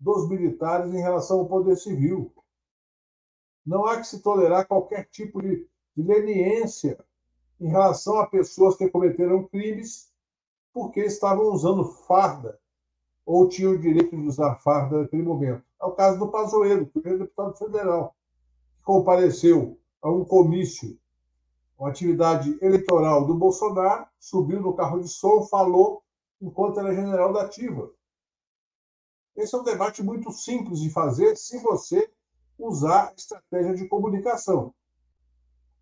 dos 0.00 0.28
militares 0.28 0.92
em 0.94 1.00
relação 1.00 1.40
ao 1.40 1.46
poder 1.46 1.76
civil. 1.76 2.32
Não 3.68 3.84
há 3.84 3.98
que 3.98 4.06
se 4.06 4.20
tolerar 4.20 4.66
qualquer 4.66 5.04
tipo 5.10 5.42
de, 5.42 5.68
de 5.94 6.02
leniência 6.02 6.98
em 7.60 7.68
relação 7.68 8.18
a 8.18 8.26
pessoas 8.26 8.74
que 8.76 8.88
cometeram 8.88 9.46
crimes 9.46 10.10
porque 10.72 11.00
estavam 11.00 11.52
usando 11.52 11.84
farda 11.84 12.58
ou 13.26 13.46
tinham 13.46 13.72
o 13.72 13.78
direito 13.78 14.16
de 14.16 14.26
usar 14.26 14.54
farda 14.54 15.02
naquele 15.02 15.22
momento. 15.22 15.62
É 15.78 15.84
o 15.84 15.92
caso 15.92 16.18
do 16.18 16.28
Pazuello, 16.28 16.90
é 17.04 17.18
deputado 17.18 17.58
federal, 17.58 18.16
que 18.78 18.82
compareceu 18.84 19.78
a 20.00 20.10
um 20.10 20.24
comício, 20.24 20.98
uma 21.78 21.90
atividade 21.90 22.56
eleitoral 22.62 23.26
do 23.26 23.34
Bolsonaro, 23.34 24.06
subiu 24.18 24.62
no 24.62 24.72
carro 24.72 24.98
de 25.02 25.08
som, 25.08 25.42
falou 25.42 26.02
enquanto 26.40 26.80
era 26.80 26.94
general 26.94 27.34
da 27.34 27.42
ativa. 27.42 27.92
Esse 29.36 29.54
é 29.54 29.58
um 29.58 29.62
debate 29.62 30.02
muito 30.02 30.32
simples 30.32 30.80
de 30.80 30.88
fazer 30.88 31.36
se 31.36 31.58
você 31.58 32.10
usar 32.58 33.14
estratégia 33.16 33.74
de 33.74 33.86
comunicação. 33.86 34.74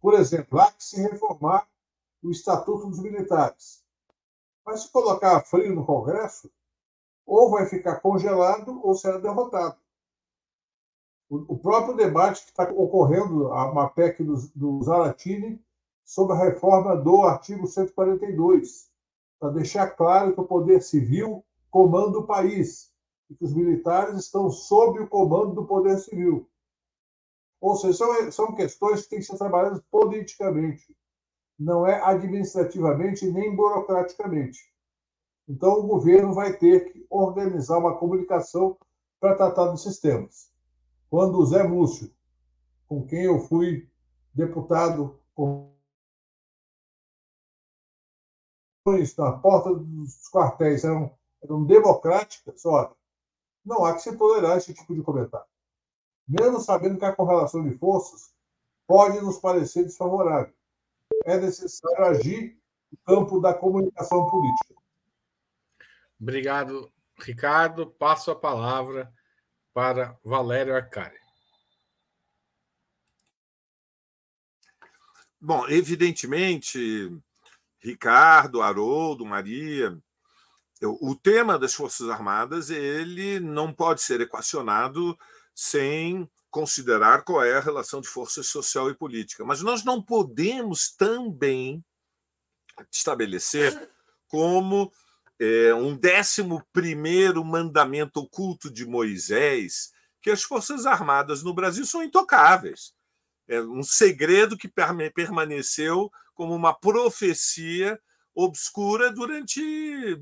Por 0.01 0.15
exemplo, 0.15 0.61
há 0.61 0.71
que 0.71 0.85
se 0.85 1.01
reformar 1.01 1.67
o 2.23 2.31
Estatuto 2.31 2.89
dos 2.89 3.01
Militares. 3.01 3.83
Mas 4.65 4.83
se 4.83 4.91
colocar 4.91 5.41
frio 5.43 5.75
no 5.75 5.87
Congresso, 5.87 6.51
ou 7.25 7.51
vai 7.51 7.67
ficar 7.67 8.01
congelado 8.01 8.81
ou 8.85 8.95
será 8.95 9.19
derrotado. 9.19 9.77
O 11.29 11.59
próprio 11.59 11.97
debate 11.97 12.45
que 12.45 12.51
está 12.51 12.71
ocorrendo, 12.71 13.53
a 13.53 13.89
PEC 13.89 14.23
do, 14.23 14.37
do 14.55 14.83
Zaratini, 14.85 15.61
sobre 16.05 16.37
a 16.37 16.39
reforma 16.39 16.95
do 16.95 17.23
artigo 17.23 17.67
142, 17.67 18.89
para 19.41 19.51
deixar 19.51 19.91
claro 19.91 20.33
que 20.33 20.41
o 20.41 20.47
poder 20.47 20.81
civil 20.81 21.45
comanda 21.69 22.19
o 22.19 22.27
país 22.27 22.93
e 23.29 23.35
que 23.35 23.45
os 23.45 23.53
militares 23.53 24.17
estão 24.17 24.49
sob 24.49 25.01
o 25.01 25.09
comando 25.09 25.53
do 25.53 25.67
poder 25.67 25.99
civil. 25.99 26.49
Ou 27.61 27.77
seja, 27.77 27.95
são, 27.95 28.33
são 28.33 28.55
questões 28.55 29.03
que 29.03 29.11
têm 29.11 29.19
que 29.19 29.25
ser 29.25 29.39
trabalhadas 29.39 29.81
politicamente, 29.91 30.97
não 31.59 31.87
é 31.87 32.01
administrativamente 32.03 33.31
nem 33.31 33.55
burocraticamente. 33.55 34.59
Então, 35.49 35.75
o 35.75 35.87
governo 35.87 36.35
vai 36.35 36.53
ter 36.57 36.93
que 36.93 37.07
organizar 37.09 37.79
uma 37.79 37.97
comunicação 37.97 38.77
para 39.21 39.37
tratar 39.37 39.71
desses 39.71 39.99
temas. 39.99 40.51
Quando 41.09 41.39
o 41.39 41.47
Zé 41.47 41.63
Múcio, 41.63 42.13
com 42.87 43.07
quem 43.07 43.23
eu 43.25 43.39
fui 43.41 43.89
deputado 44.35 45.19
com 45.35 45.75
na 49.19 49.33
porta 49.33 49.75
dos 49.75 50.29
quartéis 50.31 50.85
eram, 50.85 51.11
eram 51.43 51.65
democráticas, 51.65 52.65
olha, 52.65 52.95
não 53.65 53.85
há 53.85 53.95
que 53.95 54.03
se 54.03 54.17
tolerar 54.17 54.59
esse 54.59 54.73
tipo 54.73 54.95
de 54.95 55.03
comentário. 55.03 55.49
Mesmo 56.27 56.61
sabendo 56.61 56.99
que 56.99 57.05
a 57.05 57.15
correlação 57.15 57.63
de 57.63 57.77
forças 57.79 58.35
pode 58.87 59.21
nos 59.21 59.39
parecer 59.39 59.85
desfavorável. 59.85 60.53
É 61.25 61.39
necessário 61.39 62.05
agir 62.05 62.59
no 62.91 62.99
campo 63.05 63.41
da 63.41 63.55
comunicação 63.55 64.29
política. 64.29 64.75
Obrigado, 66.21 66.91
Ricardo. 67.19 67.87
Passo 67.87 68.31
a 68.31 68.37
palavra 68.37 69.13
para 69.73 70.19
Valério 70.25 70.75
Arcari. 70.75 71.19
Bom, 75.41 75.69
evidentemente, 75.69 77.13
Ricardo, 77.79 78.63
Haroldo, 78.63 79.25
Maria, 79.25 79.97
o 80.83 81.15
tema 81.15 81.59
das 81.59 81.75
Forças 81.75 82.09
Armadas 82.09 82.71
ele 82.71 83.39
não 83.39 83.73
pode 83.73 84.03
ser 84.03 84.21
equacionado 84.21 85.17
sem 85.57 86.31
considerar 86.51 87.25
qual 87.25 87.43
é 87.43 87.57
a 87.57 87.61
relação 87.61 88.03
de 88.03 88.09
força 88.09 88.43
social 88.43 88.91
e 88.91 88.95
política. 88.95 89.43
Mas 89.43 89.63
nós 89.63 89.83
não 89.83 90.03
podemos 90.03 90.95
também 90.95 91.83
estabelecer 92.93 93.91
como 94.29 94.93
é, 95.41 95.75
um 95.75 95.97
décimo 95.97 96.63
primeiro 96.75 97.43
mandamento 97.43 98.21
oculto 98.21 98.71
de 98.71 98.85
Moisés 98.85 99.93
que 100.21 100.31
as 100.31 100.43
Forças 100.43 100.85
Armadas 100.85 101.43
no 101.43 101.55
Brasil 101.55 101.87
são 101.87 102.03
intocáveis. 102.03 102.93
É 103.49 103.61
um 103.61 103.83
segredo 103.83 104.59
que 104.59 104.71
permaneceu 105.15 106.11
como 106.35 106.55
uma 106.55 106.75
profecia 106.75 107.99
obscura 108.35 109.11
durante 109.11 109.61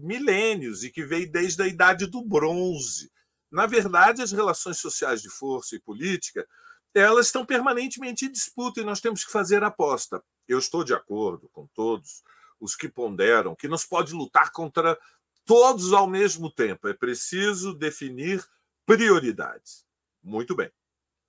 milênios 0.01 0.85
e 0.85 0.91
que 0.91 1.05
veio 1.05 1.30
desde 1.32 1.61
a 1.62 1.66
Idade 1.66 2.07
do 2.07 2.22
Bronze. 2.22 3.11
Na 3.55 3.66
verdade, 3.66 4.20
as 4.20 4.32
relações 4.32 4.78
sociais 4.78 5.22
de 5.22 5.30
força 5.30 5.76
e 5.76 5.80
política 5.80 6.44
elas 6.92 7.26
estão 7.26 7.46
permanentemente 7.46 8.24
em 8.24 8.30
disputa 8.30 8.80
e 8.80 8.84
nós 8.84 9.00
temos 9.00 9.24
que 9.24 9.30
fazer 9.30 9.62
aposta. 9.62 10.20
Eu 10.48 10.59
estou 10.59 10.82
de 10.82 10.92
acordo 10.92 11.48
com 11.50 11.64
todos 11.68 12.24
os 12.59 12.74
que 12.74 12.88
ponderam 12.88 13.55
que 13.55 13.68
não 13.68 13.78
se 13.78 13.88
pode 13.88 14.12
lutar 14.12 14.50
contra 14.50 14.98
todos 15.44 15.92
ao 15.92 16.09
mesmo 16.09 16.50
tempo. 16.50 16.88
É 16.88 16.94
preciso 16.94 17.72
definir 17.72 18.44
prioridades. 18.84 19.86
Muito 20.20 20.57
bem. 20.57 20.72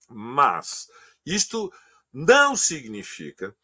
Mas 0.10 0.88
isto 1.24 1.72
não 2.12 2.56
significa 2.56 3.56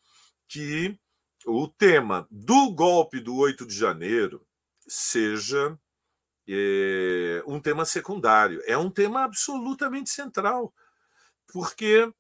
que 0.48 1.00
o 1.48 1.68
tema 1.68 2.28
do 2.30 2.72
golpe 2.72 3.20
do 3.20 3.36
8 3.38 3.66
de 3.66 3.76
janeiro 3.76 4.46
seja 4.88 5.80
é, 6.54 7.44
um 7.48 7.60
tema 7.60 7.86
secundário. 7.86 8.62
É 8.66 8.78
um 8.78 8.90
tema 8.90 9.24
absolutamente 9.24 10.10
central, 10.10 10.74
porque 11.52 12.12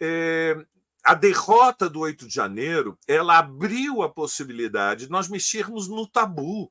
é, 0.00 0.56
a 1.04 1.14
derrota 1.14 1.88
do 1.88 2.00
8 2.00 2.28
de 2.28 2.34
janeiro 2.34 2.98
ela 3.06 3.38
abriu 3.38 4.02
a 4.02 4.12
possibilidade 4.12 5.06
de 5.06 5.10
nós 5.10 5.28
mexermos 5.28 5.88
no 5.88 6.06
tabu. 6.06 6.70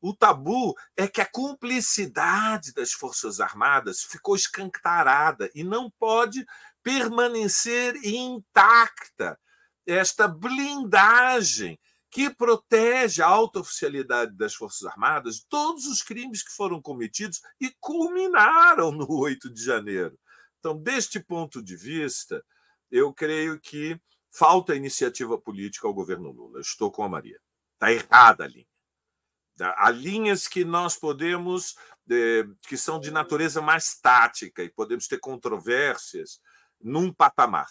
O 0.00 0.14
tabu 0.14 0.74
é 0.96 1.06
que 1.06 1.20
a 1.20 1.26
cumplicidade 1.26 2.72
das 2.72 2.92
Forças 2.92 3.40
Armadas 3.40 4.02
ficou 4.02 4.34
escancarada 4.34 5.50
e 5.54 5.62
não 5.62 5.90
pode 5.90 6.44
permanecer 6.82 7.94
intacta 8.04 9.38
esta 9.86 10.26
blindagem 10.26 11.78
que 12.12 12.28
protege 12.28 13.22
a 13.22 13.26
alta 13.26 13.60
oficialidade 13.60 14.36
das 14.36 14.54
Forças 14.54 14.84
Armadas, 14.84 15.46
todos 15.48 15.86
os 15.86 16.02
crimes 16.02 16.42
que 16.42 16.52
foram 16.52 16.80
cometidos 16.80 17.40
e 17.58 17.74
culminaram 17.80 18.92
no 18.92 19.10
8 19.10 19.50
de 19.50 19.64
janeiro. 19.64 20.18
Então, 20.58 20.76
deste 20.76 21.18
ponto 21.18 21.62
de 21.62 21.74
vista, 21.74 22.44
eu 22.90 23.14
creio 23.14 23.58
que 23.58 23.98
falta 24.30 24.76
iniciativa 24.76 25.38
política 25.40 25.88
ao 25.88 25.94
governo 25.94 26.30
Lula. 26.30 26.60
estou 26.60 26.92
com 26.92 27.02
a 27.02 27.08
Maria. 27.08 27.40
Está 27.72 27.90
errada 27.90 28.44
a 28.44 28.46
linha. 28.46 28.66
Há 29.58 29.90
linhas 29.90 30.46
que 30.46 30.66
nós 30.66 30.96
podemos, 30.96 31.76
que 32.68 32.76
são 32.76 33.00
de 33.00 33.10
natureza 33.10 33.62
mais 33.62 33.98
tática, 33.98 34.62
e 34.62 34.68
podemos 34.68 35.08
ter 35.08 35.18
controvérsias 35.18 36.40
num 36.78 37.10
patamar. 37.10 37.70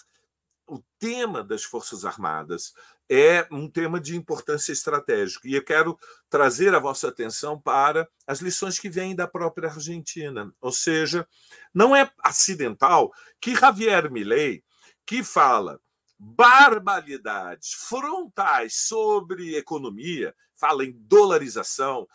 O 0.67 0.81
tema 0.97 1.43
das 1.43 1.63
Forças 1.63 2.05
Armadas 2.05 2.73
é 3.13 3.45
um 3.51 3.69
tema 3.69 3.99
de 3.99 4.15
importância 4.15 4.71
estratégica. 4.71 5.45
E 5.45 5.53
eu 5.53 5.61
quero 5.61 5.99
trazer 6.29 6.73
a 6.73 6.79
vossa 6.79 7.09
atenção 7.09 7.59
para 7.59 8.07
as 8.25 8.39
lições 8.39 8.79
que 8.79 8.89
vêm 8.89 9.13
da 9.13 9.27
própria 9.27 9.67
Argentina. 9.67 10.49
Ou 10.61 10.71
seja, 10.71 11.27
não 11.73 11.93
é 11.93 12.09
acidental 12.23 13.11
que 13.41 13.53
Javier 13.53 14.09
Milei 14.09 14.63
que 15.05 15.25
fala 15.25 15.77
barbaridades 16.17 17.73
frontais 17.73 18.87
sobre 18.87 19.57
economia, 19.57 20.33
fala 20.55 20.85
em 20.85 20.93
dolarização, 20.93 22.07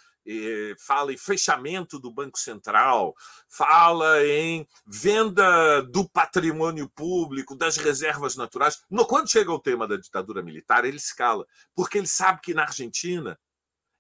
fala 0.79 1.13
em 1.13 1.17
fechamento 1.17 1.99
do 1.99 2.11
Banco 2.11 2.39
Central, 2.39 3.15
fala 3.49 4.25
em 4.25 4.67
venda 4.87 5.83
do 5.83 6.09
patrimônio 6.09 6.89
público, 6.89 7.57
das 7.57 7.77
reservas 7.77 8.37
naturais. 8.37 8.83
No, 8.91 9.07
quando 9.07 9.31
chega 9.31 9.53
o 9.53 9.61
tema 9.61 9.87
da 9.87 9.97
ditadura 9.97 10.43
militar, 10.43 10.85
ele 10.85 10.97
escala, 10.97 11.47
porque 11.75 11.99
ele 11.99 12.07
sabe 12.07 12.41
que 12.41 12.55
na 12.55 12.63
Argentina, 12.63 13.39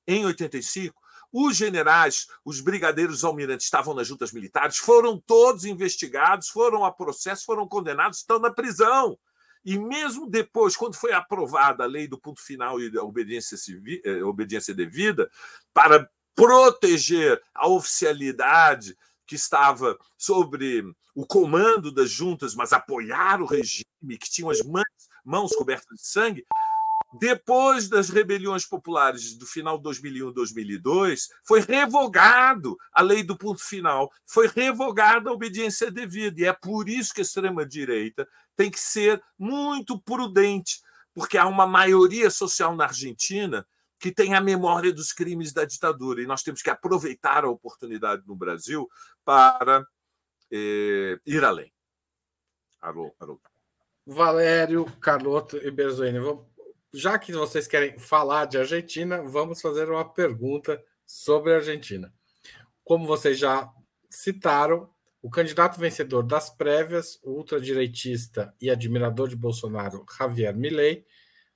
em 0.07 0.25
85, 0.25 0.95
os 1.33 1.57
generais, 1.57 2.29
os 2.45 2.61
brigadeiros 2.61 3.25
almirantes 3.25 3.67
estavam 3.67 3.95
nas 3.95 4.07
juntas 4.07 4.33
militares, 4.33 4.79
foram 4.79 5.21
todos 5.21 5.65
investigados, 5.65 6.49
foram 6.49 6.85
a 6.85 6.93
processo, 6.93 7.45
foram 7.45 7.69
condenados, 7.69 8.19
estão 8.19 8.39
na 8.39 8.51
prisão. 8.51 9.19
E 9.65 9.77
mesmo 9.77 10.31
depois, 10.31 10.77
quando 10.77 10.95
foi 10.95 11.13
aprovada 11.13 11.83
a 11.83 11.87
lei 11.89 12.07
do 12.07 12.17
ponto 12.17 12.41
final 12.41 12.81
e 12.81 12.89
da 12.89 13.03
obediência, 13.03 13.57
civil, 13.57 14.01
eh, 14.05 14.23
obediência 14.23 14.73
devida, 14.73 15.29
para 15.75 16.09
proteger 16.37 17.43
a 17.55 17.67
oficialidade 17.67 18.97
que 19.27 19.35
estava 19.35 19.99
sobre 20.17 20.85
o 21.15 21.27
comando 21.27 21.91
das 21.91 22.11
juntas, 22.11 22.55
mas 22.55 22.73
apoiar 22.73 23.41
o 23.41 23.47
regime, 23.47 23.85
que 24.21 24.31
tinham 24.31 24.51
as 24.51 24.61
mãos, 24.61 24.85
mãos 25.25 25.51
cobertas 25.57 25.99
de 25.99 26.07
sangue, 26.07 26.47
depois 27.19 27.89
das 27.89 28.11
rebeliões 28.11 28.67
populares 28.67 29.35
do 29.35 29.47
final 29.47 29.79
de 29.79 29.85
2001 29.85 30.33
2002, 30.33 31.29
foi 31.43 31.61
revogado 31.61 32.77
a 32.93 33.01
lei 33.01 33.23
do 33.23 33.37
ponto 33.37 33.63
final, 33.63 34.13
foi 34.25 34.49
revogada 34.49 35.31
a 35.31 35.33
obediência 35.33 35.91
devida. 35.91 36.41
E 36.41 36.45
é 36.45 36.53
por 36.53 36.89
isso 36.89 37.15
que 37.15 37.21
a 37.21 37.23
extrema-direita 37.23 38.29
tem 38.55 38.71
que 38.71 38.81
ser 38.81 39.23
muito 39.39 39.99
prudente, 39.99 40.81
porque 41.15 41.39
há 41.39 41.47
uma 41.47 41.67
maioria 41.67 42.29
social 42.29 42.77
na 42.77 42.85
Argentina 42.85 43.67
que 43.99 44.13
tem 44.13 44.35
a 44.35 44.41
memória 44.41 44.93
dos 44.93 45.13
crimes 45.13 45.53
da 45.53 45.65
ditadura. 45.65 46.23
E 46.23 46.27
nós 46.27 46.43
temos 46.43 46.63
que 46.63 46.71
aproveitar 46.71 47.45
a 47.45 47.51
oportunidade 47.51 48.23
no 48.27 48.37
Brasil 48.37 48.89
para 49.25 49.85
eh, 50.51 51.19
ir 51.25 51.45
além. 51.45 51.73
Alô, 52.81 53.15
alô. 53.19 53.41
Valério, 54.07 54.85
Carlotto 55.01 55.57
e 55.57 55.71
Berzoini, 55.71 56.21
já 56.95 57.19
que 57.19 57.33
vocês 57.33 57.67
querem 57.67 57.99
falar 57.99 58.47
de 58.47 58.57
Argentina, 58.57 59.21
vamos 59.23 59.61
fazer 59.61 59.91
uma 59.91 60.05
pergunta 60.05 60.81
sobre 61.05 61.53
a 61.53 61.57
Argentina. 61.57 62.13
Como 62.85 63.07
vocês 63.07 63.39
já 63.39 63.69
citaram, 64.09 64.89
o 65.21 65.29
candidato 65.29 65.81
vencedor 65.81 66.23
das 66.23 66.49
prévias, 66.49 67.19
o 67.25 67.33
ultradireitista 67.33 68.55
e 68.61 68.71
admirador 68.71 69.29
de 69.29 69.35
Bolsonaro, 69.35 70.07
Javier 70.17 70.57
Milei, 70.57 71.05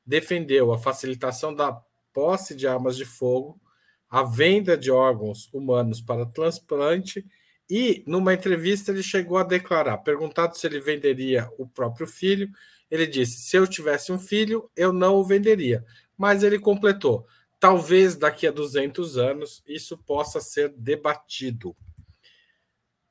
defendeu 0.04 0.72
a 0.72 0.78
facilitação 0.78 1.54
da 1.54 1.80
posse 2.12 2.54
de 2.54 2.66
armas 2.66 2.96
de 2.96 3.04
fogo, 3.04 3.60
a 4.08 4.22
venda 4.22 4.76
de 4.76 4.90
órgãos 4.90 5.48
humanos 5.52 6.00
para 6.00 6.26
transplante 6.26 7.24
e, 7.70 8.02
numa 8.04 8.34
entrevista, 8.34 8.90
ele 8.90 9.02
chegou 9.02 9.38
a 9.38 9.44
declarar, 9.44 9.98
perguntado 9.98 10.58
se 10.58 10.66
ele 10.66 10.80
venderia 10.80 11.48
o 11.56 11.68
próprio 11.68 12.06
filho, 12.06 12.50
ele 12.90 13.06
disse: 13.06 13.42
se 13.42 13.56
eu 13.56 13.66
tivesse 13.66 14.10
um 14.10 14.18
filho, 14.18 14.68
eu 14.76 14.92
não 14.92 15.14
o 15.14 15.24
venderia. 15.24 15.84
Mas 16.18 16.42
ele 16.42 16.58
completou: 16.58 17.24
talvez 17.60 18.16
daqui 18.16 18.46
a 18.46 18.50
200 18.50 19.16
anos 19.16 19.62
isso 19.64 19.96
possa 19.96 20.40
ser 20.40 20.70
debatido. 20.70 21.76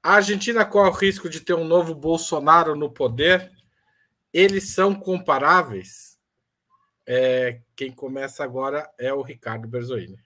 A 0.03 0.15
Argentina 0.15 0.65
corre 0.65 0.89
o 0.89 0.93
risco 0.93 1.29
de 1.29 1.39
ter 1.39 1.53
um 1.53 1.65
novo 1.65 1.95
Bolsonaro 1.95 2.75
no 2.75 2.91
poder? 2.91 3.51
Eles 4.33 4.69
são 4.71 4.93
comparáveis? 4.93 6.18
É, 7.11 7.63
quem 7.75 7.91
começa 7.91 8.43
agora 8.43 8.87
é 8.95 9.11
o 9.11 9.23
Ricardo 9.23 9.67
Berzoini. 9.67 10.23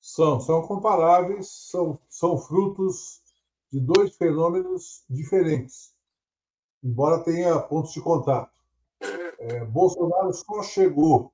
São, 0.00 0.40
são 0.40 0.62
comparáveis, 0.62 1.50
são, 1.50 2.00
são 2.08 2.38
frutos 2.38 3.20
de 3.70 3.78
dois 3.78 4.16
fenômenos 4.16 5.04
diferentes, 5.06 5.94
embora 6.82 7.22
tenha 7.22 7.60
pontos 7.60 7.92
de 7.92 8.00
contato. 8.00 8.58
É, 9.38 9.66
Bolsonaro 9.66 10.32
só 10.32 10.62
chegou 10.62 11.30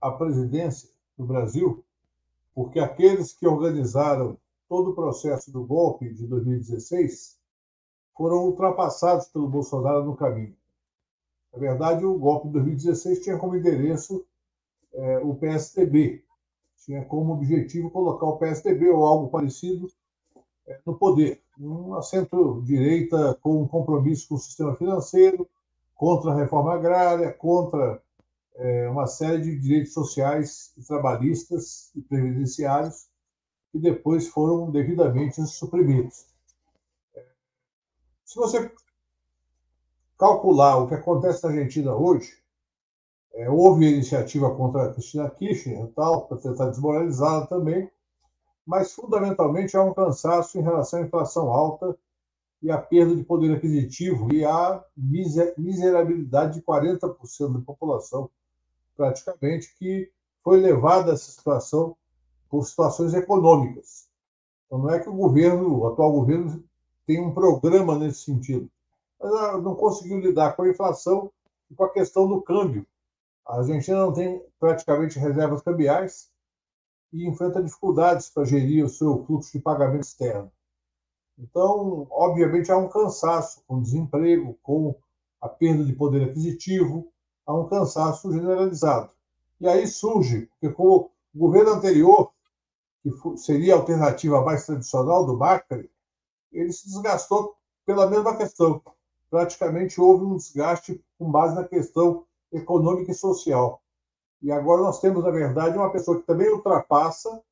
à 0.00 0.12
presidência 0.12 0.88
do 1.18 1.26
Brasil 1.26 1.84
porque 2.54 2.78
aqueles 2.78 3.32
que 3.32 3.44
organizaram 3.44 4.38
todo 4.68 4.92
o 4.92 4.94
processo 4.94 5.50
do 5.50 5.66
golpe 5.66 6.14
de 6.14 6.28
2016 6.28 7.40
foram 8.16 8.44
ultrapassados 8.44 9.26
pelo 9.26 9.48
Bolsonaro 9.48 10.04
no 10.04 10.14
caminho. 10.14 10.59
Na 11.52 11.58
verdade, 11.58 12.04
o 12.04 12.18
golpe 12.18 12.46
de 12.48 12.54
2016 12.54 13.20
tinha 13.20 13.38
como 13.38 13.56
endereço 13.56 14.24
é, 14.92 15.18
o 15.18 15.34
PSDB, 15.34 16.24
tinha 16.84 17.04
como 17.04 17.34
objetivo 17.34 17.90
colocar 17.90 18.26
o 18.26 18.38
PSDB 18.38 18.88
ou 18.90 19.04
algo 19.04 19.28
parecido 19.28 19.88
é, 20.66 20.78
no 20.86 20.96
poder, 20.96 21.42
uma 21.58 22.02
centro-direita 22.02 23.36
com 23.42 23.62
um 23.62 23.68
compromisso 23.68 24.28
com 24.28 24.36
o 24.36 24.38
sistema 24.38 24.74
financeiro, 24.76 25.48
contra 25.94 26.30
a 26.30 26.36
reforma 26.36 26.74
agrária, 26.74 27.32
contra 27.32 28.02
é, 28.54 28.88
uma 28.88 29.06
série 29.06 29.42
de 29.42 29.58
direitos 29.58 29.92
sociais 29.92 30.72
e 30.76 30.82
trabalhistas 30.82 31.90
e 31.94 32.00
previdenciários 32.00 33.08
que 33.70 33.78
depois 33.78 34.28
foram 34.28 34.70
devidamente 34.70 35.44
suprimidos. 35.46 36.26
Se 38.24 38.36
você 38.36 38.72
calcular 40.20 40.76
o 40.76 40.86
que 40.86 40.94
acontece 40.94 41.42
na 41.42 41.48
Argentina 41.48 41.94
hoje, 41.94 42.36
é, 43.32 43.48
houve 43.48 43.90
iniciativa 43.90 44.54
contra 44.54 44.84
a 44.84 44.92
Cristina 44.92 45.30
Kirchner 45.30 45.86
tal, 45.96 46.26
para 46.26 46.36
tentar 46.36 46.68
desmoralizá-la 46.68 47.46
também, 47.46 47.90
mas 48.66 48.92
fundamentalmente 48.92 49.74
há 49.78 49.82
um 49.82 49.94
cansaço 49.94 50.58
em 50.58 50.62
relação 50.62 51.00
à 51.00 51.02
inflação 51.04 51.50
alta 51.50 51.96
e 52.62 52.70
à 52.70 52.76
perda 52.76 53.16
de 53.16 53.24
poder 53.24 53.56
aquisitivo 53.56 54.30
e 54.30 54.44
à 54.44 54.84
miserabilidade 54.94 56.58
de 56.58 56.62
40% 56.66 57.54
da 57.54 57.60
população, 57.60 58.28
praticamente, 58.94 59.74
que 59.78 60.12
foi 60.44 60.60
levada 60.60 61.12
a 61.12 61.14
essa 61.14 61.30
situação 61.30 61.96
por 62.50 62.66
situações 62.66 63.14
econômicas. 63.14 64.06
Então, 64.66 64.80
não 64.80 64.90
é 64.90 64.98
que 64.98 65.08
o 65.08 65.14
governo, 65.14 65.78
o 65.78 65.86
atual 65.86 66.12
governo, 66.12 66.62
tem 67.06 67.18
um 67.18 67.32
programa 67.32 67.98
nesse 67.98 68.24
sentido, 68.24 68.70
não 69.20 69.74
conseguiu 69.74 70.18
lidar 70.20 70.56
com 70.56 70.62
a 70.62 70.68
inflação 70.68 71.30
e 71.70 71.74
com 71.74 71.84
a 71.84 71.92
questão 71.92 72.26
do 72.26 72.40
câmbio. 72.40 72.86
A 73.46 73.58
Argentina 73.58 73.98
não 73.98 74.12
tem 74.12 74.42
praticamente 74.58 75.18
reservas 75.18 75.62
cambiais 75.62 76.30
e 77.12 77.26
enfrenta 77.26 77.62
dificuldades 77.62 78.30
para 78.30 78.44
gerir 78.44 78.84
o 78.84 78.88
seu 78.88 79.24
fluxo 79.24 79.52
de 79.52 79.58
pagamento 79.58 80.04
externo. 80.04 80.50
Então, 81.38 82.06
obviamente, 82.10 82.70
há 82.70 82.76
um 82.76 82.88
cansaço 82.88 83.62
com 83.66 83.76
o 83.76 83.82
desemprego, 83.82 84.58
com 84.62 84.94
a 85.40 85.48
perda 85.48 85.84
de 85.84 85.92
poder 85.92 86.30
aquisitivo, 86.30 87.10
há 87.46 87.54
um 87.54 87.68
cansaço 87.68 88.30
generalizado. 88.30 89.10
E 89.60 89.66
aí 89.66 89.86
surge, 89.86 90.46
porque 90.46 90.74
com 90.74 90.84
o 90.84 91.10
governo 91.34 91.72
anterior 91.72 92.32
que 93.02 93.10
seria 93.38 93.74
a 93.74 93.78
alternativa 93.78 94.44
mais 94.44 94.66
tradicional 94.66 95.24
do 95.24 95.36
Macri, 95.36 95.90
ele 96.52 96.72
se 96.72 96.86
desgastou 96.86 97.56
pela 97.86 98.08
mesma 98.08 98.36
questão. 98.36 98.82
Praticamente 99.30 100.00
houve 100.00 100.24
um 100.24 100.36
desgaste 100.36 101.02
com 101.18 101.30
base 101.30 101.54
na 101.54 101.64
questão 101.64 102.26
econômica 102.52 103.12
e 103.12 103.14
social. 103.14 103.80
E 104.42 104.50
agora 104.50 104.82
nós 104.82 105.00
temos, 105.00 105.22
na 105.22 105.30
verdade, 105.30 105.76
uma 105.76 105.92
pessoa 105.92 106.18
que 106.18 106.26
também 106.26 106.50
ultrapassa, 106.50 107.42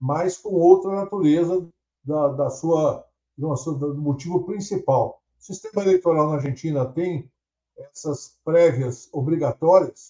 mas 0.00 0.36
com 0.36 0.54
outra 0.54 0.90
natureza 0.90 1.68
da, 2.02 2.28
da 2.28 2.50
sua, 2.50 3.06
do 3.36 3.94
motivo 3.96 4.44
principal. 4.44 5.22
O 5.38 5.44
sistema 5.44 5.82
eleitoral 5.82 6.28
na 6.28 6.34
Argentina 6.36 6.84
tem 6.86 7.30
essas 7.76 8.38
prévias 8.44 9.08
obrigatórias, 9.12 10.08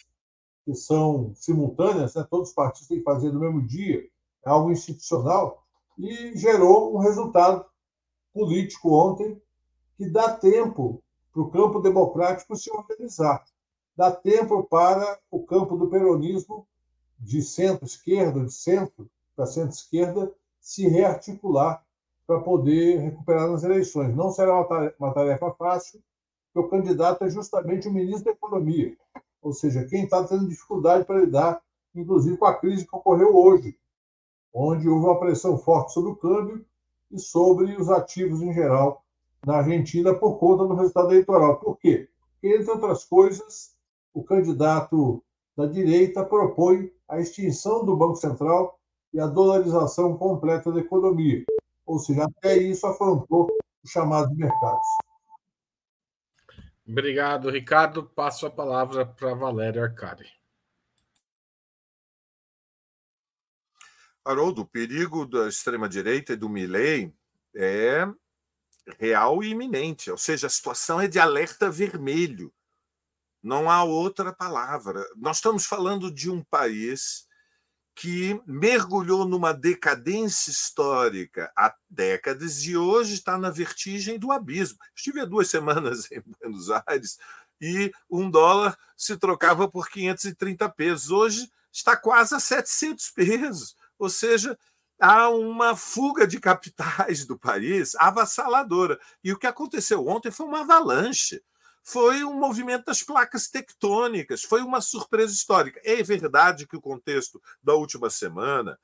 que 0.65 0.75
são 0.75 1.33
simultâneas, 1.35 2.15
né? 2.15 2.27
todos 2.31 2.51
os 2.51 2.55
partidos 2.55 2.89
têm 2.89 2.99
que 2.99 3.05
fazer 3.05 3.33
no 3.33 3.41
mesmo 3.41 3.67
dia, 3.67 4.09
é 4.47 4.51
algo 4.51 4.71
institucional, 4.71 5.65
e 5.99 6.37
gerou 6.37 6.95
um 6.95 6.99
resultado 6.99 7.65
político 8.33 8.95
ontem 8.95 9.41
que 9.97 10.09
dá 10.09 10.33
tempo 10.33 11.03
para 11.33 11.43
o 11.43 11.51
campo 11.51 11.81
democrático 11.81 12.57
se 12.57 12.71
organizar. 12.71 13.45
Dá 13.97 14.11
tempo 14.11 14.65
para 14.65 15.19
o 15.31 15.45
campo 15.45 15.77
do 15.77 15.89
peronismo 15.89 16.67
de 17.19 17.43
centro-esquerda, 17.43 18.45
de 18.45 18.53
centro 18.53 19.11
para 19.37 19.47
centro-esquerda, 19.47 20.33
se 20.61 20.87
rearticular 20.89 21.85
para 22.27 22.41
poder 22.41 22.99
recuperar 22.99 23.51
nas 23.51 23.65
eleições. 23.65 24.15
Não 24.15 24.31
será 24.31 24.67
uma 24.99 25.13
tarefa 25.13 25.51
fácil, 25.53 26.03
porque 26.53 26.67
o 26.67 26.71
candidato 26.71 27.25
é 27.25 27.31
justamente 27.31 27.89
o 27.89 27.93
ministro 27.93 28.27
da 28.27 28.31
Economia, 28.33 28.97
ou 29.41 29.53
seja, 29.53 29.85
quem 29.85 30.05
está 30.05 30.23
tendo 30.25 30.49
dificuldade 30.49 31.05
para 31.05 31.21
lidar, 31.21 31.61
inclusive 31.95 32.37
com 32.37 32.47
a 32.47 32.55
crise 32.55 32.87
que 32.87 32.95
ocorreu 32.95 33.35
hoje, 33.37 33.77
onde 34.55 34.89
houve 34.89 35.07
uma 35.07 35.19
pressão 35.19 35.59
forte 35.59 35.93
sobre 35.93 36.13
o 36.13 36.17
câmbio 36.17 36.65
e 37.11 37.19
sobre 37.19 37.75
os 37.77 37.91
ativos 37.91 38.43
em 38.43 38.53
geral 38.53 39.03
na 39.47 39.57
Argentina 39.57 40.15
por 40.15 40.39
conta 40.39 40.65
do 40.65 40.75
resultado 40.75 41.11
eleitoral. 41.11 41.59
Por 41.59 41.79
quê? 41.79 42.09
Porque, 42.33 42.57
entre 42.57 42.71
outras 42.71 43.05
coisas, 43.05 43.77
o 44.15 44.23
candidato 44.23 45.23
da 45.57 45.67
direita 45.67 46.25
propõe 46.25 46.93
a 47.09 47.21
extinção 47.21 47.85
do 47.85 47.97
Banco 47.97 48.17
Central 48.17 48.79
e 49.13 49.21
a 49.21 49.27
dolarização 49.27 50.17
completa 50.17 50.73
da 50.73 50.81
economia. 50.81 51.45
Ou 51.85 51.99
seja, 51.99 52.25
até 52.25 52.57
isso 52.57 52.87
afrontou 52.87 53.49
os 53.83 53.91
chamados 53.91 54.35
mercados. 54.37 54.87
Obrigado, 56.87 57.51
Ricardo. 57.51 58.05
Passo 58.05 58.47
a 58.47 58.51
palavra 58.51 59.07
para 59.07 59.35
Valério 59.35 59.83
Arcari. 59.83 60.29
Haroldo, 64.25 64.63
o 64.63 64.67
perigo 64.67 65.27
da 65.27 65.49
extrema-direita 65.49 66.33
e 66.33 66.37
do 66.37 66.49
Milley 66.49 67.13
é 67.55 68.07
real 68.99 69.43
e 69.43 69.51
iminente, 69.51 70.11
ou 70.11 70.19
seja, 70.19 70.47
a 70.47 70.51
situação 70.51 71.01
é 71.01 71.07
de 71.07 71.19
alerta 71.19 71.71
vermelho. 71.71 72.53
Não 73.43 73.71
há 73.71 73.83
outra 73.83 74.33
palavra. 74.33 75.05
Nós 75.17 75.37
estamos 75.37 75.67
falando 75.67 76.11
de 76.11 76.31
um 76.31 76.43
país 76.45 77.27
que 77.95 78.41
mergulhou 78.47 79.27
numa 79.27 79.53
decadência 79.53 80.51
histórica 80.51 81.53
há 81.57 81.75
décadas 81.91 82.65
e 82.65 82.77
hoje 82.77 83.15
está 83.15 83.37
na 83.37 83.51
vertigem 83.51 84.19
do 84.19 84.33
abismo. 84.33 84.79
Estive 84.95 85.21
há 85.21 85.25
duas 85.25 85.51
semanas 85.51 86.09
em 86.11 86.21
Buenos 86.21 86.71
Aires 86.87 87.19
e 87.61 87.93
um 88.11 88.31
dólar 88.31 88.79
se 88.97 89.17
trocava 89.17 89.69
por 89.69 89.89
530 89.89 90.69
pesos. 90.71 91.11
Hoje 91.11 91.51
está 91.71 91.97
quase 91.97 92.35
a 92.35 92.41
700 92.41 93.11
pesos. 93.11 93.77
Ou 93.99 94.09
seja, 94.09 94.59
há 95.03 95.29
uma 95.29 95.75
fuga 95.75 96.29
de 96.29 96.39
capitais 96.39 97.27
do 97.27 97.37
país 97.37 97.97
avassaladora. 97.97 99.01
E 99.25 99.33
o 99.33 99.39
que 99.39 99.49
aconteceu 99.49 100.07
ontem 100.07 100.31
foi 100.31 100.47
uma 100.47 100.61
avalanche. 100.61 101.43
Foi 101.83 102.23
um 102.23 102.35
movimento 102.35 102.85
das 102.85 103.03
placas 103.03 103.49
tectônicas, 103.49 104.45
foi 104.45 104.63
uma 104.63 104.81
surpresa 104.81 105.33
histórica. 105.33 105.81
É 105.85 106.01
verdade 106.05 106.69
que 106.69 106.77
o 106.77 106.81
contexto 106.81 107.43
da 107.61 107.75
última 107.75 108.09
semana 108.09 108.79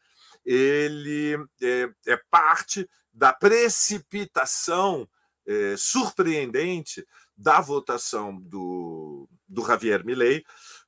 ele 0.45 1.37
é, 1.63 1.89
é 2.09 2.21
parte 2.29 2.91
da 3.13 3.33
precipitação 3.33 5.09
é, 5.47 5.77
surpreendente 5.79 7.07
da 7.37 7.61
votação 7.61 8.37
do, 8.41 9.29
do 9.47 9.65
Javier 9.65 10.05
Milei, 10.05 10.45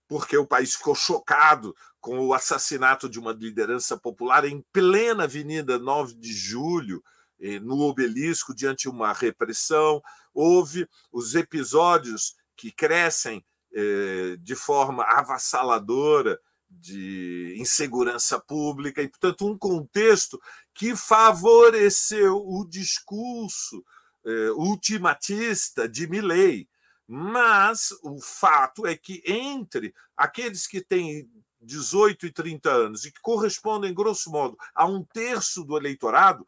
porque 0.09 0.37
o 0.37 0.47
país 0.47 0.75
ficou 0.75 0.97
chocado 0.97 1.73
com 2.01 2.19
o 2.21 2.33
assassinato 2.33 3.09
de 3.09 3.19
uma 3.19 3.33
liderança 3.33 3.97
popular 3.97 4.45
em 4.45 4.65
plena 4.73 5.25
Avenida 5.25 5.79
9 5.79 6.15
de 6.15 6.33
Julho, 6.33 7.03
eh, 7.39 7.61
no 7.61 7.81
obelisco, 7.81 8.55
diante 8.55 8.83
de 8.83 8.89
uma 8.89 9.13
repressão. 9.13 10.03
Houve 10.33 10.89
os 11.13 11.35
episódios 11.35 12.35
que 12.57 12.73
crescem 12.73 13.45
eh, 13.73 14.37
de 14.41 14.57
forma 14.57 15.05
avassaladora 15.05 16.41
de 16.69 17.57
insegurança 17.59 18.39
pública, 18.39 19.03
e, 19.03 19.09
portanto, 19.09 19.47
um 19.47 19.59
contexto 19.59 20.41
que 20.73 20.95
favoreceu 20.95 22.37
o 22.37 22.65
discurso 22.65 23.85
eh, 24.25 24.51
ultimatista 24.53 25.89
de 25.89 26.07
Milley. 26.07 26.69
Mas 27.07 27.91
o 28.05 28.21
fato 28.21 28.87
é 28.87 28.97
que 28.97 29.23
entre 29.27 29.93
aqueles 30.17 30.67
que 30.67 30.81
têm 30.81 31.29
18 31.61 32.27
e 32.27 32.33
30 32.33 32.71
anos 32.71 33.05
e 33.05 33.13
que 33.13 33.21
correspondem, 33.21 33.95
grosso 33.95 34.31
modo, 34.31 34.57
a 34.75 34.87
um 34.87 35.05
terço 35.05 35.65
do 35.65 35.77
eleitorado, 35.77 36.47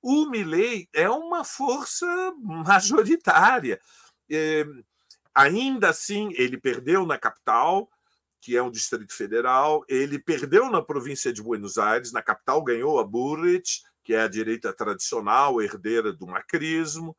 o 0.00 0.26
Milley 0.26 0.88
é 0.92 1.08
uma 1.08 1.44
força 1.44 2.06
majoritária. 2.38 3.80
É, 4.30 4.64
ainda 5.34 5.90
assim, 5.90 6.32
ele 6.36 6.58
perdeu 6.58 7.06
na 7.06 7.18
capital, 7.18 7.88
que 8.40 8.56
é 8.56 8.62
um 8.62 8.70
distrito 8.70 9.14
federal, 9.14 9.84
ele 9.88 10.18
perdeu 10.18 10.68
na 10.70 10.82
província 10.82 11.32
de 11.32 11.42
Buenos 11.42 11.78
Aires, 11.78 12.12
na 12.12 12.22
capital 12.22 12.62
ganhou 12.62 12.98
a 12.98 13.04
Burrich, 13.04 13.82
que 14.02 14.14
é 14.14 14.22
a 14.22 14.28
direita 14.28 14.72
tradicional, 14.72 15.62
herdeira 15.62 16.12
do 16.12 16.26
macrismo, 16.26 17.16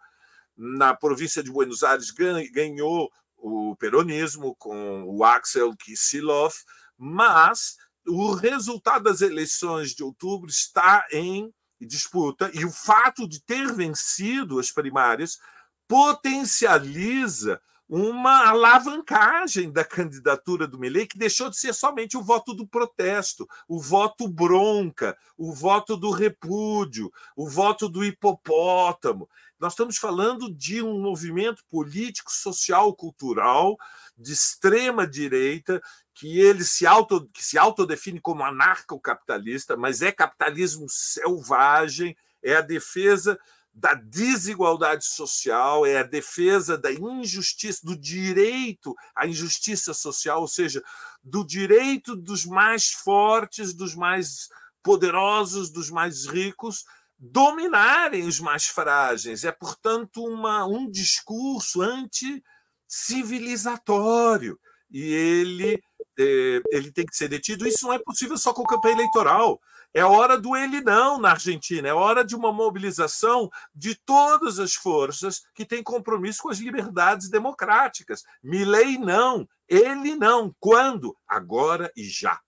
na 0.55 0.93
província 0.93 1.41
de 1.41 1.51
Buenos 1.51 1.81
Aires 1.81 2.11
ganhou 2.11 3.11
o 3.37 3.75
peronismo 3.75 4.55
com 4.55 5.03
o 5.03 5.23
Axel 5.23 5.75
Kicillof, 5.75 6.63
mas 7.03 7.75
o 8.07 8.31
resultado 8.33 9.03
das 9.03 9.21
eleições 9.21 9.93
de 9.93 10.03
outubro 10.03 10.49
está 10.49 11.05
em 11.11 11.53
disputa 11.81 12.49
e 12.53 12.63
o 12.63 12.71
fato 12.71 13.27
de 13.27 13.41
ter 13.43 13.73
vencido 13.73 14.57
as 14.57 14.71
primárias 14.71 15.37
potencializa 15.85 17.61
uma 17.89 18.47
alavancagem 18.47 19.69
da 19.69 19.83
candidatura 19.83 20.65
do 20.65 20.79
Milley, 20.79 21.05
que 21.05 21.17
deixou 21.17 21.49
de 21.49 21.57
ser 21.57 21.73
somente 21.73 22.17
o 22.17 22.23
voto 22.23 22.53
do 22.53 22.65
protesto, 22.65 23.47
o 23.67 23.79
voto 23.79 24.27
bronca, 24.27 25.15
o 25.37 25.53
voto 25.53 25.97
do 25.97 26.09
repúdio, 26.09 27.11
o 27.35 27.47
voto 27.47 27.89
do 27.89 28.03
hipopótamo. 28.03 29.29
Nós 29.63 29.71
estamos 29.71 29.95
falando 29.95 30.53
de 30.53 30.83
um 30.83 30.99
movimento 30.99 31.63
político, 31.69 32.29
social, 32.29 32.93
cultural 32.93 33.77
de 34.17 34.33
extrema 34.33 35.07
direita 35.07 35.81
que 36.13 36.37
ele 36.37 36.65
se 36.65 36.85
auto 36.85 37.29
que 37.33 37.41
se 37.41 37.57
autodefine 37.57 38.19
como 38.19 38.43
anarcocapitalista, 38.43 39.77
mas 39.77 40.01
é 40.01 40.11
capitalismo 40.11 40.87
selvagem, 40.89 42.13
é 42.43 42.57
a 42.57 42.61
defesa 42.61 43.39
da 43.73 43.93
desigualdade 43.93 45.05
social, 45.05 45.85
é 45.85 45.99
a 45.99 46.03
defesa 46.03 46.77
da 46.77 46.91
injustiça, 46.91 47.79
do 47.85 47.95
direito 47.95 48.93
à 49.15 49.25
injustiça 49.25 49.93
social, 49.93 50.41
ou 50.41 50.47
seja, 50.49 50.83
do 51.23 51.41
direito 51.41 52.17
dos 52.17 52.45
mais 52.45 52.91
fortes, 52.91 53.73
dos 53.73 53.95
mais 53.95 54.49
poderosos, 54.83 55.69
dos 55.69 55.89
mais 55.89 56.25
ricos 56.25 56.83
dominarem 57.31 58.27
os 58.27 58.41
mais 58.41 58.65
frágeis. 58.65 59.45
É, 59.45 59.51
portanto, 59.51 60.25
uma, 60.25 60.65
um 60.65 60.89
discurso 60.89 61.81
anti-civilizatório. 61.81 64.59
E 64.91 65.01
ele, 65.01 65.81
é, 66.19 66.61
ele 66.71 66.91
tem 66.91 67.05
que 67.05 67.15
ser 67.15 67.29
detido. 67.29 67.65
Isso 67.65 67.85
não 67.85 67.93
é 67.93 67.99
possível 67.99 68.37
só 68.37 68.53
com 68.53 68.63
campanha 68.63 68.95
eleitoral. 68.95 69.61
É 69.93 70.03
hora 70.03 70.39
do 70.39 70.55
ele 70.55 70.81
não 70.81 71.19
na 71.19 71.31
Argentina, 71.31 71.87
é 71.87 71.93
hora 71.93 72.25
de 72.25 72.35
uma 72.35 72.51
mobilização 72.51 73.51
de 73.75 73.93
todas 73.93 74.57
as 74.57 74.73
forças 74.73 75.43
que 75.53 75.65
têm 75.65 75.83
compromisso 75.83 76.41
com 76.41 76.49
as 76.49 76.57
liberdades 76.57 77.29
democráticas. 77.29 78.23
Milei 78.41 78.97
não, 78.97 79.47
ele 79.69 80.15
não. 80.15 80.53
Quando? 80.59 81.15
Agora 81.27 81.91
e 81.95 82.05
já. 82.05 82.39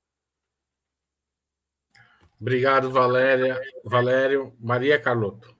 Obrigado, 2.39 2.91
Valéria. 2.91 3.59
Valério. 3.83 4.53
Maria 4.59 4.99
Carlotto. 4.99 5.55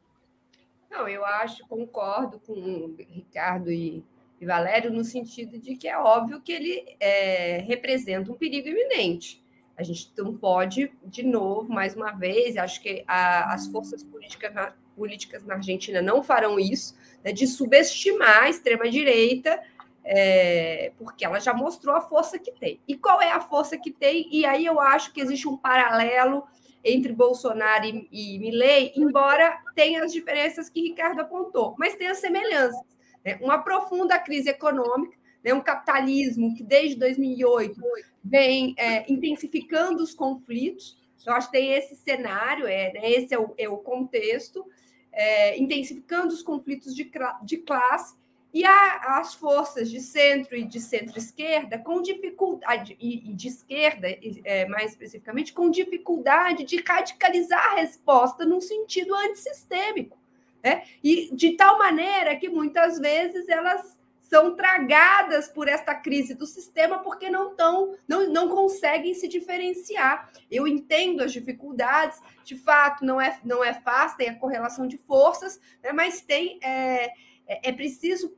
Não, 0.89 1.07
eu 1.07 1.25
acho, 1.25 1.67
concordo 1.67 2.39
com 2.39 2.95
Ricardo 2.97 3.71
e, 3.71 4.03
e 4.39 4.45
Valério 4.45 4.91
no 4.91 5.03
sentido 5.03 5.57
de 5.59 5.75
que 5.75 5.87
é 5.87 5.97
óbvio 5.97 6.41
que 6.41 6.51
ele 6.51 6.95
é, 6.99 7.57
representa 7.67 8.31
um 8.31 8.35
perigo 8.35 8.69
iminente. 8.69 9.43
A 9.77 9.83
gente 9.83 10.09
não 10.17 10.37
pode, 10.37 10.89
de 11.03 11.21
novo, 11.21 11.71
mais 11.71 11.95
uma 11.95 12.11
vez, 12.11 12.55
acho 12.55 12.81
que 12.81 13.03
a, 13.05 13.53
as 13.53 13.67
forças 13.67 14.03
políticas 14.03 14.53
na, 14.53 14.73
políticas 14.95 15.43
na 15.43 15.55
Argentina 15.55 16.01
não 16.01 16.23
farão 16.23 16.57
isso, 16.57 16.95
né, 17.23 17.33
de 17.33 17.45
subestimar 17.45 18.43
a 18.43 18.49
extrema-direita, 18.49 19.61
é, 20.03 20.93
porque 20.97 21.25
ela 21.25 21.39
já 21.39 21.53
mostrou 21.53 21.93
a 21.93 22.01
força 22.01 22.39
que 22.39 22.51
tem. 22.51 22.79
E 22.87 22.95
qual 22.95 23.21
é 23.21 23.31
a 23.31 23.41
força 23.41 23.77
que 23.77 23.91
tem? 23.91 24.29
E 24.31 24.45
aí 24.45 24.65
eu 24.65 24.79
acho 24.79 25.11
que 25.11 25.19
existe 25.19 25.47
um 25.47 25.57
paralelo 25.57 26.47
entre 26.85 27.11
Bolsonaro 27.11 27.83
e, 27.83 28.07
e 28.11 28.39
Milley, 28.39 28.93
embora 28.95 29.59
tenha 29.73 30.03
as 30.03 30.13
diferenças 30.13 30.69
que 30.69 30.81
Ricardo 30.81 31.19
apontou, 31.19 31.75
mas 31.79 31.95
tem 31.95 32.07
as 32.07 32.19
semelhanças. 32.19 32.79
Né? 33.25 33.39
Uma 33.41 33.57
profunda 33.57 34.19
crise 34.19 34.49
econômica, 34.49 35.17
né, 35.43 35.53
um 35.53 35.61
capitalismo 35.61 36.55
que 36.55 36.63
desde 36.63 36.95
2008 36.97 37.81
vem 38.23 38.75
é, 38.77 39.11
intensificando 39.11 40.03
os 40.03 40.13
conflitos. 40.13 41.03
Eu 41.25 41.33
acho 41.33 41.47
que 41.47 41.57
tem 41.57 41.73
esse 41.73 41.95
cenário, 41.95 42.67
é, 42.67 42.93
né, 42.93 43.11
esse 43.11 43.33
é 43.33 43.39
o, 43.39 43.53
é 43.57 43.67
o 43.67 43.77
contexto, 43.77 44.63
é, 45.11 45.57
intensificando 45.57 46.33
os 46.33 46.43
conflitos 46.43 46.95
de, 46.95 47.11
de 47.43 47.57
classe 47.57 48.15
e 48.55 48.63
a, 48.63 49.19
as 49.19 49.33
forças 49.33 49.91
de 49.91 49.99
centro 49.99 50.55
e 50.55 50.63
de 50.63 50.79
centro-esquerda 50.79 51.77
com 51.77 52.01
dificuldade, 52.01 52.95
e, 53.01 53.29
e 53.29 53.33
de 53.33 53.49
esquerda, 53.49 54.07
é, 54.45 54.65
mais 54.65 54.91
especificamente, 54.91 55.51
com 55.51 55.69
dificuldade 55.69 56.63
de 56.63 56.77
radicalizar 56.77 57.73
a 57.73 57.75
resposta 57.75 58.45
num 58.45 58.61
sentido 58.61 59.13
antissistêmico. 59.13 60.17
Né? 60.63 60.83
E 61.03 61.35
de 61.35 61.57
tal 61.57 61.77
maneira 61.77 62.33
que 62.37 62.47
muitas 62.47 62.97
vezes 62.97 63.49
elas 63.49 63.99
são 64.21 64.55
tragadas 64.55 65.49
por 65.49 65.67
esta 65.67 65.93
crise 65.93 66.33
do 66.33 66.45
sistema 66.45 66.99
porque 66.99 67.29
não 67.29 67.53
tão, 67.57 67.97
não, 68.07 68.29
não 68.29 68.47
conseguem 68.47 69.13
se 69.13 69.27
diferenciar. 69.27 70.31
Eu 70.49 70.65
entendo 70.65 71.21
as 71.21 71.33
dificuldades, 71.33 72.21
de 72.45 72.55
fato, 72.55 73.03
não 73.03 73.19
é, 73.19 73.37
não 73.43 73.61
é 73.61 73.73
fácil, 73.73 74.17
tem 74.17 74.29
a 74.29 74.39
correlação 74.39 74.87
de 74.87 74.97
forças, 74.97 75.59
né, 75.83 75.91
mas 75.91 76.21
tem 76.21 76.57
é, 76.63 77.11
é, 77.47 77.69
é 77.69 77.71
preciso, 77.73 78.33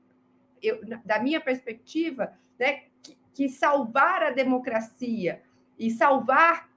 eu, 0.67 0.81
da 1.05 1.19
minha 1.19 1.39
perspectiva, 1.41 2.33
né, 2.59 2.83
que, 3.01 3.17
que 3.33 3.49
salvar 3.49 4.23
a 4.23 4.31
democracia 4.31 5.41
e 5.77 5.89
salvar 5.91 6.69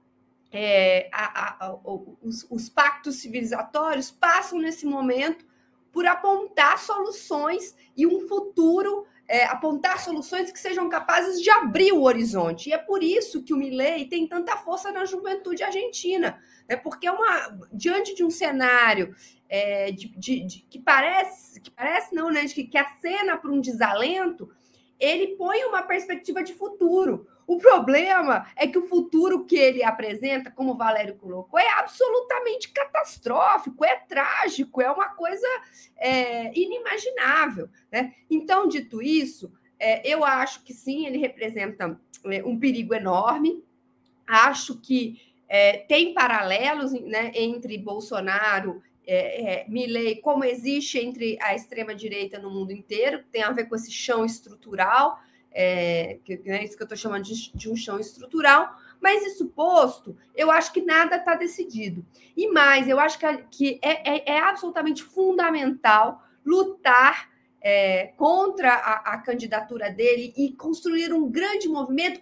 é, 0.51 1.09
a, 1.13 1.65
a, 1.67 1.77
os, 2.21 2.45
os 2.49 2.69
pactos 2.69 3.15
civilizatórios 3.15 4.11
passam 4.11 4.59
nesse 4.59 4.85
momento 4.85 5.45
por 5.91 6.05
apontar 6.05 6.77
soluções 6.77 7.75
e 7.95 8.05
um 8.05 8.27
futuro, 8.27 9.05
é, 9.31 9.45
apontar 9.45 9.97
soluções 9.97 10.51
que 10.51 10.59
sejam 10.59 10.89
capazes 10.89 11.41
de 11.41 11.49
abrir 11.49 11.93
o 11.93 12.01
horizonte. 12.01 12.67
E 12.69 12.73
é 12.73 12.77
por 12.77 13.01
isso 13.01 13.41
que 13.41 13.53
o 13.53 13.57
Milley 13.57 14.03
tem 14.09 14.27
tanta 14.27 14.57
força 14.57 14.91
na 14.91 15.05
juventude 15.05 15.63
argentina, 15.63 16.37
é 16.67 16.75
porque 16.75 17.07
é 17.07 17.11
uma 17.13 17.57
diante 17.71 18.13
de 18.13 18.25
um 18.25 18.29
cenário 18.29 19.15
é, 19.47 19.89
de, 19.89 20.09
de, 20.17 20.45
de, 20.45 20.59
que 20.69 20.77
parece, 20.77 21.61
que 21.61 21.71
parece 21.71 22.13
não, 22.13 22.29
né, 22.29 22.45
que, 22.45 22.65
que 22.65 22.77
acena 22.77 23.37
para 23.37 23.49
um 23.49 23.61
desalento, 23.61 24.49
ele 24.99 25.37
põe 25.37 25.63
uma 25.63 25.83
perspectiva 25.83 26.43
de 26.43 26.53
futuro. 26.53 27.25
O 27.51 27.57
problema 27.57 28.49
é 28.55 28.65
que 28.65 28.77
o 28.77 28.87
futuro 28.87 29.45
que 29.45 29.57
ele 29.57 29.83
apresenta, 29.83 30.49
como 30.49 30.71
o 30.71 30.77
Valério 30.77 31.15
colocou, 31.15 31.59
é 31.59 31.69
absolutamente 31.79 32.69
catastrófico, 32.69 33.83
é 33.83 33.93
trágico, 34.07 34.81
é 34.81 34.89
uma 34.89 35.09
coisa 35.09 35.45
é, 35.97 36.57
inimaginável. 36.57 37.67
Né? 37.91 38.13
Então, 38.29 38.69
dito 38.69 39.01
isso, 39.01 39.51
é, 39.77 40.07
eu 40.07 40.23
acho 40.23 40.63
que 40.63 40.73
sim, 40.73 41.05
ele 41.05 41.17
representa 41.17 41.99
é, 42.23 42.41
um 42.41 42.57
perigo 42.57 42.93
enorme. 42.93 43.61
Acho 44.25 44.79
que 44.79 45.19
é, 45.49 45.79
tem 45.79 46.13
paralelos 46.13 46.93
né, 46.93 47.33
entre 47.35 47.77
Bolsonaro 47.77 48.81
é, 49.05 49.63
é, 49.63 49.65
Milley, 49.67 50.21
como 50.21 50.45
existe 50.45 50.99
entre 50.99 51.37
a 51.41 51.53
extrema-direita 51.53 52.39
no 52.39 52.49
mundo 52.49 52.71
inteiro, 52.71 53.25
tem 53.29 53.43
a 53.43 53.51
ver 53.51 53.65
com 53.65 53.75
esse 53.75 53.91
chão 53.91 54.23
estrutural, 54.23 55.19
é, 55.51 56.19
que 56.23 56.41
é 56.45 56.63
isso 56.63 56.77
que 56.77 56.83
eu 56.83 56.85
estou 56.85 56.97
chamando 56.97 57.23
de, 57.23 57.51
de, 57.53 57.69
um 57.69 57.75
chão 57.75 57.99
estrutural, 57.99 58.75
mas 59.01 59.25
isso 59.25 59.47
posto, 59.47 60.15
eu 60.35 60.49
acho 60.49 60.71
que 60.71 60.81
nada 60.81 61.17
está 61.17 61.35
decidido. 61.35 62.05
E 62.35 62.47
mais, 62.47 62.87
eu 62.87 62.99
acho 62.99 63.19
que, 63.19 63.37
que 63.51 63.79
é, 63.81 64.17
é, 64.17 64.35
é 64.37 64.39
absolutamente 64.39 65.03
fundamental 65.03 66.23
lutar 66.45 67.29
é, 67.61 68.07
contra 68.17 68.73
a, 68.73 69.13
a 69.13 69.17
candidatura 69.19 69.91
dele 69.91 70.33
e 70.37 70.53
construir 70.53 71.13
um 71.13 71.29
grande 71.29 71.67
movimento 71.67 72.21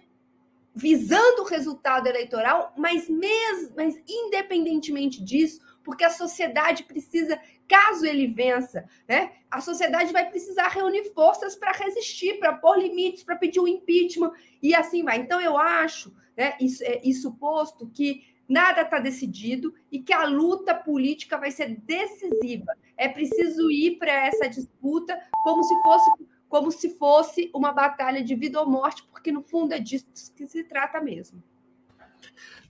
visando 0.74 1.42
o 1.42 1.46
resultado 1.46 2.06
eleitoral, 2.06 2.72
mas 2.76 3.08
mesmo, 3.08 3.74
mas 3.76 4.00
independentemente 4.08 5.22
disso, 5.22 5.60
porque 5.82 6.04
a 6.04 6.10
sociedade 6.10 6.84
precisa, 6.84 7.40
caso 7.70 8.04
ele 8.04 8.26
vença, 8.26 8.84
né? 9.08 9.30
A 9.48 9.60
sociedade 9.60 10.12
vai 10.12 10.28
precisar 10.28 10.68
reunir 10.68 11.04
forças 11.14 11.54
para 11.54 11.70
resistir, 11.70 12.40
para 12.40 12.52
pôr 12.52 12.76
limites, 12.76 13.22
para 13.22 13.36
pedir 13.36 13.60
o 13.60 13.62
um 13.62 13.68
impeachment 13.68 14.32
e 14.60 14.74
assim 14.74 15.04
vai. 15.04 15.18
Então 15.18 15.40
eu 15.40 15.56
acho, 15.56 16.12
né, 16.36 16.56
isso, 16.60 16.82
é, 16.82 17.00
isso 17.04 17.32
posto 17.36 17.88
que 17.88 18.24
nada 18.48 18.82
está 18.82 18.98
decidido 18.98 19.72
e 19.92 20.00
que 20.00 20.12
a 20.12 20.24
luta 20.24 20.74
política 20.74 21.38
vai 21.38 21.52
ser 21.52 21.76
decisiva. 21.82 22.76
É 22.96 23.08
preciso 23.08 23.70
ir 23.70 23.96
para 23.98 24.12
essa 24.26 24.48
disputa 24.48 25.16
como 25.44 25.62
se 25.62 25.80
fosse 25.82 26.10
como 26.48 26.72
se 26.72 26.98
fosse 26.98 27.48
uma 27.54 27.70
batalha 27.70 28.24
de 28.24 28.34
vida 28.34 28.60
ou 28.60 28.68
morte, 28.68 29.04
porque 29.04 29.30
no 29.30 29.40
fundo 29.40 29.72
é 29.72 29.78
disso 29.78 30.04
que 30.34 30.48
se 30.48 30.64
trata 30.64 31.00
mesmo. 31.00 31.40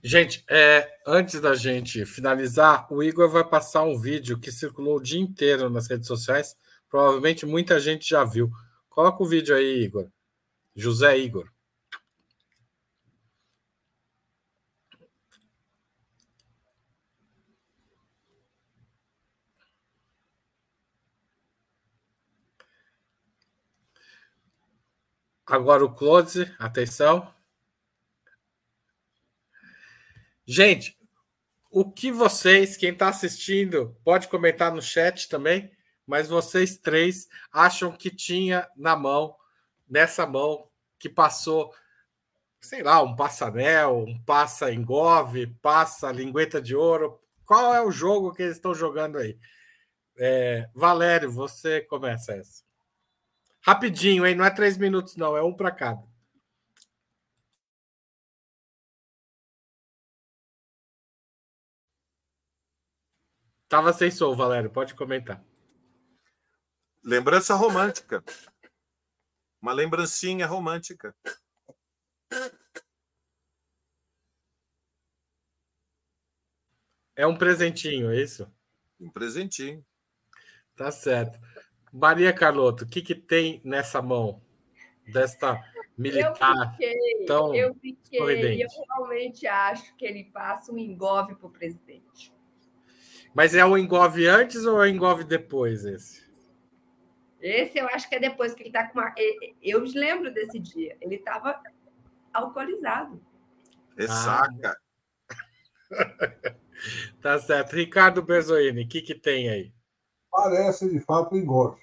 Gente, 0.03 0.43
é, 0.49 0.87
antes 1.05 1.39
da 1.39 1.53
gente 1.53 2.05
finalizar, 2.05 2.91
o 2.91 3.03
Igor 3.03 3.29
vai 3.29 3.43
passar 3.47 3.83
um 3.83 3.99
vídeo 3.99 4.39
que 4.39 4.51
circulou 4.51 4.97
o 4.97 5.01
dia 5.01 5.19
inteiro 5.19 5.69
nas 5.69 5.87
redes 5.87 6.07
sociais. 6.07 6.55
Provavelmente 6.89 7.45
muita 7.45 7.79
gente 7.79 8.09
já 8.09 8.23
viu. 8.23 8.49
Coloca 8.89 9.23
o 9.23 9.27
vídeo 9.27 9.55
aí, 9.55 9.83
Igor. 9.83 10.09
José 10.75 11.17
Igor. 11.17 11.49
Agora 25.45 25.83
o 25.83 25.93
close, 25.93 26.49
atenção. 26.57 27.31
Gente, 30.53 30.99
o 31.71 31.89
que 31.89 32.11
vocês, 32.11 32.75
quem 32.75 32.91
está 32.91 33.07
assistindo, 33.07 33.95
pode 34.03 34.27
comentar 34.27 34.69
no 34.69 34.81
chat 34.81 35.29
também, 35.29 35.71
mas 36.05 36.27
vocês 36.27 36.77
três 36.77 37.29
acham 37.53 37.89
que 37.89 38.13
tinha 38.13 38.67
na 38.75 38.93
mão, 38.93 39.33
nessa 39.89 40.27
mão, 40.27 40.67
que 40.99 41.07
passou, 41.07 41.73
sei 42.59 42.83
lá, 42.83 43.01
um 43.01 43.15
passanel, 43.15 43.99
um 44.05 44.21
passa 44.25 44.73
engove, 44.73 45.47
passa 45.61 46.11
lingueta 46.11 46.61
de 46.61 46.75
ouro. 46.75 47.17
Qual 47.45 47.73
é 47.73 47.81
o 47.81 47.89
jogo 47.89 48.33
que 48.33 48.43
eles 48.43 48.57
estão 48.57 48.75
jogando 48.75 49.19
aí? 49.19 49.39
É, 50.17 50.69
Valério, 50.75 51.31
você 51.31 51.79
começa 51.79 52.33
essa. 52.33 52.61
Rapidinho, 53.61 54.27
hein? 54.27 54.35
Não 54.35 54.43
é 54.43 54.51
três 54.51 54.77
minutos, 54.77 55.15
não, 55.15 55.37
é 55.37 55.41
um 55.41 55.53
para 55.53 55.71
cada. 55.71 56.10
Tava 63.71 63.93
sem 63.93 64.11
som, 64.11 64.35
Valério, 64.35 64.69
pode 64.69 64.93
comentar. 64.93 65.41
Lembrança 67.01 67.55
romântica. 67.55 68.21
Uma 69.61 69.71
lembrancinha 69.71 70.45
romântica. 70.45 71.15
É 77.15 77.25
um 77.25 77.37
presentinho, 77.37 78.11
é 78.11 78.21
isso? 78.21 78.53
Um 78.99 79.09
presentinho. 79.09 79.85
Tá 80.75 80.91
certo. 80.91 81.39
Maria 81.93 82.33
Carlotto, 82.33 82.83
o 82.83 82.87
que, 82.87 83.01
que 83.01 83.15
tem 83.15 83.61
nessa 83.63 84.01
mão 84.01 84.43
desta 85.13 85.63
militar 85.97 86.75
eu 86.77 86.93
fiquei, 86.93 87.25
tão 87.25 87.55
Eu 87.55 87.73
fiquei, 87.75 88.63
eu 88.63 88.67
realmente 88.85 89.47
acho 89.47 89.95
que 89.95 90.05
ele 90.05 90.25
passa 90.25 90.73
um 90.73 90.77
engove 90.77 91.35
para 91.35 91.47
o 91.47 91.51
presidente. 91.51 92.33
Mas 93.33 93.55
é 93.55 93.65
o 93.65 93.77
engove 93.77 94.27
antes 94.27 94.65
ou 94.65 94.83
é 94.83 94.87
o 94.87 94.93
engove 94.93 95.23
depois 95.23 95.85
esse? 95.85 96.21
Esse 97.41 97.79
eu 97.79 97.87
acho 97.87 98.07
que 98.07 98.15
é 98.15 98.19
depois 98.19 98.53
que 98.53 98.61
ele 98.61 98.69
está 98.69 98.87
com 98.87 98.99
uma. 98.99 99.13
Eu 99.61 99.81
lembro 99.83 100.31
desse 100.33 100.59
dia. 100.59 100.95
Ele 101.01 101.15
estava 101.15 101.59
alcoolizado. 102.33 103.19
Ressaca. 103.97 104.77
Ah. 105.91 106.55
tá 107.21 107.39
certo. 107.39 107.75
Ricardo 107.75 108.21
Bezoini, 108.21 108.83
o 108.83 108.87
que, 108.87 109.01
que 109.01 109.15
tem 109.15 109.49
aí? 109.49 109.73
Parece 110.29 110.89
de 110.89 110.99
fato 110.99 111.35
engove. 111.35 111.81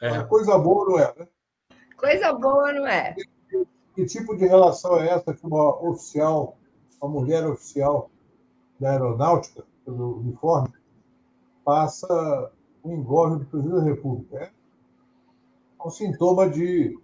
É. 0.00 0.22
coisa 0.24 0.56
boa 0.58 0.86
não 0.86 0.98
é, 0.98 1.14
né? 1.18 1.28
Coisa 1.96 2.32
boa 2.32 2.72
não 2.72 2.86
é. 2.86 3.14
Que, 3.14 3.66
que 3.94 4.06
tipo 4.06 4.36
de 4.36 4.46
relação 4.46 4.98
é 4.98 5.08
essa 5.08 5.34
que 5.34 5.46
uma 5.46 5.82
oficial, 5.82 6.56
uma 7.00 7.10
mulher 7.10 7.46
oficial 7.46 8.10
da 8.78 8.92
aeronáutica, 8.92 9.66
pelo 9.84 10.18
uniforme, 10.20 10.72
passa 11.64 12.50
um 12.84 12.94
engorro 12.94 13.38
do 13.38 13.44
presidente 13.46 13.76
da 13.76 13.84
República. 13.84 14.36
É 14.38 15.86
um 15.86 15.90
sintoma 15.90 16.48
de, 16.48 16.98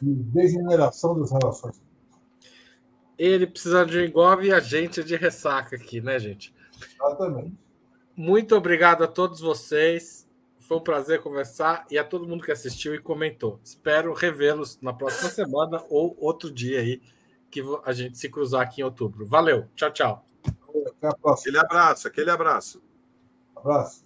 de 0.00 0.14
degeneração 0.14 1.18
das 1.18 1.30
relações. 1.30 1.82
Ele 3.16 3.46
precisa 3.46 3.86
de 3.86 4.04
engove 4.04 4.48
e 4.48 4.52
a 4.52 4.60
gente 4.60 5.04
de 5.04 5.16
ressaca 5.16 5.76
aqui, 5.76 6.00
né, 6.00 6.18
gente? 6.18 6.54
Exatamente. 6.76 7.56
Muito 8.16 8.56
obrigado 8.56 9.04
a 9.04 9.08
todos 9.08 9.40
vocês. 9.40 10.28
Foi 10.58 10.78
um 10.78 10.80
prazer 10.80 11.20
conversar 11.20 11.86
e 11.90 11.98
a 11.98 12.04
todo 12.04 12.26
mundo 12.26 12.44
que 12.44 12.50
assistiu 12.50 12.94
e 12.94 12.98
comentou. 12.98 13.60
Espero 13.62 14.12
revê-los 14.14 14.78
na 14.80 14.92
próxima 14.92 15.30
semana 15.30 15.82
ou 15.90 16.16
outro 16.18 16.50
dia 16.50 16.80
aí 16.80 17.02
que 17.50 17.62
a 17.84 17.92
gente 17.92 18.18
se 18.18 18.28
cruzar 18.28 18.62
aqui 18.62 18.80
em 18.80 18.84
outubro. 18.84 19.24
Valeu, 19.26 19.68
tchau, 19.76 19.92
tchau. 19.92 20.26
Até 21.04 21.08
a 21.08 21.18
próxima. 21.18 21.50
Aquele 21.50 21.58
abraço, 21.58 22.08
aquele 22.08 22.30
abraço. 22.30 22.82
Abraço. 23.54 24.04